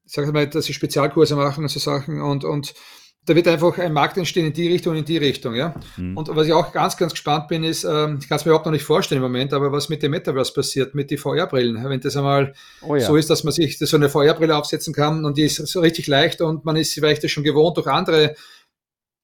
Ich 0.04 0.12
sage 0.12 0.32
mal, 0.32 0.46
dass 0.46 0.66
sie 0.66 0.74
Spezialkurse 0.74 1.36
machen 1.36 1.64
und 1.64 1.70
so 1.70 1.78
Sachen 1.78 2.20
und, 2.20 2.44
und 2.44 2.74
da 3.26 3.34
wird 3.34 3.48
einfach 3.48 3.78
ein 3.78 3.92
Markt 3.92 4.18
entstehen 4.18 4.46
in 4.46 4.52
die 4.52 4.68
Richtung 4.68 4.92
und 4.92 4.98
in 4.98 5.04
die 5.04 5.16
Richtung, 5.16 5.54
ja. 5.54 5.74
Mhm. 5.96 6.16
Und 6.16 6.28
was 6.36 6.46
ich 6.46 6.52
auch 6.52 6.72
ganz, 6.72 6.96
ganz 6.96 7.12
gespannt 7.12 7.48
bin, 7.48 7.64
ist, 7.64 7.84
ähm, 7.84 8.18
ich 8.20 8.28
kann 8.28 8.36
es 8.36 8.44
mir 8.44 8.50
überhaupt 8.50 8.66
noch 8.66 8.72
nicht 8.72 8.84
vorstellen 8.84 9.22
im 9.22 9.22
Moment, 9.22 9.54
aber 9.54 9.72
was 9.72 9.88
mit 9.88 10.02
dem 10.02 10.10
Metaverse 10.10 10.52
passiert, 10.52 10.94
mit 10.94 11.10
den 11.10 11.16
VR-Brillen. 11.16 11.82
Wenn 11.82 12.00
das 12.00 12.16
einmal 12.16 12.52
oh 12.82 12.96
ja. 12.96 13.06
so 13.06 13.16
ist, 13.16 13.30
dass 13.30 13.42
man 13.42 13.52
sich 13.52 13.78
so 13.78 13.96
eine 13.96 14.10
VR-Brille 14.10 14.54
aufsetzen 14.54 14.92
kann 14.92 15.24
und 15.24 15.38
die 15.38 15.44
ist 15.44 15.56
so 15.56 15.80
richtig 15.80 16.06
leicht 16.06 16.42
und 16.42 16.66
man 16.66 16.76
ist 16.76 16.92
vielleicht 16.92 17.24
das 17.24 17.30
schon 17.30 17.44
gewohnt 17.44 17.78
durch 17.78 17.86
andere 17.86 18.34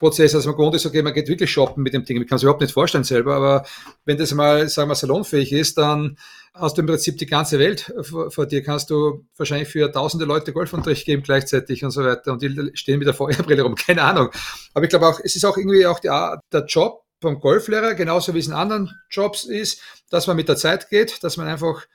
Prozess, 0.01 0.35
als 0.35 0.47
man 0.47 0.57
gewohnt 0.57 0.75
ist, 0.75 0.87
okay, 0.87 1.03
man 1.03 1.13
geht 1.13 1.29
wirklich 1.29 1.53
shoppen 1.53 1.83
mit 1.83 1.93
dem 1.93 2.05
Ding. 2.05 2.21
Ich 2.21 2.27
kann 2.27 2.37
es 2.37 2.43
überhaupt 2.43 2.63
nicht 2.63 2.73
vorstellen 2.73 3.05
selber, 3.05 3.37
aber 3.37 3.67
wenn 4.07 4.17
das 4.17 4.33
mal, 4.33 4.67
sagen 4.69 4.89
wir, 4.89 4.95
salonfähig 4.95 5.53
ist, 5.53 5.77
dann 5.77 6.17
hast 6.55 6.77
du 6.77 6.81
im 6.81 6.87
Prinzip 6.87 7.19
die 7.19 7.27
ganze 7.27 7.59
Welt 7.59 7.93
vor, 8.01 8.31
vor, 8.31 8.47
dir, 8.47 8.65
kannst 8.65 8.91
du 8.91 9.27
wahrscheinlich 9.37 9.69
für 9.69 9.93
tausende 9.93 10.25
Leute 10.25 10.55
Golfunterricht 10.55 11.05
geben 11.05 11.23
gleichzeitig 11.23 11.85
und 11.85 11.91
so 11.91 12.03
weiter 12.03 12.33
und 12.33 12.43
die 12.43 12.71
stehen 12.75 12.99
mit 12.99 13.07
der 13.07 13.15
VR-Brille 13.15 13.63
rum, 13.63 13.75
keine 13.87 14.03
Ahnung. 14.03 14.31
Aber 14.73 14.85
ich 14.85 14.91
glaube 14.91 15.07
auch, 15.07 15.21
es 15.23 15.37
ist 15.37 15.45
auch 15.45 15.59
irgendwie 15.59 15.87
auch 15.87 16.01
der, 16.01 16.41
der 16.51 16.65
Job 16.65 17.05
vom 17.21 17.39
Golflehrer, 17.39 17.95
genauso 17.95 18.35
wie 18.35 18.39
es 18.39 18.49
in 18.49 18.55
anderen 18.55 18.91
Jobs 19.11 19.45
ist, 19.45 19.83
dass 20.09 20.27
man 20.27 20.37
mit 20.37 20.49
der 20.49 20.57
Zeit 20.57 20.89
geht, 20.89 21.23
dass 21.23 21.37
man 21.37 21.47
einfach 21.47 21.87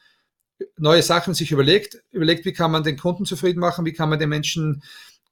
neue 0.77 1.01
Sachen 1.01 1.33
sich 1.33 1.51
überlegt, 1.51 1.97
überlegt, 2.11 2.45
wie 2.45 2.53
kann 2.53 2.71
man 2.71 2.83
den 2.83 2.97
Kunden 2.97 3.25
zufrieden 3.25 3.59
machen, 3.59 3.83
wie 3.83 3.93
kann 3.93 4.09
man 4.09 4.19
den 4.19 4.29
Menschen 4.29 4.83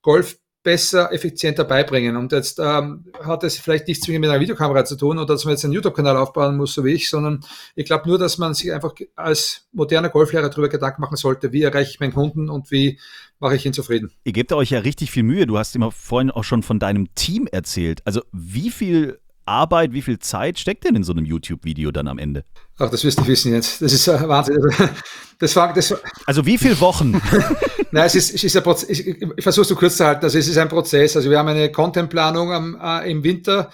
Golf 0.02 0.38
besser, 0.64 1.12
effizienter 1.12 1.64
beibringen. 1.64 2.16
Und 2.16 2.32
jetzt 2.32 2.58
ähm, 2.58 3.04
hat 3.22 3.44
es 3.44 3.58
vielleicht 3.58 3.86
nichts 3.86 4.04
zwingend 4.04 4.22
mit 4.22 4.30
einer 4.30 4.40
Videokamera 4.40 4.84
zu 4.84 4.96
tun 4.96 5.18
oder 5.18 5.26
dass 5.26 5.44
man 5.44 5.52
jetzt 5.52 5.64
einen 5.64 5.74
YouTube-Kanal 5.74 6.16
aufbauen 6.16 6.56
muss, 6.56 6.74
so 6.74 6.84
wie 6.84 6.92
ich, 6.92 7.08
sondern 7.08 7.44
ich 7.76 7.84
glaube 7.84 8.08
nur, 8.08 8.18
dass 8.18 8.38
man 8.38 8.54
sich 8.54 8.72
einfach 8.72 8.94
als 9.14 9.68
moderner 9.72 10.08
Golflehrer 10.08 10.48
darüber 10.48 10.70
Gedanken 10.70 11.02
machen 11.02 11.16
sollte, 11.16 11.52
wie 11.52 11.62
erreiche 11.62 11.90
ich 11.90 12.00
meinen 12.00 12.14
Kunden 12.14 12.48
und 12.48 12.70
wie 12.70 12.98
mache 13.38 13.56
ich 13.56 13.66
ihn 13.66 13.74
zufrieden. 13.74 14.10
Ihr 14.24 14.32
gebt 14.32 14.52
euch 14.52 14.70
ja 14.70 14.78
richtig 14.78 15.10
viel 15.10 15.22
Mühe. 15.22 15.46
Du 15.46 15.58
hast 15.58 15.76
immer 15.76 15.92
vorhin 15.92 16.30
auch 16.30 16.44
schon 16.44 16.62
von 16.62 16.78
deinem 16.78 17.14
Team 17.14 17.46
erzählt. 17.46 18.00
Also 18.06 18.22
wie 18.32 18.70
viel 18.70 19.20
Arbeit, 19.46 19.92
wie 19.92 20.02
viel 20.02 20.18
Zeit 20.18 20.58
steckt 20.58 20.84
denn 20.84 20.96
in 20.96 21.04
so 21.04 21.12
einem 21.12 21.24
YouTube-Video 21.24 21.90
dann 21.90 22.08
am 22.08 22.18
Ende? 22.18 22.44
Ach, 22.78 22.90
das 22.90 23.04
wirst 23.04 23.18
du 23.18 23.26
wissen 23.26 23.52
jetzt. 23.52 23.82
Das 23.82 23.92
ist 23.92 24.08
äh, 24.08 24.28
Wahnsinn. 24.28 24.58
Das 25.38 25.56
war, 25.56 25.72
das 25.72 25.90
war 25.90 25.98
also 26.26 26.46
wie 26.46 26.58
viele 26.58 26.80
Wochen? 26.80 27.20
Nein, 27.90 28.06
es 28.06 28.14
ist, 28.14 28.34
es 28.34 28.44
ist 28.44 28.56
ein 28.56 28.62
Prozess. 28.62 28.88
Ich, 28.88 29.06
ich 29.06 29.42
versuche 29.42 29.62
es 29.62 29.68
so 29.68 29.74
kurz 29.74 29.96
zu 29.96 30.04
halten. 30.04 30.24
Also 30.24 30.38
es 30.38 30.48
ist 30.48 30.56
ein 30.56 30.68
Prozess. 30.68 31.16
Also 31.16 31.28
wir 31.28 31.38
haben 31.38 31.48
eine 31.48 31.70
Contentplanung 31.70 32.78
äh, 32.80 33.10
im 33.10 33.24
Winter. 33.24 33.70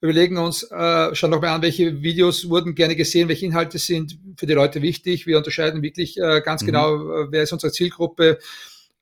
Überlegen 0.00 0.36
uns, 0.36 0.62
äh, 0.62 1.14
schauen 1.14 1.30
nochmal 1.30 1.50
an, 1.50 1.62
welche 1.62 2.02
Videos 2.02 2.48
wurden 2.48 2.76
gerne 2.76 2.94
gesehen, 2.94 3.28
welche 3.28 3.46
Inhalte 3.46 3.78
sind 3.78 4.16
für 4.36 4.46
die 4.46 4.52
Leute 4.52 4.80
wichtig. 4.80 5.26
Wir 5.26 5.38
unterscheiden 5.38 5.82
wirklich 5.82 6.16
äh, 6.18 6.40
ganz 6.40 6.62
mhm. 6.62 6.66
genau, 6.66 6.94
äh, 6.94 7.26
wer 7.32 7.42
ist 7.42 7.52
unsere 7.52 7.72
Zielgruppe, 7.72 8.38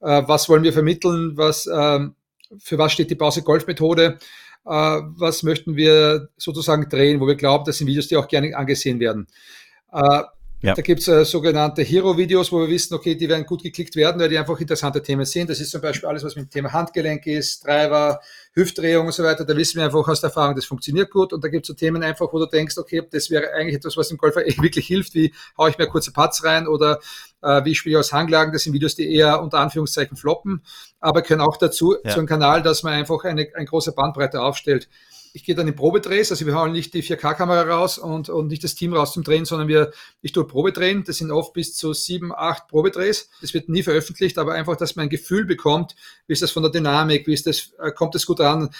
äh, 0.00 0.22
was 0.26 0.48
wollen 0.48 0.62
wir 0.62 0.72
vermitteln, 0.72 1.36
was, 1.36 1.66
äh, 1.66 2.00
für 2.58 2.78
was 2.78 2.92
steht 2.92 3.10
die 3.10 3.14
Pause-Golf-Methode 3.14 4.18
was 4.66 5.42
möchten 5.42 5.76
wir 5.76 6.28
sozusagen 6.36 6.88
drehen, 6.88 7.20
wo 7.20 7.26
wir 7.26 7.36
glauben, 7.36 7.64
das 7.64 7.78
sind 7.78 7.86
Videos, 7.86 8.08
die 8.08 8.16
auch 8.16 8.28
gerne 8.28 8.56
angesehen 8.56 9.00
werden. 9.00 9.26
Äh, 9.92 10.22
ja. 10.62 10.74
Da 10.74 10.80
gibt 10.80 11.00
es 11.00 11.08
äh, 11.08 11.24
sogenannte 11.24 11.82
Hero-Videos, 11.82 12.50
wo 12.50 12.60
wir 12.60 12.68
wissen, 12.68 12.94
okay, 12.94 13.14
die 13.14 13.28
werden 13.28 13.44
gut 13.44 13.62
geklickt 13.62 13.94
werden, 13.94 14.20
weil 14.20 14.30
die 14.30 14.38
einfach 14.38 14.58
interessante 14.58 15.02
Themen 15.02 15.26
sind. 15.26 15.50
Das 15.50 15.60
ist 15.60 15.70
zum 15.70 15.82
Beispiel 15.82 16.08
alles, 16.08 16.24
was 16.24 16.34
mit 16.34 16.46
dem 16.46 16.50
Thema 16.50 16.72
Handgelenk 16.72 17.26
ist, 17.26 17.62
Treiber, 17.62 18.20
Hüftdrehung 18.54 19.06
und 19.06 19.12
so 19.12 19.22
weiter. 19.22 19.44
Da 19.44 19.54
wissen 19.54 19.76
wir 19.76 19.84
einfach 19.84 20.08
aus 20.08 20.22
der 20.22 20.28
Erfahrung, 20.28 20.56
das 20.56 20.64
funktioniert 20.64 21.10
gut. 21.10 21.34
Und 21.34 21.44
da 21.44 21.48
gibt 21.48 21.64
es 21.64 21.68
so 21.68 21.74
Themen 21.74 22.02
einfach, 22.02 22.32
wo 22.32 22.38
du 22.38 22.46
denkst, 22.46 22.78
okay, 22.78 23.02
das 23.08 23.28
wäre 23.28 23.52
eigentlich 23.52 23.76
etwas, 23.76 23.98
was 23.98 24.08
dem 24.08 24.16
Golfer 24.16 24.40
wirklich 24.62 24.86
hilft. 24.86 25.14
Wie 25.14 25.32
haue 25.58 25.68
ich 25.68 25.76
mir 25.78 25.86
kurze 25.88 26.12
Putts 26.12 26.42
rein 26.42 26.66
oder 26.66 27.00
äh, 27.46 27.64
wie 27.64 27.74
spiele 27.74 27.94
ich 27.94 27.98
aus 27.98 28.12
Hanglagen? 28.12 28.52
Das 28.52 28.62
sind 28.62 28.72
Videos, 28.72 28.96
die 28.96 29.14
eher 29.14 29.40
unter 29.40 29.58
Anführungszeichen 29.58 30.16
floppen, 30.16 30.62
aber 31.00 31.22
können 31.22 31.40
auch 31.40 31.56
dazu, 31.56 31.96
ja. 32.04 32.10
zu 32.10 32.18
einem 32.18 32.26
Kanal, 32.26 32.62
dass 32.62 32.82
man 32.82 32.94
einfach 32.94 33.24
eine, 33.24 33.48
eine 33.54 33.66
große 33.66 33.92
Bandbreite 33.92 34.42
aufstellt 34.42 34.88
ich 35.36 35.44
gehe 35.44 35.54
dann 35.54 35.68
in 35.68 35.76
Probedrehs, 35.76 36.30
also 36.30 36.46
wir 36.46 36.54
hauen 36.54 36.72
nicht 36.72 36.94
die 36.94 37.02
4K-Kamera 37.02 37.64
raus 37.64 37.98
und, 37.98 38.30
und 38.30 38.46
nicht 38.46 38.64
das 38.64 38.74
Team 38.74 38.94
raus 38.94 39.12
zum 39.12 39.22
Drehen, 39.22 39.44
sondern 39.44 39.68
wir, 39.68 39.92
ich 40.22 40.32
tue 40.32 40.46
Probedrehen, 40.46 41.04
das 41.04 41.18
sind 41.18 41.30
oft 41.30 41.52
bis 41.52 41.74
zu 41.74 41.92
sieben, 41.92 42.32
acht 42.34 42.68
Probedrehs. 42.68 43.28
Das 43.42 43.52
wird 43.52 43.68
nie 43.68 43.82
veröffentlicht, 43.82 44.38
aber 44.38 44.54
einfach, 44.54 44.76
dass 44.76 44.96
man 44.96 45.04
ein 45.04 45.08
Gefühl 45.10 45.44
bekommt, 45.44 45.94
wie 46.26 46.32
ist 46.32 46.40
das 46.40 46.52
von 46.52 46.62
der 46.62 46.72
Dynamik, 46.72 47.26
wie 47.26 47.34
ist 47.34 47.46
das, 47.46 47.74
äh, 47.78 47.90
kommt 47.90 48.14
das 48.14 48.24
gut 48.24 48.40
an. 48.40 48.70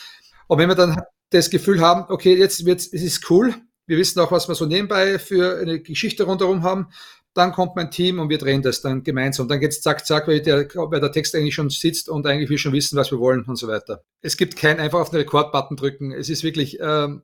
Und 0.47 0.59
wenn 0.59 0.71
wir 0.71 0.75
dann 0.75 1.03
das 1.29 1.51
Gefühl 1.51 1.83
haben, 1.83 2.11
okay, 2.11 2.35
jetzt 2.35 2.65
wird 2.65 2.81
es 2.81 2.87
ist 2.91 3.31
cool, 3.31 3.55
wir 3.87 3.99
wissen 3.99 4.19
auch, 4.21 4.33
was 4.33 4.49
wir 4.49 4.55
so 4.55 4.65
nebenbei 4.65 5.19
für 5.19 5.59
eine 5.59 5.81
Geschichte 5.81 6.25
rundherum 6.25 6.63
haben, 6.63 6.89
dann 7.37 7.53
kommt 7.53 7.77
mein 7.77 7.91
Team 7.91 8.19
und 8.19 8.31
wir 8.31 8.39
drehen 8.39 8.63
das 8.63 8.81
dann 8.81 9.03
gemeinsam. 9.03 9.47
Dann 9.47 9.61
geht 9.61 9.73
es 9.73 9.83
zack, 9.83 10.07
zack, 10.07 10.27
weil 10.27 10.41
der, 10.41 10.69
weil 10.75 11.01
der 11.01 11.13
Text 11.13 11.35
eigentlich 11.35 11.55
schon 11.55 11.71
sitzt 11.71 12.09
und 12.09 12.27
eigentlich 12.27 12.49
wir 12.49 12.59
schon 12.59 12.73
wissen, 12.73 12.97
was 12.97 13.11
wir 13.11 13.19
wollen 13.19 13.45
und 13.45 13.57
so 13.57 13.69
weiter. 13.69 14.03
Es 14.23 14.37
gibt 14.37 14.57
kein 14.57 14.81
einfach 14.81 15.01
auf 15.01 15.11
den 15.11 15.19
Rekord-Button 15.19 15.77
drücken. 15.77 16.13
Es 16.13 16.31
ist 16.31 16.43
wirklich 16.43 16.79
ähm, 16.81 17.23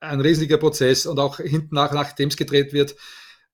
ein 0.00 0.20
riesiger 0.20 0.58
Prozess 0.58 1.06
und 1.06 1.18
auch 1.18 1.38
hinten 1.38 1.74
nach, 1.74 1.92
nachdem 1.92 2.28
es 2.28 2.36
gedreht 2.36 2.72
wird, 2.72 2.94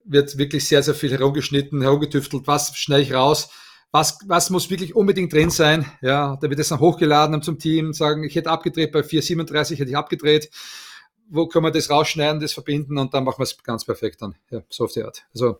wird 0.05 0.37
wirklich 0.37 0.69
sehr, 0.69 0.83
sehr 0.83 0.95
viel 0.95 1.11
herumgeschnitten, 1.11 1.81
herumgetüftelt. 1.81 2.47
Was 2.47 2.77
schneide 2.77 3.03
ich 3.03 3.15
raus? 3.15 3.49
Was, 3.91 4.19
was 4.27 4.51
muss 4.51 4.69
wirklich 4.69 4.95
unbedingt 4.95 5.33
drin 5.33 5.51
sein? 5.51 5.87
Ja, 6.03 6.37
da 6.41 6.51
wird 6.51 6.61
es 6.61 6.69
dann 6.69 6.81
hochgeladen 6.81 7.41
zum 7.41 7.59
Team, 7.59 7.95
sagen, 7.95 8.25
ich 8.25 8.35
hätte 8.35 8.51
abgedreht 8.51 8.93
bei 8.93 9.03
437, 9.03 9.79
hätte 9.79 9.91
ich 9.91 9.97
abgedreht 9.97 10.51
wo 11.29 11.47
können 11.47 11.65
wir 11.65 11.71
das 11.71 11.91
rausschneiden, 11.91 12.41
das 12.41 12.53
verbinden 12.53 12.99
und 12.99 13.15
dann 13.15 13.25
machen 13.25 13.39
wir 13.39 13.45
es 13.45 13.63
ganz 13.63 13.85
perfekt 13.85 14.23
dann. 14.23 14.35
Ja, 14.51 14.63
so 14.69 14.85
auf 14.85 14.93
die 14.93 15.03
Art. 15.03 15.25
Also 15.33 15.59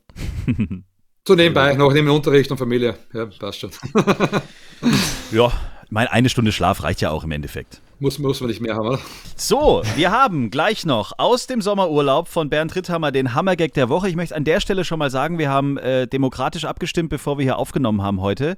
so 1.27 1.35
nebenbei, 1.35 1.75
noch 1.75 1.93
neben 1.93 2.09
Unterricht 2.09 2.51
und 2.51 2.59
Familie. 2.59 2.97
Ja, 3.13 3.27
passt 3.27 3.61
schon. 3.61 3.71
ja, 5.33 5.53
meine 5.91 6.11
eine 6.13 6.29
Stunde 6.29 6.53
Schlaf 6.53 6.83
reicht 6.83 7.01
ja 7.01 7.11
auch 7.11 7.25
im 7.25 7.31
Endeffekt. 7.31 7.81
Muss, 8.01 8.19
muss 8.19 8.41
man 8.41 8.51
nicht 8.51 8.61
mehr 8.61 8.75
haben, 8.75 8.89
oder? 8.89 9.01
So, 9.37 9.83
wir 9.95 10.11
haben 10.11 10.51
gleich 10.51 10.85
noch 10.85 11.13
aus 11.19 11.47
dem 11.47 11.63
Sommerurlaub 11.63 12.29
von 12.29 12.51
Bernd 12.51 12.75
Ritthammer 12.75 13.13
den 13.13 13.35
Hammergag 13.35 13.73
der 13.75 13.89
Woche. 13.89 14.09
Ich 14.09 14.17
möchte 14.17 14.35
an 14.35 14.45
der 14.45 14.61
Stelle 14.61 14.85
schon 14.85 14.99
mal 14.99 15.11
sagen, 15.11 15.39
wir 15.39 15.49
haben 15.49 15.79
äh, 15.79 16.07
demokratisch 16.07 16.65
abgestimmt, 16.65 17.11
bevor 17.11 17.39
wir 17.39 17.45
hier 17.45 17.59
aufgenommen 17.59 18.03
haben 18.03 18.21
heute. 18.21 18.57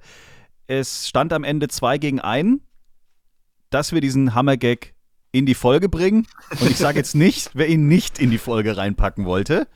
Es 0.67 1.09
stand 1.09 1.33
am 1.33 1.45
Ende 1.45 1.69
2 1.69 1.99
gegen 1.99 2.21
1, 2.21 2.61
dass 3.71 3.93
wir 3.93 4.01
diesen 4.01 4.35
Hammergag 4.35 4.95
in 5.31 5.45
die 5.45 5.55
Folge 5.55 5.89
bringen. 5.89 6.27
Und 6.59 6.71
ich 6.71 6.79
sage 6.79 6.99
jetzt 6.99 7.15
nicht, 7.15 7.51
wer 7.53 7.69
ihn 7.69 7.87
nicht 7.87 8.19
in 8.19 8.31
die 8.31 8.39
Folge 8.39 8.77
reinpacken 8.77 9.27
wollte. 9.27 9.69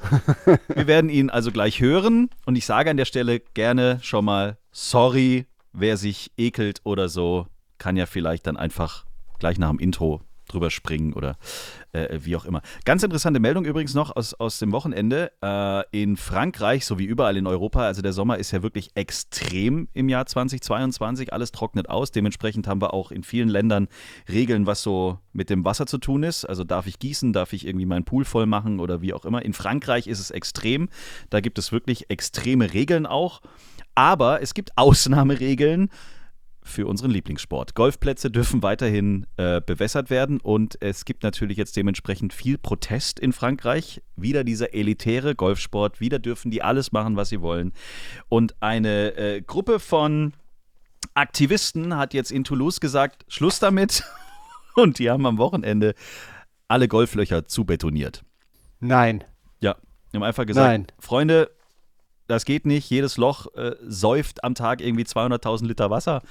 Wir 0.74 0.86
werden 0.86 1.10
ihn 1.10 1.30
also 1.30 1.50
gleich 1.52 1.80
hören. 1.80 2.30
Und 2.46 2.56
ich 2.56 2.66
sage 2.66 2.90
an 2.90 2.96
der 2.96 3.04
Stelle 3.04 3.40
gerne 3.40 3.98
schon 4.02 4.24
mal 4.24 4.58
sorry, 4.72 5.46
wer 5.72 5.96
sich 5.96 6.32
ekelt 6.36 6.80
oder 6.84 7.08
so, 7.08 7.46
kann 7.78 7.96
ja 7.96 8.06
vielleicht 8.06 8.46
dann 8.46 8.56
einfach 8.56 9.04
gleich 9.38 9.58
nach 9.58 9.70
dem 9.70 9.78
Intro 9.78 10.22
drüber 10.48 10.70
springen 10.70 11.12
oder 11.12 11.36
äh, 11.92 12.18
wie 12.22 12.36
auch 12.36 12.44
immer. 12.44 12.62
Ganz 12.84 13.02
interessante 13.02 13.40
Meldung 13.40 13.64
übrigens 13.64 13.94
noch 13.94 14.14
aus, 14.14 14.34
aus 14.34 14.58
dem 14.58 14.72
Wochenende. 14.72 15.32
Äh, 15.42 15.84
in 16.02 16.16
Frankreich, 16.16 16.84
so 16.84 16.98
wie 16.98 17.04
überall 17.04 17.36
in 17.36 17.46
Europa, 17.46 17.82
also 17.82 18.02
der 18.02 18.12
Sommer 18.12 18.38
ist 18.38 18.50
ja 18.50 18.62
wirklich 18.62 18.90
extrem 18.94 19.88
im 19.92 20.08
Jahr 20.08 20.26
2022. 20.26 21.32
Alles 21.32 21.52
trocknet 21.52 21.88
aus. 21.88 22.10
Dementsprechend 22.10 22.66
haben 22.66 22.82
wir 22.82 22.92
auch 22.92 23.10
in 23.10 23.22
vielen 23.22 23.48
Ländern 23.48 23.88
Regeln, 24.28 24.66
was 24.66 24.82
so 24.82 25.18
mit 25.32 25.50
dem 25.50 25.64
Wasser 25.64 25.86
zu 25.86 25.98
tun 25.98 26.22
ist. 26.22 26.44
Also 26.44 26.64
darf 26.64 26.86
ich 26.86 26.98
gießen, 26.98 27.32
darf 27.32 27.52
ich 27.52 27.66
irgendwie 27.66 27.86
meinen 27.86 28.04
Pool 28.04 28.24
voll 28.24 28.46
machen 28.46 28.80
oder 28.80 29.00
wie 29.02 29.12
auch 29.12 29.24
immer. 29.24 29.42
In 29.42 29.52
Frankreich 29.52 30.06
ist 30.06 30.20
es 30.20 30.30
extrem. 30.30 30.88
Da 31.30 31.40
gibt 31.40 31.58
es 31.58 31.72
wirklich 31.72 32.10
extreme 32.10 32.72
Regeln 32.72 33.06
auch. 33.06 33.40
Aber 33.94 34.42
es 34.42 34.54
gibt 34.54 34.76
Ausnahmeregeln 34.76 35.90
für 36.68 36.86
unseren 36.86 37.10
Lieblingssport. 37.10 37.74
Golfplätze 37.74 38.30
dürfen 38.30 38.62
weiterhin 38.62 39.26
äh, 39.36 39.60
bewässert 39.60 40.10
werden 40.10 40.40
und 40.40 40.80
es 40.80 41.04
gibt 41.04 41.22
natürlich 41.22 41.56
jetzt 41.56 41.76
dementsprechend 41.76 42.32
viel 42.32 42.58
Protest 42.58 43.18
in 43.18 43.32
Frankreich. 43.32 44.02
Wieder 44.16 44.44
dieser 44.44 44.74
elitäre 44.74 45.34
Golfsport, 45.34 46.00
wieder 46.00 46.18
dürfen 46.18 46.50
die 46.50 46.62
alles 46.62 46.92
machen, 46.92 47.16
was 47.16 47.28
sie 47.30 47.40
wollen. 47.40 47.72
Und 48.28 48.54
eine 48.60 49.16
äh, 49.16 49.40
Gruppe 49.42 49.80
von 49.80 50.32
Aktivisten 51.14 51.96
hat 51.96 52.14
jetzt 52.14 52.30
in 52.30 52.44
Toulouse 52.44 52.80
gesagt, 52.80 53.24
Schluss 53.28 53.58
damit. 53.58 54.04
Und 54.76 54.98
die 54.98 55.10
haben 55.10 55.26
am 55.26 55.38
Wochenende 55.38 55.94
alle 56.68 56.86
Golflöcher 56.86 57.46
zubetoniert. 57.46 58.22
Nein. 58.80 59.24
Ja, 59.60 59.76
die 60.12 60.16
haben 60.16 60.22
einfach 60.22 60.46
gesagt, 60.46 60.68
Nein. 60.68 60.86
Freunde, 61.00 61.50
das 62.28 62.44
geht 62.44 62.66
nicht. 62.66 62.88
Jedes 62.88 63.16
Loch 63.16 63.52
äh, 63.54 63.74
säuft 63.82 64.44
am 64.44 64.54
Tag 64.54 64.80
irgendwie 64.80 65.04
200.000 65.04 65.66
Liter 65.66 65.90
Wasser. 65.90 66.22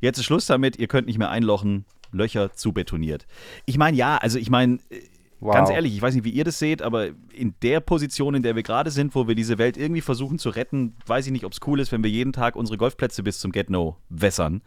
Jetzt 0.00 0.18
ist 0.18 0.26
Schluss 0.26 0.46
damit. 0.46 0.78
Ihr 0.78 0.86
könnt 0.86 1.06
nicht 1.06 1.18
mehr 1.18 1.30
einlochen. 1.30 1.84
Löcher 2.12 2.54
zu 2.54 2.72
betoniert. 2.72 3.26
Ich 3.66 3.76
meine, 3.76 3.96
ja, 3.96 4.16
also 4.16 4.38
ich 4.38 4.50
meine, 4.50 4.76
äh, 4.90 5.00
wow. 5.40 5.54
ganz 5.54 5.70
ehrlich, 5.70 5.94
ich 5.94 6.00
weiß 6.00 6.14
nicht, 6.14 6.24
wie 6.24 6.30
ihr 6.30 6.44
das 6.44 6.58
seht, 6.58 6.82
aber 6.82 7.08
in 7.32 7.54
der 7.62 7.80
Position, 7.80 8.34
in 8.34 8.42
der 8.42 8.56
wir 8.56 8.62
gerade 8.62 8.90
sind, 8.90 9.14
wo 9.14 9.28
wir 9.28 9.34
diese 9.34 9.58
Welt 9.58 9.76
irgendwie 9.76 10.00
versuchen 10.00 10.38
zu 10.38 10.50
retten, 10.50 10.94
weiß 11.06 11.26
ich 11.26 11.32
nicht, 11.32 11.44
ob 11.44 11.52
es 11.52 11.60
cool 11.66 11.80
ist, 11.80 11.92
wenn 11.92 12.02
wir 12.02 12.10
jeden 12.10 12.32
Tag 12.32 12.56
unsere 12.56 12.78
Golfplätze 12.78 13.22
bis 13.22 13.40
zum 13.40 13.52
Get-No 13.52 13.96
wässern. 14.08 14.62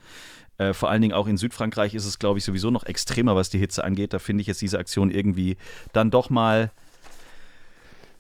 Äh, 0.58 0.74
vor 0.74 0.90
allen 0.90 1.02
Dingen 1.02 1.14
auch 1.14 1.28
in 1.28 1.38
Südfrankreich 1.38 1.96
ist 1.96 2.06
es, 2.06 2.20
glaube 2.20 2.38
ich, 2.38 2.46
sowieso 2.46 2.70
noch 2.70 2.86
extremer, 2.86 3.36
was 3.36 3.50
die 3.50 3.58
Hitze 3.58 3.84
angeht. 3.84 4.14
Da 4.14 4.20
finde 4.20 4.42
ich 4.42 4.48
jetzt 4.48 4.62
diese 4.62 4.78
Aktion 4.78 5.10
irgendwie 5.10 5.58
dann 5.94 6.12
doch 6.12 6.30
mal 6.30 6.72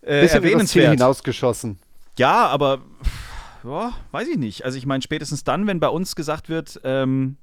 äh, 0.01 0.21
Bisschen 0.21 0.43
erwähnenswert. 0.43 0.91
hinausgeschossen. 0.91 1.77
Ja, 2.17 2.47
aber 2.47 2.81
ja, 3.63 3.93
weiß 4.11 4.27
ich 4.27 4.37
nicht. 4.37 4.65
Also 4.65 4.77
ich 4.77 4.85
meine, 4.85 5.01
spätestens 5.01 5.43
dann, 5.43 5.67
wenn 5.67 5.79
bei 5.79 5.89
uns 5.89 6.15
gesagt 6.15 6.49
wird, 6.49 6.79
ähm, 6.83 7.37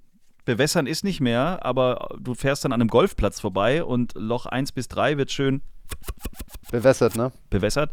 bewässern 0.45 0.87
ist 0.87 1.05
nicht 1.05 1.21
mehr, 1.21 1.65
aber 1.65 2.09
du 2.19 2.35
fährst 2.35 2.65
dann 2.65 2.73
an 2.73 2.81
einem 2.81 2.89
Golfplatz 2.89 3.41
vorbei 3.41 3.85
und 3.85 4.15
Loch 4.15 4.47
1 4.47 4.73
bis 4.73 4.89
3 4.89 5.17
wird 5.19 5.31
schön 5.31 5.63
bewässert, 6.71 7.17
ne? 7.17 7.33
Bewässert. 7.51 7.93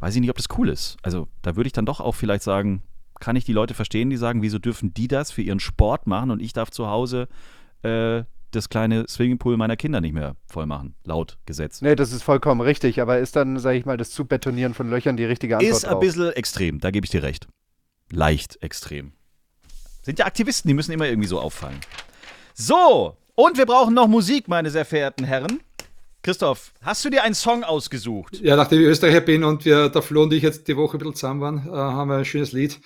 Weiß 0.00 0.14
ich 0.14 0.20
nicht, 0.20 0.30
ob 0.30 0.36
das 0.36 0.46
cool 0.58 0.68
ist. 0.68 0.96
Also 1.02 1.28
da 1.42 1.56
würde 1.56 1.66
ich 1.66 1.72
dann 1.72 1.86
doch 1.86 2.00
auch 2.00 2.14
vielleicht 2.14 2.42
sagen, 2.42 2.82
kann 3.20 3.36
ich 3.36 3.44
die 3.44 3.52
Leute 3.52 3.74
verstehen, 3.74 4.10
die 4.10 4.16
sagen, 4.16 4.42
wieso 4.42 4.58
dürfen 4.58 4.92
die 4.92 5.08
das 5.08 5.30
für 5.30 5.42
ihren 5.42 5.60
Sport 5.60 6.06
machen 6.06 6.30
und 6.30 6.40
ich 6.40 6.52
darf 6.52 6.70
zu 6.70 6.88
Hause 6.88 7.28
äh, 7.82 8.24
das 8.54 8.68
kleine 8.68 9.06
Swimmingpool 9.08 9.56
meiner 9.56 9.76
Kinder 9.76 10.00
nicht 10.00 10.12
mehr 10.14 10.36
voll 10.46 10.66
machen, 10.66 10.94
laut 11.04 11.38
Gesetz. 11.46 11.82
Nee, 11.82 11.96
das 11.96 12.12
ist 12.12 12.22
vollkommen 12.22 12.60
richtig, 12.60 13.00
aber 13.00 13.18
ist 13.18 13.36
dann, 13.36 13.58
sage 13.58 13.78
ich 13.78 13.84
mal, 13.84 13.96
das 13.96 14.10
Zubetonieren 14.10 14.74
von 14.74 14.90
Löchern 14.90 15.16
die 15.16 15.24
richtige 15.24 15.56
Antwort 15.56 15.72
Ist 15.76 15.84
ein 15.84 15.92
drauf? 15.92 16.00
bisschen 16.00 16.32
extrem, 16.32 16.80
da 16.80 16.90
gebe 16.90 17.04
ich 17.04 17.10
dir 17.10 17.22
recht. 17.22 17.46
Leicht 18.10 18.62
extrem. 18.62 19.12
Sind 20.02 20.18
ja 20.18 20.26
Aktivisten, 20.26 20.68
die 20.68 20.74
müssen 20.74 20.92
immer 20.92 21.06
irgendwie 21.06 21.28
so 21.28 21.40
auffallen. 21.40 21.80
So, 22.54 23.16
und 23.34 23.58
wir 23.58 23.66
brauchen 23.66 23.94
noch 23.94 24.06
Musik, 24.06 24.48
meine 24.48 24.70
sehr 24.70 24.84
verehrten 24.84 25.24
Herren. 25.24 25.60
Christoph, 26.22 26.72
hast 26.82 27.04
du 27.04 27.10
dir 27.10 27.22
einen 27.22 27.34
Song 27.34 27.64
ausgesucht? 27.64 28.40
Ja, 28.40 28.56
nachdem 28.56 28.80
ich 28.80 28.86
Österreicher 28.86 29.20
bin 29.20 29.44
und 29.44 29.64
wir, 29.64 29.90
der 29.90 30.00
Flo 30.00 30.22
und 30.22 30.32
ich 30.32 30.42
jetzt 30.42 30.68
die 30.68 30.76
Woche 30.76 30.96
ein 30.96 30.98
bisschen 30.98 31.14
zusammen 31.16 31.40
waren, 31.42 31.66
äh, 31.66 31.70
haben 31.70 32.08
wir 32.08 32.16
ein 32.16 32.24
schönes 32.24 32.52
Lied 32.52 32.80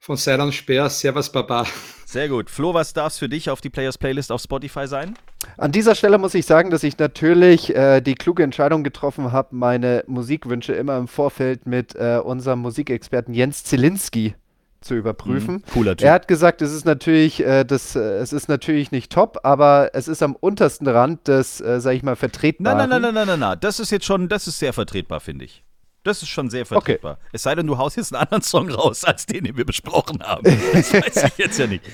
von 0.00 0.16
Seidan 0.16 0.50
Speer, 0.50 0.88
Servus 0.88 1.30
Baba. 1.30 1.66
Sehr 2.06 2.28
gut. 2.28 2.48
Flo, 2.48 2.72
was 2.72 2.94
darf 2.94 3.12
es 3.12 3.18
für 3.18 3.28
dich 3.28 3.50
auf 3.50 3.60
die 3.60 3.68
Players 3.68 3.98
Playlist 3.98 4.32
auf 4.32 4.40
Spotify 4.40 4.86
sein? 4.88 5.14
An 5.58 5.72
dieser 5.72 5.94
Stelle 5.94 6.16
muss 6.16 6.34
ich 6.34 6.46
sagen, 6.46 6.70
dass 6.70 6.82
ich 6.82 6.98
natürlich 6.98 7.74
äh, 7.76 8.00
die 8.00 8.14
kluge 8.14 8.42
Entscheidung 8.42 8.82
getroffen 8.82 9.30
habe, 9.30 9.54
meine 9.54 10.02
Musikwünsche 10.06 10.72
immer 10.72 10.96
im 10.96 11.06
Vorfeld 11.06 11.66
mit 11.66 11.94
äh, 11.96 12.18
unserem 12.24 12.60
Musikexperten 12.60 13.34
Jens 13.34 13.62
Zielinski 13.64 14.34
zu 14.80 14.94
überprüfen. 14.94 15.56
Mhm, 15.56 15.62
cooler 15.74 15.96
Typ. 15.96 16.06
Er 16.06 16.14
hat 16.14 16.26
gesagt, 16.28 16.62
es 16.62 16.72
ist 16.72 16.86
natürlich, 16.86 17.44
äh, 17.44 17.64
das, 17.64 17.94
äh, 17.94 18.00
es 18.00 18.32
ist 18.32 18.48
natürlich 18.48 18.92
nicht 18.92 19.12
top, 19.12 19.40
aber 19.42 19.90
es 19.92 20.08
ist 20.08 20.22
am 20.22 20.34
untersten 20.34 20.88
Rand 20.88 21.28
des, 21.28 21.60
äh, 21.60 21.78
sag 21.78 21.92
ich 21.94 22.02
mal, 22.02 22.12
Nein, 22.12 22.16
vertretbaren. 22.16 22.78
nein, 22.78 22.88
nein, 22.88 23.02
nein, 23.02 23.14
nein, 23.14 23.26
nein, 23.26 23.38
nein. 23.40 23.58
Das 23.60 23.78
ist 23.78 23.90
jetzt 23.90 24.06
schon, 24.06 24.30
das 24.30 24.46
ist 24.46 24.58
sehr 24.58 24.72
vertretbar, 24.72 25.20
finde 25.20 25.44
ich. 25.44 25.62
Das 26.02 26.22
ist 26.22 26.28
schon 26.28 26.48
sehr 26.50 26.64
vertretbar. 26.64 27.18
Es 27.32 27.42
sei 27.42 27.54
denn, 27.54 27.66
du 27.66 27.76
haust 27.76 27.96
jetzt 27.96 28.14
einen 28.14 28.22
anderen 28.22 28.42
Song 28.42 28.70
raus, 28.70 29.04
als 29.04 29.26
den, 29.26 29.44
den 29.44 29.56
wir 29.56 29.66
besprochen 29.66 30.22
haben. 30.22 30.44
Das 30.72 30.92
weiß 30.94 31.24
ich 31.24 31.38
jetzt 31.38 31.58
ja 31.58 31.66
nicht. 31.66 31.84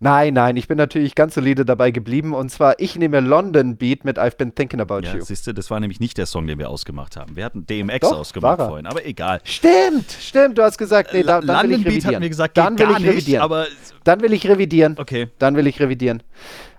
Nein, 0.00 0.34
nein, 0.34 0.56
ich 0.56 0.66
bin 0.66 0.78
natürlich 0.78 1.14
ganz 1.14 1.34
solide 1.34 1.64
dabei 1.64 1.92
geblieben 1.92 2.34
und 2.34 2.48
zwar 2.50 2.74
ich 2.80 2.96
nehme 2.96 3.20
London 3.20 3.76
Beat 3.76 4.04
mit 4.04 4.18
I've 4.18 4.36
Been 4.36 4.52
Thinking 4.52 4.80
About 4.80 5.02
Ja, 5.04 5.14
You. 5.14 5.20
siehst 5.24 5.46
du, 5.46 5.52
das 5.54 5.70
war 5.70 5.78
nämlich 5.78 6.00
nicht 6.00 6.18
der 6.18 6.26
Song, 6.26 6.48
den 6.48 6.58
wir 6.58 6.70
ausgemacht 6.70 7.16
haben. 7.16 7.36
Wir 7.36 7.44
hatten 7.44 7.66
DMX 7.66 8.00
Doch, 8.00 8.18
ausgemacht 8.18 8.58
vorhin, 8.58 8.86
aber 8.86 9.06
egal. 9.06 9.40
Stimmt, 9.44 10.10
stimmt, 10.20 10.58
du 10.58 10.62
hast 10.64 10.76
gesagt, 10.76 11.12
nee, 11.14 11.22
da, 11.22 11.40
dann 11.40 11.68
will 11.68 11.76
London 11.76 11.92
Beat 11.92 12.04
hatten 12.04 12.20
wir 12.20 12.28
gesagt, 12.28 12.56
dann 12.56 12.76
will 12.80 12.90
ich 12.90 12.98
nicht, 12.98 13.08
revidieren. 13.10 13.42
aber 13.44 13.66
Dann 14.02 14.20
will 14.22 14.32
ich 14.32 14.48
revidieren. 14.48 14.96
okay. 14.98 15.28
Dann 15.38 15.54
will 15.54 15.68
ich 15.68 15.78
revidieren. 15.78 16.24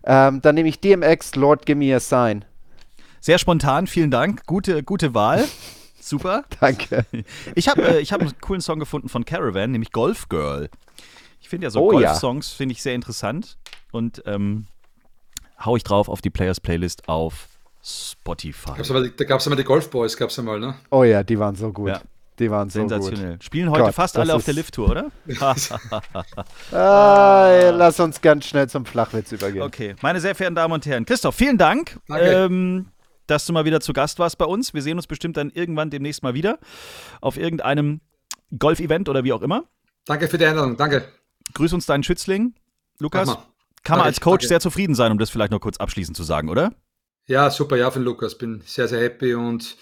Ähm, 0.03 0.41
dann 0.41 0.55
nehme 0.55 0.67
ich 0.67 0.81
DMX, 0.81 1.35
Lord 1.35 1.65
Give 1.65 1.77
Me 1.77 1.95
a 1.95 2.01
Sign. 2.01 2.43
Sehr 3.21 3.37
spontan, 3.37 3.87
vielen 3.87 4.11
Dank. 4.11 4.45
Gute, 4.47 4.83
gute 4.83 5.13
Wahl. 5.13 5.45
Super. 6.03 6.43
Danke. 6.59 7.05
Ich 7.55 7.69
habe 7.69 7.81
äh, 7.81 7.99
ich 7.99 8.11
hab 8.11 8.21
einen 8.21 8.33
coolen 8.41 8.61
Song 8.61 8.79
gefunden 8.79 9.09
von 9.09 9.23
Caravan, 9.25 9.71
nämlich 9.71 9.91
Golf 9.91 10.27
Girl. 10.29 10.69
Ich 11.41 11.49
finde 11.49 11.65
ja 11.65 11.69
so 11.71 11.81
Oh 11.81 11.99
ja. 11.99 12.09
Golf-Songs 12.09 12.49
finde 12.51 12.73
ich 12.73 12.81
sehr 12.81 12.93
interessant 12.93 13.57
und 13.91 14.21
ähm, 14.25 14.67
hau 15.63 15.75
ich 15.75 15.83
drauf 15.83 16.09
auf 16.09 16.21
die 16.21 16.29
Players 16.29 16.59
Playlist 16.59 17.07
auf 17.07 17.47
Spotify. 17.83 18.73
Gab's 18.77 18.91
aber, 18.91 19.07
da 19.07 19.23
gab 19.25 19.39
es 19.39 19.47
einmal 19.47 19.57
die 19.57 19.63
Golfboys, 19.63 20.15
gab 20.17 20.29
es 20.29 20.39
einmal, 20.39 20.59
ne? 20.59 20.75
Oh 20.89 21.03
ja, 21.03 21.23
die 21.23 21.37
waren 21.39 21.55
so 21.55 21.71
gut. 21.71 21.89
Ja. 21.89 22.01
Die 22.39 22.49
waren 22.49 22.69
so 22.69 22.81
gut. 22.81 22.89
Sensationell. 22.89 23.37
Spielen 23.41 23.69
heute 23.69 23.83
Gott, 23.83 23.93
fast 23.93 24.17
alle 24.17 24.33
auf 24.33 24.43
der 24.43 24.55
Lift-Tour, 24.55 24.89
oder? 24.89 25.11
Ah, 26.71 27.69
lass 27.71 27.99
uns 27.99 28.19
ganz 28.21 28.45
schnell 28.45 28.67
zum 28.67 28.85
Flachwitz 28.85 29.31
übergehen. 29.31 29.61
Okay, 29.61 29.95
meine 30.01 30.19
sehr 30.19 30.33
verehrten 30.33 30.55
Damen 30.55 30.73
und 30.73 30.85
Herren. 30.85 31.05
Christoph, 31.05 31.35
vielen 31.35 31.57
Dank, 31.57 31.99
Danke. 32.07 32.25
ähm, 32.25 32.87
dass 33.27 33.45
du 33.45 33.53
mal 33.53 33.65
wieder 33.65 33.81
zu 33.81 33.93
Gast 33.93 34.19
warst 34.19 34.37
bei 34.37 34.45
uns. 34.45 34.73
Wir 34.73 34.81
sehen 34.81 34.97
uns 34.97 35.07
bestimmt 35.07 35.37
dann 35.37 35.49
irgendwann 35.49 35.89
demnächst 35.89 36.23
mal 36.23 36.33
wieder 36.33 36.59
auf 37.21 37.37
irgendeinem 37.37 38.01
Golf-Event 38.57 39.09
oder 39.09 39.23
wie 39.23 39.33
auch 39.33 39.41
immer. 39.41 39.65
Danke 40.05 40.27
für 40.27 40.37
die 40.37 40.45
Einladung, 40.45 40.77
danke. 40.77 41.07
Grüß 41.53 41.73
uns 41.73 41.85
deinen 41.85 42.03
Schützling, 42.03 42.55
Lukas. 42.99 43.37
Kann 43.83 43.97
man 43.97 44.07
als 44.07 44.21
Coach 44.21 44.43
danke. 44.43 44.47
sehr 44.47 44.59
zufrieden 44.59 44.95
sein, 44.95 45.11
um 45.11 45.17
das 45.17 45.29
vielleicht 45.29 45.51
noch 45.51 45.59
kurz 45.59 45.77
abschließend 45.77 46.15
zu 46.15 46.23
sagen, 46.23 46.49
oder? 46.49 46.73
Ja, 47.27 47.49
super, 47.49 47.77
ja, 47.77 47.91
von 47.91 48.03
Lukas. 48.03 48.37
Bin 48.37 48.61
sehr, 48.65 48.87
sehr 48.87 49.01
happy 49.01 49.33
und 49.33 49.77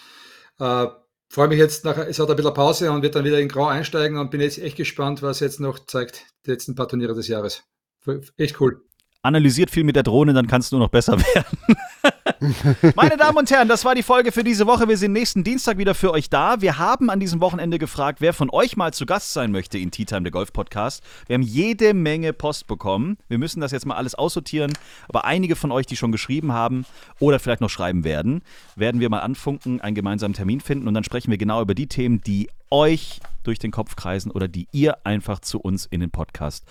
äh, 0.59 0.87
freue 1.29 1.47
mich 1.47 1.59
jetzt 1.59 1.85
nach, 1.85 1.97
es 1.97 2.19
hat 2.19 2.29
ein 2.29 2.35
bisschen 2.35 2.53
Pause 2.53 2.91
und 2.91 3.01
wird 3.01 3.15
dann 3.15 3.23
wieder 3.23 3.39
in 3.39 3.47
Grau 3.47 3.67
einsteigen 3.67 4.17
und 4.17 4.31
bin 4.31 4.41
jetzt 4.41 4.59
echt 4.59 4.77
gespannt, 4.77 5.21
was 5.21 5.39
jetzt 5.39 5.59
noch 5.59 5.79
zeigt, 5.79 6.25
die 6.45 6.51
letzten 6.51 6.75
paar 6.75 6.87
Turniere 6.87 7.13
des 7.13 7.27
Jahres. 7.27 7.63
Echt 8.37 8.59
cool. 8.59 8.83
Analysiert 9.23 9.69
viel 9.69 9.83
mit 9.83 9.95
der 9.95 10.01
Drohne, 10.01 10.33
dann 10.33 10.47
kann 10.47 10.61
es 10.61 10.71
nur 10.71 10.79
noch 10.79 10.89
besser 10.89 11.19
werden. 11.35 11.57
Meine 12.95 13.17
Damen 13.17 13.37
und 13.37 13.51
Herren, 13.51 13.67
das 13.67 13.85
war 13.85 13.93
die 13.93 14.01
Folge 14.01 14.31
für 14.31 14.43
diese 14.43 14.65
Woche. 14.65 14.87
Wir 14.87 14.97
sind 14.97 15.13
nächsten 15.13 15.43
Dienstag 15.43 15.77
wieder 15.77 15.93
für 15.93 16.11
euch 16.11 16.27
da. 16.31 16.59
Wir 16.59 16.79
haben 16.79 17.11
an 17.11 17.19
diesem 17.19 17.39
Wochenende 17.39 17.77
gefragt, 17.77 18.19
wer 18.19 18.33
von 18.33 18.49
euch 18.49 18.77
mal 18.77 18.93
zu 18.93 19.05
Gast 19.05 19.33
sein 19.33 19.51
möchte 19.51 19.77
in 19.77 19.91
Tea 19.91 20.05
Time, 20.05 20.23
der 20.23 20.31
Golf 20.31 20.51
Podcast. 20.53 21.03
Wir 21.27 21.35
haben 21.35 21.43
jede 21.43 21.93
Menge 21.93 22.33
Post 22.33 22.65
bekommen. 22.65 23.17
Wir 23.27 23.37
müssen 23.37 23.61
das 23.61 23.71
jetzt 23.71 23.85
mal 23.85 23.95
alles 23.95 24.15
aussortieren. 24.15 24.73
Aber 25.07 25.23
einige 25.25 25.55
von 25.55 25.71
euch, 25.71 25.85
die 25.85 25.97
schon 25.97 26.11
geschrieben 26.11 26.51
haben 26.51 26.85
oder 27.19 27.37
vielleicht 27.37 27.61
noch 27.61 27.69
schreiben 27.69 28.03
werden, 28.03 28.41
werden 28.75 29.01
wir 29.01 29.09
mal 29.11 29.19
anfunken, 29.19 29.81
einen 29.81 29.93
gemeinsamen 29.93 30.33
Termin 30.33 30.61
finden 30.61 30.87
und 30.87 30.95
dann 30.95 31.03
sprechen 31.03 31.29
wir 31.29 31.37
genau 31.37 31.61
über 31.61 31.75
die 31.75 31.87
Themen, 31.87 32.21
die 32.21 32.49
euch 32.71 33.19
durch 33.43 33.59
den 33.59 33.69
Kopf 33.69 33.95
kreisen 33.95 34.31
oder 34.31 34.47
die 34.47 34.67
ihr 34.71 35.05
einfach 35.05 35.39
zu 35.41 35.59
uns 35.59 35.85
in 35.85 35.99
den 35.99 36.09
Podcast 36.09 36.65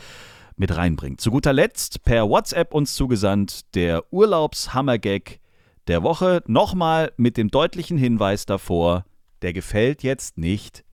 mit 0.61 0.77
reinbringt. 0.77 1.23
Zu 1.23 1.31
guter 1.31 1.55
Letzt 1.55 2.05
per 2.05 2.29
WhatsApp 2.29 2.75
uns 2.75 2.95
zugesandt 2.95 3.75
der 3.75 4.05
Urlaubshammergag 4.13 5.41
der 5.89 6.03
Woche. 6.03 6.43
Nochmal 6.47 7.13
mit 7.17 7.39
dem 7.39 7.51
deutlichen 7.51 7.97
Hinweis 7.97 8.45
davor, 8.45 9.07
der 9.41 9.55
gefällt 9.55 10.03
jetzt 10.03 10.37
nicht 10.37 10.85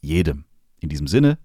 jedem. 0.00 0.44
In 0.80 0.88
diesem 0.88 1.06
Sinne, 1.06 1.38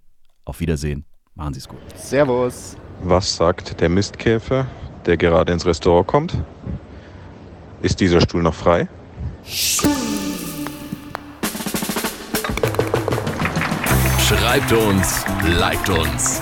auf 0.44 0.60
Wiedersehen. 0.60 1.06
Machen 1.36 1.54
Sie 1.54 1.60
es 1.60 1.68
gut. 1.68 1.80
Servus. 1.96 2.78
Was 3.04 3.36
sagt 3.36 3.80
der 3.80 3.90
Mistkäfer, 3.90 4.68
der 5.06 5.16
gerade 5.16 5.54
ins 5.54 5.68
Restaurant 5.68 6.08
kommt? 6.08 6.38
Ist 7.84 8.00
dieser 8.00 8.22
Stuhl 8.22 8.42
noch 8.42 8.56
frei? 8.56 8.88
Schreibt 14.18 14.72
uns, 14.72 15.26
liked 15.60 15.90
uns. 15.90 16.42